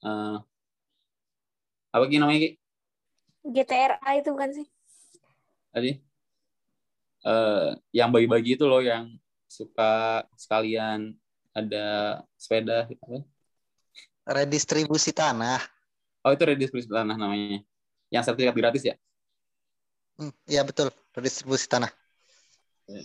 Uh, 0.02 0.38
apa 1.90 2.06
sih 2.06 2.18
namanya? 2.22 2.54
GTRA 3.44 4.10
itu 4.22 4.32
kan 4.38 4.50
sih? 4.54 4.66
Tadi 5.74 5.98
uh, 7.26 7.74
yang 7.90 8.14
bagi-bagi 8.14 8.54
itu 8.54 8.64
loh 8.70 8.78
yang 8.78 9.10
suka 9.50 10.22
sekalian 10.38 11.18
ada 11.50 12.20
sepeda 12.38 12.86
gitu 12.86 13.02
kan? 13.02 13.22
Redistribusi 14.24 15.10
tanah. 15.10 15.60
Oh 16.22 16.32
itu 16.32 16.42
redistribusi 16.46 16.86
tanah 16.86 17.18
namanya. 17.18 17.60
Yang 18.08 18.22
sertifikat 18.30 18.54
gratis 18.54 18.82
ya? 18.86 18.94
Hmm, 20.14 20.30
iya 20.46 20.62
betul, 20.62 20.94
redistribusi 21.10 21.66
tanah. 21.66 21.90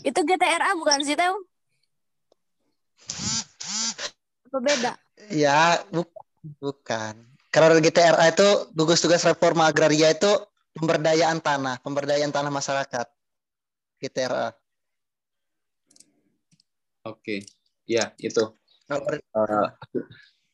Itu 0.06 0.20
GTRA 0.22 0.76
bukan 0.78 1.02
sih, 1.02 1.16
Teo? 1.18 1.42
Apa 4.50 4.58
beda? 4.60 4.92
Ya, 5.32 5.82
bu 5.90 6.04
bukan. 6.60 7.16
Kalau 7.50 7.74
GTRA 7.82 8.30
itu 8.30 8.50
gugus 8.78 9.02
tugas 9.02 9.26
reforma 9.26 9.66
agraria 9.66 10.14
itu 10.14 10.30
pemberdayaan 10.80 11.44
tanah, 11.44 11.84
pemberdayaan 11.84 12.32
tanah 12.32 12.50
masyarakat. 12.50 13.08
GTRA. 14.00 14.56
Oke, 17.04 17.44
ya 17.84 18.16
itu. 18.16 18.56
Uh, 18.88 19.68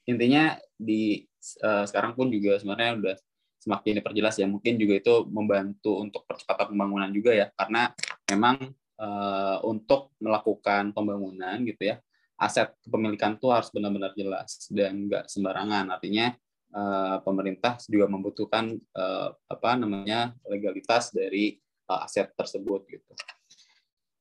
intinya 0.09 0.57
di 0.75 1.23
uh, 1.61 1.85
sekarang 1.85 2.17
pun 2.17 2.33
juga 2.33 2.57
sebenarnya 2.57 2.91
udah 2.97 3.15
semakin 3.61 4.01
diperjelas 4.01 4.35
ya. 4.41 4.49
Mungkin 4.49 4.81
juga 4.81 4.97
itu 4.97 5.13
membantu 5.29 6.01
untuk 6.01 6.25
percepatan 6.25 6.73
pembangunan 6.73 7.13
juga 7.13 7.37
ya, 7.37 7.47
karena 7.53 7.93
memang 8.33 8.73
uh, 8.97 9.57
untuk 9.61 10.17
melakukan 10.17 10.89
pembangunan 10.89 11.61
gitu 11.63 11.93
ya, 11.93 12.01
aset 12.41 12.73
kepemilikan 12.81 13.37
itu 13.37 13.47
harus 13.53 13.69
benar-benar 13.69 14.17
jelas 14.17 14.65
dan 14.73 15.05
nggak 15.05 15.29
sembarangan. 15.29 15.93
Artinya 15.93 16.33
uh, 16.75 17.17
pemerintah 17.23 17.79
juga 17.87 18.05
membutuhkan 18.11 18.75
uh, 18.91 19.31
apa 19.47 19.79
namanya 19.79 20.35
legalitas 20.45 21.15
dari 21.15 21.57
uh, 21.87 22.03
aset 22.03 22.29
tersebut 22.35 22.83
gitu. 22.91 23.11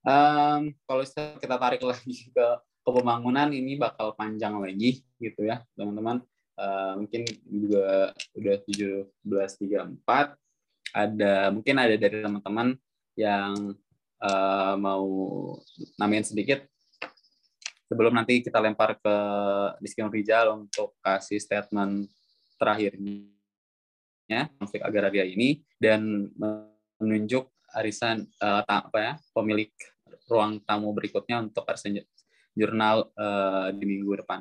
Um, 0.05 0.77
kalau 0.87 1.03
kita 1.41 1.57
tarik 1.57 1.83
lagi 1.83 2.31
ke, 2.31 2.47
ke 2.61 2.91
pembangunan 2.93 3.49
ini 3.51 3.75
bakal 3.81 4.15
panjang 4.15 4.55
lagi 4.63 5.03
gitu 5.19 5.43
ya 5.43 5.67
teman-teman. 5.75 6.23
Uh, 6.55 7.03
mungkin 7.03 7.27
juga 7.51 8.15
udah 8.39 8.57
17.34 8.63 10.39
ada 10.95 11.51
mungkin 11.51 11.75
ada 11.75 11.99
dari 11.99 12.23
teman-teman 12.23 12.79
yang 13.19 13.75
uh, 14.23 14.75
mau 14.79 15.11
namain 15.99 16.23
sedikit 16.23 16.63
sebelum 17.91 18.15
nanti 18.15 18.39
kita 18.39 18.63
lempar 18.63 18.95
ke 19.03 19.17
Rizky 19.83 20.07
Rizal 20.07 20.55
untuk 20.55 20.95
kasih 21.03 21.43
statement 21.43 22.07
terakhirnya 22.57 24.49
konflik 24.59 24.83
agraria 24.83 25.27
ini 25.27 25.63
dan 25.77 26.31
menunjuk 26.99 27.51
arisan 27.75 28.25
uh, 28.41 28.63
apa 28.65 28.99
ya 28.99 29.13
pemilik 29.35 29.71
ruang 30.31 30.63
tamu 30.65 30.95
berikutnya 30.95 31.43
untuk 31.43 31.67
arisan 31.69 32.01
jurnal 32.55 33.11
uh, 33.19 33.69
di 33.75 33.85
minggu 33.85 34.23
depan. 34.23 34.41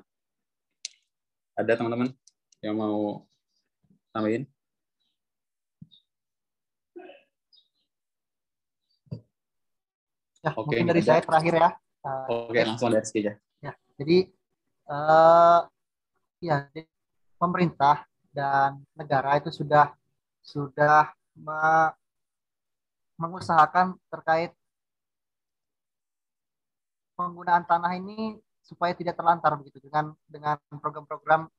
Ada 1.57 1.77
teman-teman 1.81 2.14
yang 2.61 2.77
mau 2.77 3.26
tambahin? 4.14 4.45
Ya, 10.44 10.52
Oke, 10.60 10.76
mungkin 10.76 10.91
dari 10.91 11.02
saya 11.02 11.22
terakhir 11.23 11.53
ya. 11.56 11.69
Uh, 12.03 12.52
Oke, 12.52 12.60
langsung 12.68 12.91
dari 12.91 13.07
aja. 13.07 13.34
Ya, 13.64 13.73
jadi 13.95 14.18
uh, 14.91 15.60
ya 16.44 16.68
pemerintah 17.43 18.07
dan 18.31 18.79
negara 18.95 19.35
itu 19.35 19.51
sudah 19.51 19.91
sudah 20.39 21.11
me, 21.35 21.91
mengusahakan 23.19 23.99
terkait 24.07 24.55
penggunaan 27.19 27.67
tanah 27.67 27.99
ini 27.99 28.39
supaya 28.63 28.95
tidak 28.95 29.19
terlantar 29.19 29.59
begitu 29.59 29.83
dengan 29.83 30.15
dengan 30.23 30.55
program-program 30.79 31.51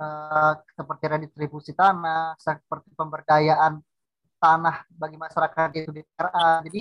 uh, 0.00 0.52
seperti 0.72 1.04
redistribusi 1.12 1.76
tanah, 1.76 2.34
seperti 2.40 2.88
pemberdayaan 2.96 3.84
tanah 4.40 4.88
bagi 4.90 5.20
masyarakat 5.20 5.68
itu 5.76 5.92
di 5.92 6.02
RA. 6.16 6.64
Jadi 6.64 6.80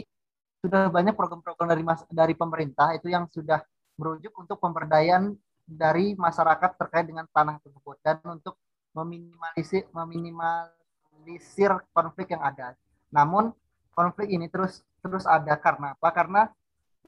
sudah 0.64 0.88
banyak 0.88 1.14
program-program 1.14 1.68
dari 1.68 1.84
mas, 1.84 2.02
dari 2.10 2.34
pemerintah 2.34 2.96
itu 2.96 3.12
yang 3.12 3.28
sudah 3.30 3.60
merujuk 4.00 4.34
untuk 4.40 4.58
pemberdayaan 4.58 5.36
dari 5.66 6.14
masyarakat 6.18 6.78
terkait 6.78 7.06
dengan 7.08 7.26
tanah 7.30 7.58
tersebut 7.64 7.96
dan 8.04 8.20
untuk 8.28 8.58
meminimalisir 8.92 9.88
meminimalisir 9.96 11.72
konflik 11.96 12.36
yang 12.36 12.44
ada. 12.44 12.76
Namun 13.12 13.56
konflik 13.96 14.32
ini 14.32 14.48
terus 14.52 14.84
terus 15.00 15.24
ada 15.28 15.56
karena 15.60 15.96
apa? 15.96 16.10
Karena 16.12 16.42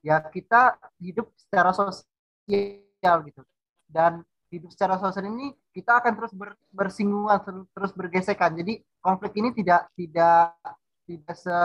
ya 0.03 0.19
kita 0.23 0.79
hidup 0.99 1.31
secara 1.35 1.71
sosial 1.75 3.17
gitu. 3.27 3.41
Dan 3.87 4.23
hidup 4.53 4.69
secara 4.69 5.01
sosial 5.01 5.27
ini 5.33 5.49
kita 5.73 5.97
akan 5.97 6.13
terus 6.13 6.33
ber, 6.33 6.53
bersinggungan 6.69 7.67
terus 7.73 7.91
bergesekan. 7.95 8.53
Jadi 8.53 8.83
konflik 9.01 9.33
ini 9.37 9.49
tidak 9.55 9.89
tidak 9.97 10.53
tidak 11.09 11.35
se 11.35 11.57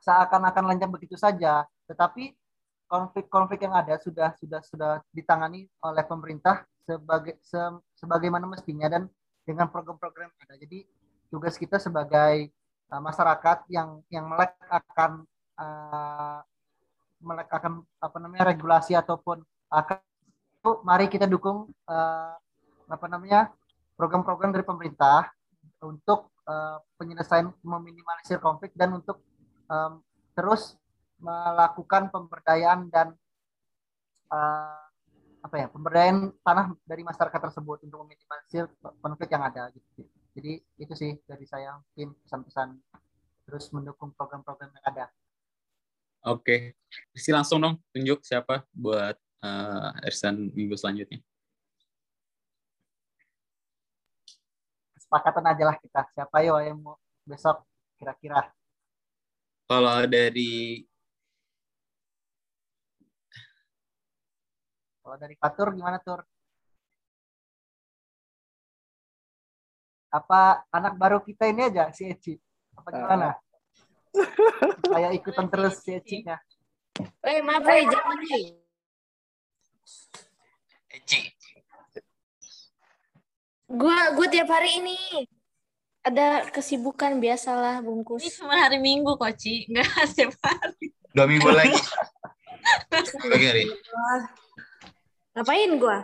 seakan-akan 0.00 0.64
lancar 0.64 0.88
begitu 0.88 1.12
saja, 1.12 1.68
tetapi 1.84 2.32
konflik-konflik 2.90 3.62
yang 3.62 3.74
ada 3.78 3.94
sudah 4.02 4.34
sudah 4.34 4.60
sudah 4.66 4.92
ditangani 5.14 5.70
oleh 5.86 6.02
pemerintah 6.02 6.66
sebagai 6.82 7.38
se, 7.38 7.56
sebagaimana 7.94 8.50
mestinya 8.50 8.90
dan 8.90 9.06
dengan 9.46 9.70
program-program 9.70 10.34
ada. 10.42 10.58
Jadi 10.58 10.82
tugas 11.30 11.54
kita 11.54 11.78
sebagai 11.78 12.50
uh, 12.90 12.98
masyarakat 12.98 13.70
yang 13.70 14.02
yang 14.10 14.26
melek 14.26 14.58
akan 14.66 15.22
uh, 15.54 16.42
melek 17.22 17.46
akan 17.54 17.86
apa 18.02 18.16
namanya 18.18 18.50
regulasi 18.50 18.98
ataupun 18.98 19.38
akan 19.70 20.02
itu 20.60 20.70
mari 20.82 21.06
kita 21.06 21.30
dukung 21.30 21.70
uh, 21.86 22.34
apa 22.90 23.06
namanya 23.06 23.54
program-program 23.94 24.50
dari 24.50 24.66
pemerintah 24.66 25.30
untuk 25.80 26.34
uh, 26.48 26.82
penyelesaian 26.98 27.48
meminimalisir 27.62 28.42
konflik 28.42 28.74
dan 28.74 28.98
untuk 28.98 29.22
um, 29.70 30.02
terus 30.34 30.79
melakukan 31.20 32.08
pemberdayaan 32.08 32.88
dan 32.88 33.12
uh, 34.32 34.84
apa 35.40 35.56
ya 35.56 35.66
pemberdayaan 35.72 36.36
tanah 36.44 36.76
dari 36.84 37.00
masyarakat 37.00 37.40
tersebut 37.48 37.88
untuk 37.88 38.04
meminimalisir 38.04 38.68
konflik 39.00 39.32
yang 39.32 39.44
ada 39.44 39.72
gitu. 39.72 40.04
Jadi 40.36 40.52
itu 40.76 40.94
sih 40.96 41.16
dari 41.24 41.44
saya 41.48 41.80
mungkin 41.80 42.16
pesan-pesan 42.24 42.68
terus 43.48 43.66
mendukung 43.72 44.12
program-program 44.14 44.70
yang 44.70 44.84
ada. 44.86 45.06
Oke, 46.20 46.76
okay. 47.16 47.32
langsung 47.32 47.64
dong 47.64 47.80
tunjuk 47.96 48.20
siapa 48.20 48.68
buat 48.76 49.16
uh, 49.40 50.04
Ersan 50.04 50.52
minggu 50.52 50.76
selanjutnya. 50.76 51.16
Kesepakatan 55.00 55.44
aja 55.48 55.64
lah 55.64 55.76
kita. 55.80 56.04
Siapa 56.12 56.44
yo 56.44 56.60
yang 56.60 56.76
mau 56.84 57.00
besok 57.24 57.64
kira-kira? 57.96 58.52
Kalau 59.64 60.04
dari 60.04 60.84
Kalau 65.00 65.16
dari 65.16 65.34
Fatur 65.36 65.72
gimana 65.72 65.96
Tur? 66.00 66.20
Apa 70.10 70.66
anak 70.74 70.98
baru 70.98 71.18
kita 71.22 71.46
ini 71.48 71.70
aja 71.70 71.88
si 71.94 72.10
Eci? 72.10 72.34
Apa 72.74 72.88
gimana? 72.90 73.28
Saya 74.90 75.14
ikutan 75.14 75.46
terus 75.46 75.80
si 75.80 75.94
Eci-nya. 75.94 76.36
Eh, 77.24 77.40
maaf 77.40 77.64
eh, 77.70 77.86
jangan 77.86 78.18
nih. 78.26 78.44
Eci. 80.98 81.20
Gua 83.70 84.18
gua 84.18 84.26
tiap 84.26 84.50
hari 84.50 84.82
ini 84.82 84.98
ada 86.02 86.50
kesibukan 86.50 87.22
biasalah 87.22 87.78
bungkus. 87.86 88.26
Ini 88.26 88.34
cuma 88.34 88.58
hari 88.58 88.82
Minggu 88.82 89.14
kok, 89.14 89.30
Ci. 89.38 89.70
Enggak 89.70 89.88
setiap 90.10 90.34
hari. 90.42 90.90
Dua 91.10 91.26
minggu 91.26 91.50
lagi. 91.50 91.74
Lagi 93.30 93.46
hari. 93.46 93.64
Ngapain 95.34 95.70
gua? 95.78 95.98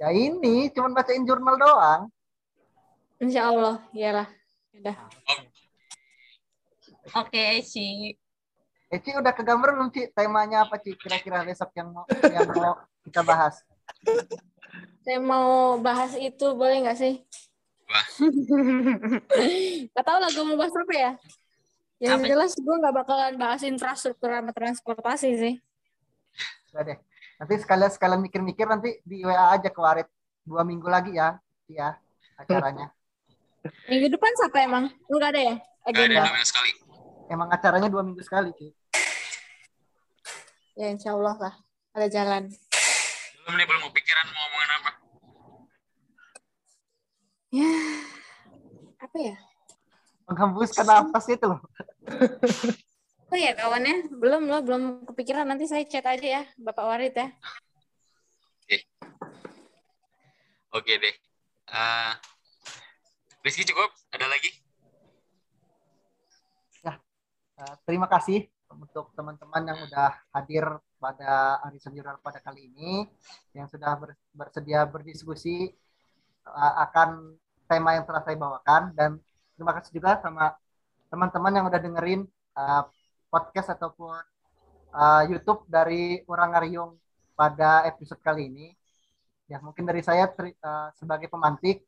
Ya 0.00 0.08
ini 0.10 0.72
cuman 0.72 0.96
bacain 0.96 1.22
jurnal 1.22 1.56
doang. 1.60 2.02
Insya 3.22 3.52
Allah, 3.52 3.78
iyalah. 3.94 4.28
Udah. 4.74 4.96
Oke, 7.22 7.60
Ci. 7.62 8.16
Eci 8.92 9.10
udah 9.14 9.30
kegambar 9.30 9.76
belum 9.78 9.88
Ci? 9.94 10.10
Temanya 10.10 10.66
apa 10.66 10.80
Ci? 10.80 10.96
Kira-kira 10.98 11.44
besok 11.46 11.70
yang 11.76 11.92
mau 11.94 12.04
yang 12.08 12.48
mau 12.50 12.76
kita 13.06 13.22
bahas? 13.22 13.62
Saya 15.04 15.18
mau 15.22 15.78
bahas 15.78 16.16
itu, 16.18 16.46
boleh 16.56 16.82
nggak 16.82 16.98
sih? 16.98 17.20
Wah. 17.86 18.06
Gak 19.94 20.04
tau 20.08 20.18
lah 20.18 20.30
gue 20.32 20.44
mau 20.48 20.56
bahas 20.56 20.72
apa 20.72 20.94
ya. 20.96 21.12
Yang 22.02 22.18
Apa? 22.18 22.26
jelas 22.26 22.52
gue 22.58 22.74
nggak 22.82 22.94
bakalan 23.04 23.34
bahas 23.38 23.62
infrastruktur 23.62 24.32
sama 24.32 24.50
transportasi 24.50 25.30
sih. 25.38 25.54
Udah 26.74 26.82
deh. 26.88 26.98
Nanti 27.42 27.58
sekalian 27.58 27.90
sekalian 27.90 28.22
mikir-mikir 28.22 28.70
nanti 28.70 29.02
di 29.02 29.26
WA 29.26 29.58
aja 29.58 29.66
ke 29.66 29.80
Warit 29.82 30.06
dua 30.46 30.62
minggu 30.62 30.86
lagi 30.86 31.18
ya, 31.18 31.42
ya 31.66 31.98
acaranya. 32.38 32.94
Minggu 33.90 34.14
depan 34.14 34.30
siapa 34.38 34.62
emang? 34.62 34.94
Lu 35.10 35.18
gak 35.18 35.34
ada 35.34 35.42
ya? 35.50 35.54
Gak 35.90 36.06
ada 36.06 36.22
Agenda. 36.22 36.46
sekali. 36.46 36.70
Emang 37.26 37.50
acaranya 37.50 37.90
dua 37.90 38.06
minggu 38.06 38.22
sekali 38.22 38.54
Ci. 38.54 38.70
Ya 40.78 40.86
insya 40.94 41.18
Allah 41.18 41.34
lah. 41.34 41.54
Ada 41.98 42.06
jalan. 42.14 42.46
Belum 43.42 43.54
nih, 43.58 43.66
belum 43.66 43.82
kepikiran 43.90 44.26
mau 44.30 44.38
ngomongin 44.46 44.70
apa. 44.78 44.90
Ya, 47.50 47.74
apa 49.02 49.16
ya? 49.18 49.36
Menghembuskan 50.30 50.86
nafas 50.86 51.26
itu 51.26 51.46
loh. 51.50 51.58
Apa 53.32 53.40
ya 53.40 53.56
kawannya? 53.56 54.12
Belum 54.12 54.44
loh, 54.44 54.60
belum 54.60 55.08
kepikiran. 55.08 55.48
Nanti 55.48 55.64
saya 55.64 55.88
chat 55.88 56.04
aja 56.04 56.20
ya, 56.20 56.42
Bapak 56.60 56.84
Warid 56.84 57.16
ya. 57.16 57.32
Oke 60.76 61.00
deh. 61.00 61.16
Eh, 61.72 62.12
Rizky 63.40 63.64
cukup? 63.64 63.88
Ada 64.12 64.28
lagi? 64.28 64.52
Uh, 67.56 67.72
terima 67.88 68.04
kasih 68.04 68.52
untuk 68.68 69.16
teman-teman 69.16 69.64
yang 69.64 69.80
udah 69.80 70.12
hadir 70.36 70.68
pada 71.00 71.56
Arisan 71.64 71.96
Jurnal 71.96 72.20
pada 72.20 72.36
kali 72.36 72.68
ini, 72.68 73.08
yang 73.56 73.64
sudah 73.64 73.96
ber- 73.96 74.20
bersedia 74.36 74.84
berdiskusi 74.84 75.72
uh, 76.44 76.74
akan 76.84 77.32
tema 77.64 77.96
yang 77.96 78.04
telah 78.04 78.20
saya 78.28 78.36
bawakan, 78.36 78.92
dan 78.92 79.16
terima 79.56 79.72
kasih 79.80 79.88
juga 79.96 80.20
sama 80.20 80.52
teman-teman 81.08 81.52
yang 81.56 81.64
udah 81.64 81.80
dengerin 81.80 82.28
uh, 82.60 82.84
podcast 83.32 83.72
ataupun 83.72 84.20
uh, 84.92 85.22
YouTube 85.24 85.64
dari 85.64 86.20
Orang 86.28 86.52
Ngariung 86.52 86.92
pada 87.32 87.88
episode 87.88 88.20
kali 88.20 88.52
ini. 88.52 88.68
Ya 89.48 89.56
mungkin 89.64 89.88
dari 89.88 90.04
saya 90.04 90.28
teri- 90.28 90.56
uh, 90.60 90.92
sebagai 91.00 91.32
pemantik, 91.32 91.80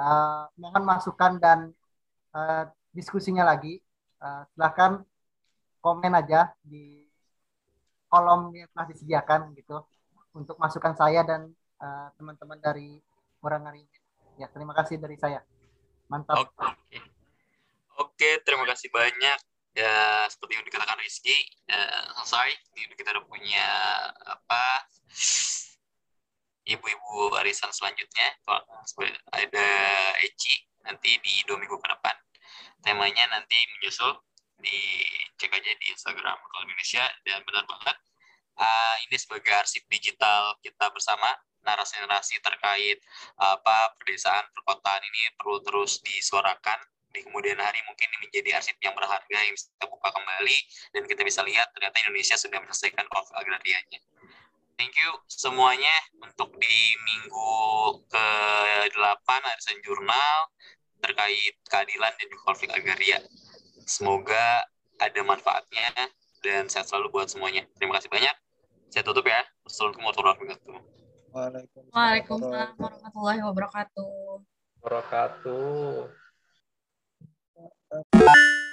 uh, 0.00 0.48
mohon 0.56 0.88
masukan 0.88 1.36
dan 1.36 1.76
uh, 2.32 2.64
diskusinya 2.96 3.44
lagi. 3.44 3.84
Uh, 4.18 4.48
silahkan 4.56 5.04
komen 5.84 6.10
aja 6.16 6.56
di 6.64 7.06
kolom 8.08 8.50
yang 8.56 8.66
telah 8.72 8.86
disediakan 8.88 9.52
gitu 9.54 9.84
untuk 10.32 10.56
masukan 10.56 10.96
saya 10.96 11.20
dan 11.22 11.52
uh, 11.78 12.08
teman-teman 12.16 12.58
dari 12.58 12.96
orang 13.44 13.68
hari 13.68 13.84
ini. 13.84 13.98
Ya 14.40 14.48
terima 14.48 14.72
kasih 14.72 14.96
dari 14.96 15.20
saya. 15.20 15.44
Mantap. 16.08 16.48
Oke. 16.48 16.98
Oke, 17.98 18.30
terima 18.42 18.64
kasih 18.66 18.88
banyak. 18.90 19.47
Ya, 19.76 20.26
seperti 20.26 20.58
yang 20.58 20.66
dikatakan 20.66 20.98
Rizky, 20.98 21.36
eh, 21.70 22.04
selesai. 22.18 22.50
Kita 22.98 23.14
udah 23.14 23.24
punya 23.28 23.68
apa 24.26 24.88
ibu-ibu 26.66 27.36
arisan 27.38 27.70
selanjutnya. 27.72 28.28
Ada 29.32 29.68
Eci 30.24 30.66
nanti 30.84 31.14
di 31.22 31.34
dua 31.46 31.56
minggu 31.60 31.78
ke 31.78 31.88
depan. 31.88 32.16
Temanya 32.82 33.24
nanti 33.30 33.56
menyusul 33.76 34.18
dicek 34.58 35.50
aja 35.54 35.70
di 35.78 35.86
Instagram 35.94 36.34
kalau 36.34 36.62
Indonesia 36.66 37.06
dan 37.22 37.42
benar 37.46 37.64
banget 37.66 37.96
uh, 38.58 38.96
ini 39.06 39.16
sebagai 39.16 39.54
arsip 39.54 39.86
digital 39.86 40.58
kita 40.60 40.90
bersama 40.90 41.30
narasi-narasi 41.62 42.42
terkait 42.42 42.98
apa 43.38 43.94
pedesaan 43.98 44.46
perkotaan 44.54 45.02
ini 45.02 45.22
perlu 45.38 45.62
terus 45.62 46.02
disuarakan 46.02 46.78
di 47.12 47.20
kemudian 47.24 47.56
hari 47.56 47.80
mungkin 47.88 48.06
ini 48.12 48.18
menjadi 48.28 48.60
arsip 48.60 48.76
yang 48.84 48.92
berharga 48.92 49.38
yang 49.40 49.54
bisa 49.56 49.72
kita 49.72 49.86
buka 49.88 50.08
kembali 50.12 50.58
dan 50.92 51.02
kita 51.08 51.22
bisa 51.24 51.40
lihat 51.44 51.66
ternyata 51.72 51.96
Indonesia 52.04 52.36
sudah 52.36 52.58
menyelesaikan 52.60 53.06
konflik 53.08 53.36
agrarianya. 53.40 54.00
Thank 54.78 54.94
you 54.94 55.10
semuanya 55.26 55.96
untuk 56.22 56.54
di 56.62 56.78
minggu 57.02 57.50
ke-8 58.06 59.28
Arisan 59.28 59.78
Jurnal 59.82 60.54
terkait 61.02 61.54
keadilan 61.66 62.12
dan 62.14 62.26
juga 62.30 62.42
konflik 62.46 62.70
agraria. 62.70 63.18
Semoga 63.88 64.68
ada 64.98 65.20
manfaatnya 65.26 66.12
dan 66.46 66.70
sehat 66.70 66.86
selalu 66.86 67.10
buat 67.10 67.26
semuanya. 67.30 67.66
Terima 67.78 67.98
kasih 67.98 68.10
banyak. 68.10 68.36
Saya 68.92 69.02
tutup 69.02 69.26
ya. 69.26 69.42
Assalamualaikum 69.66 70.04
warahmatullahi 70.06 70.38
wabarakatuh. 70.38 70.76
Waalaikumsalam 71.90 72.74
warahmatullahi 72.78 73.40
wabarakatuh. 73.42 74.10
Wabarakatuh. 74.78 76.27
Tchau. 77.90 78.67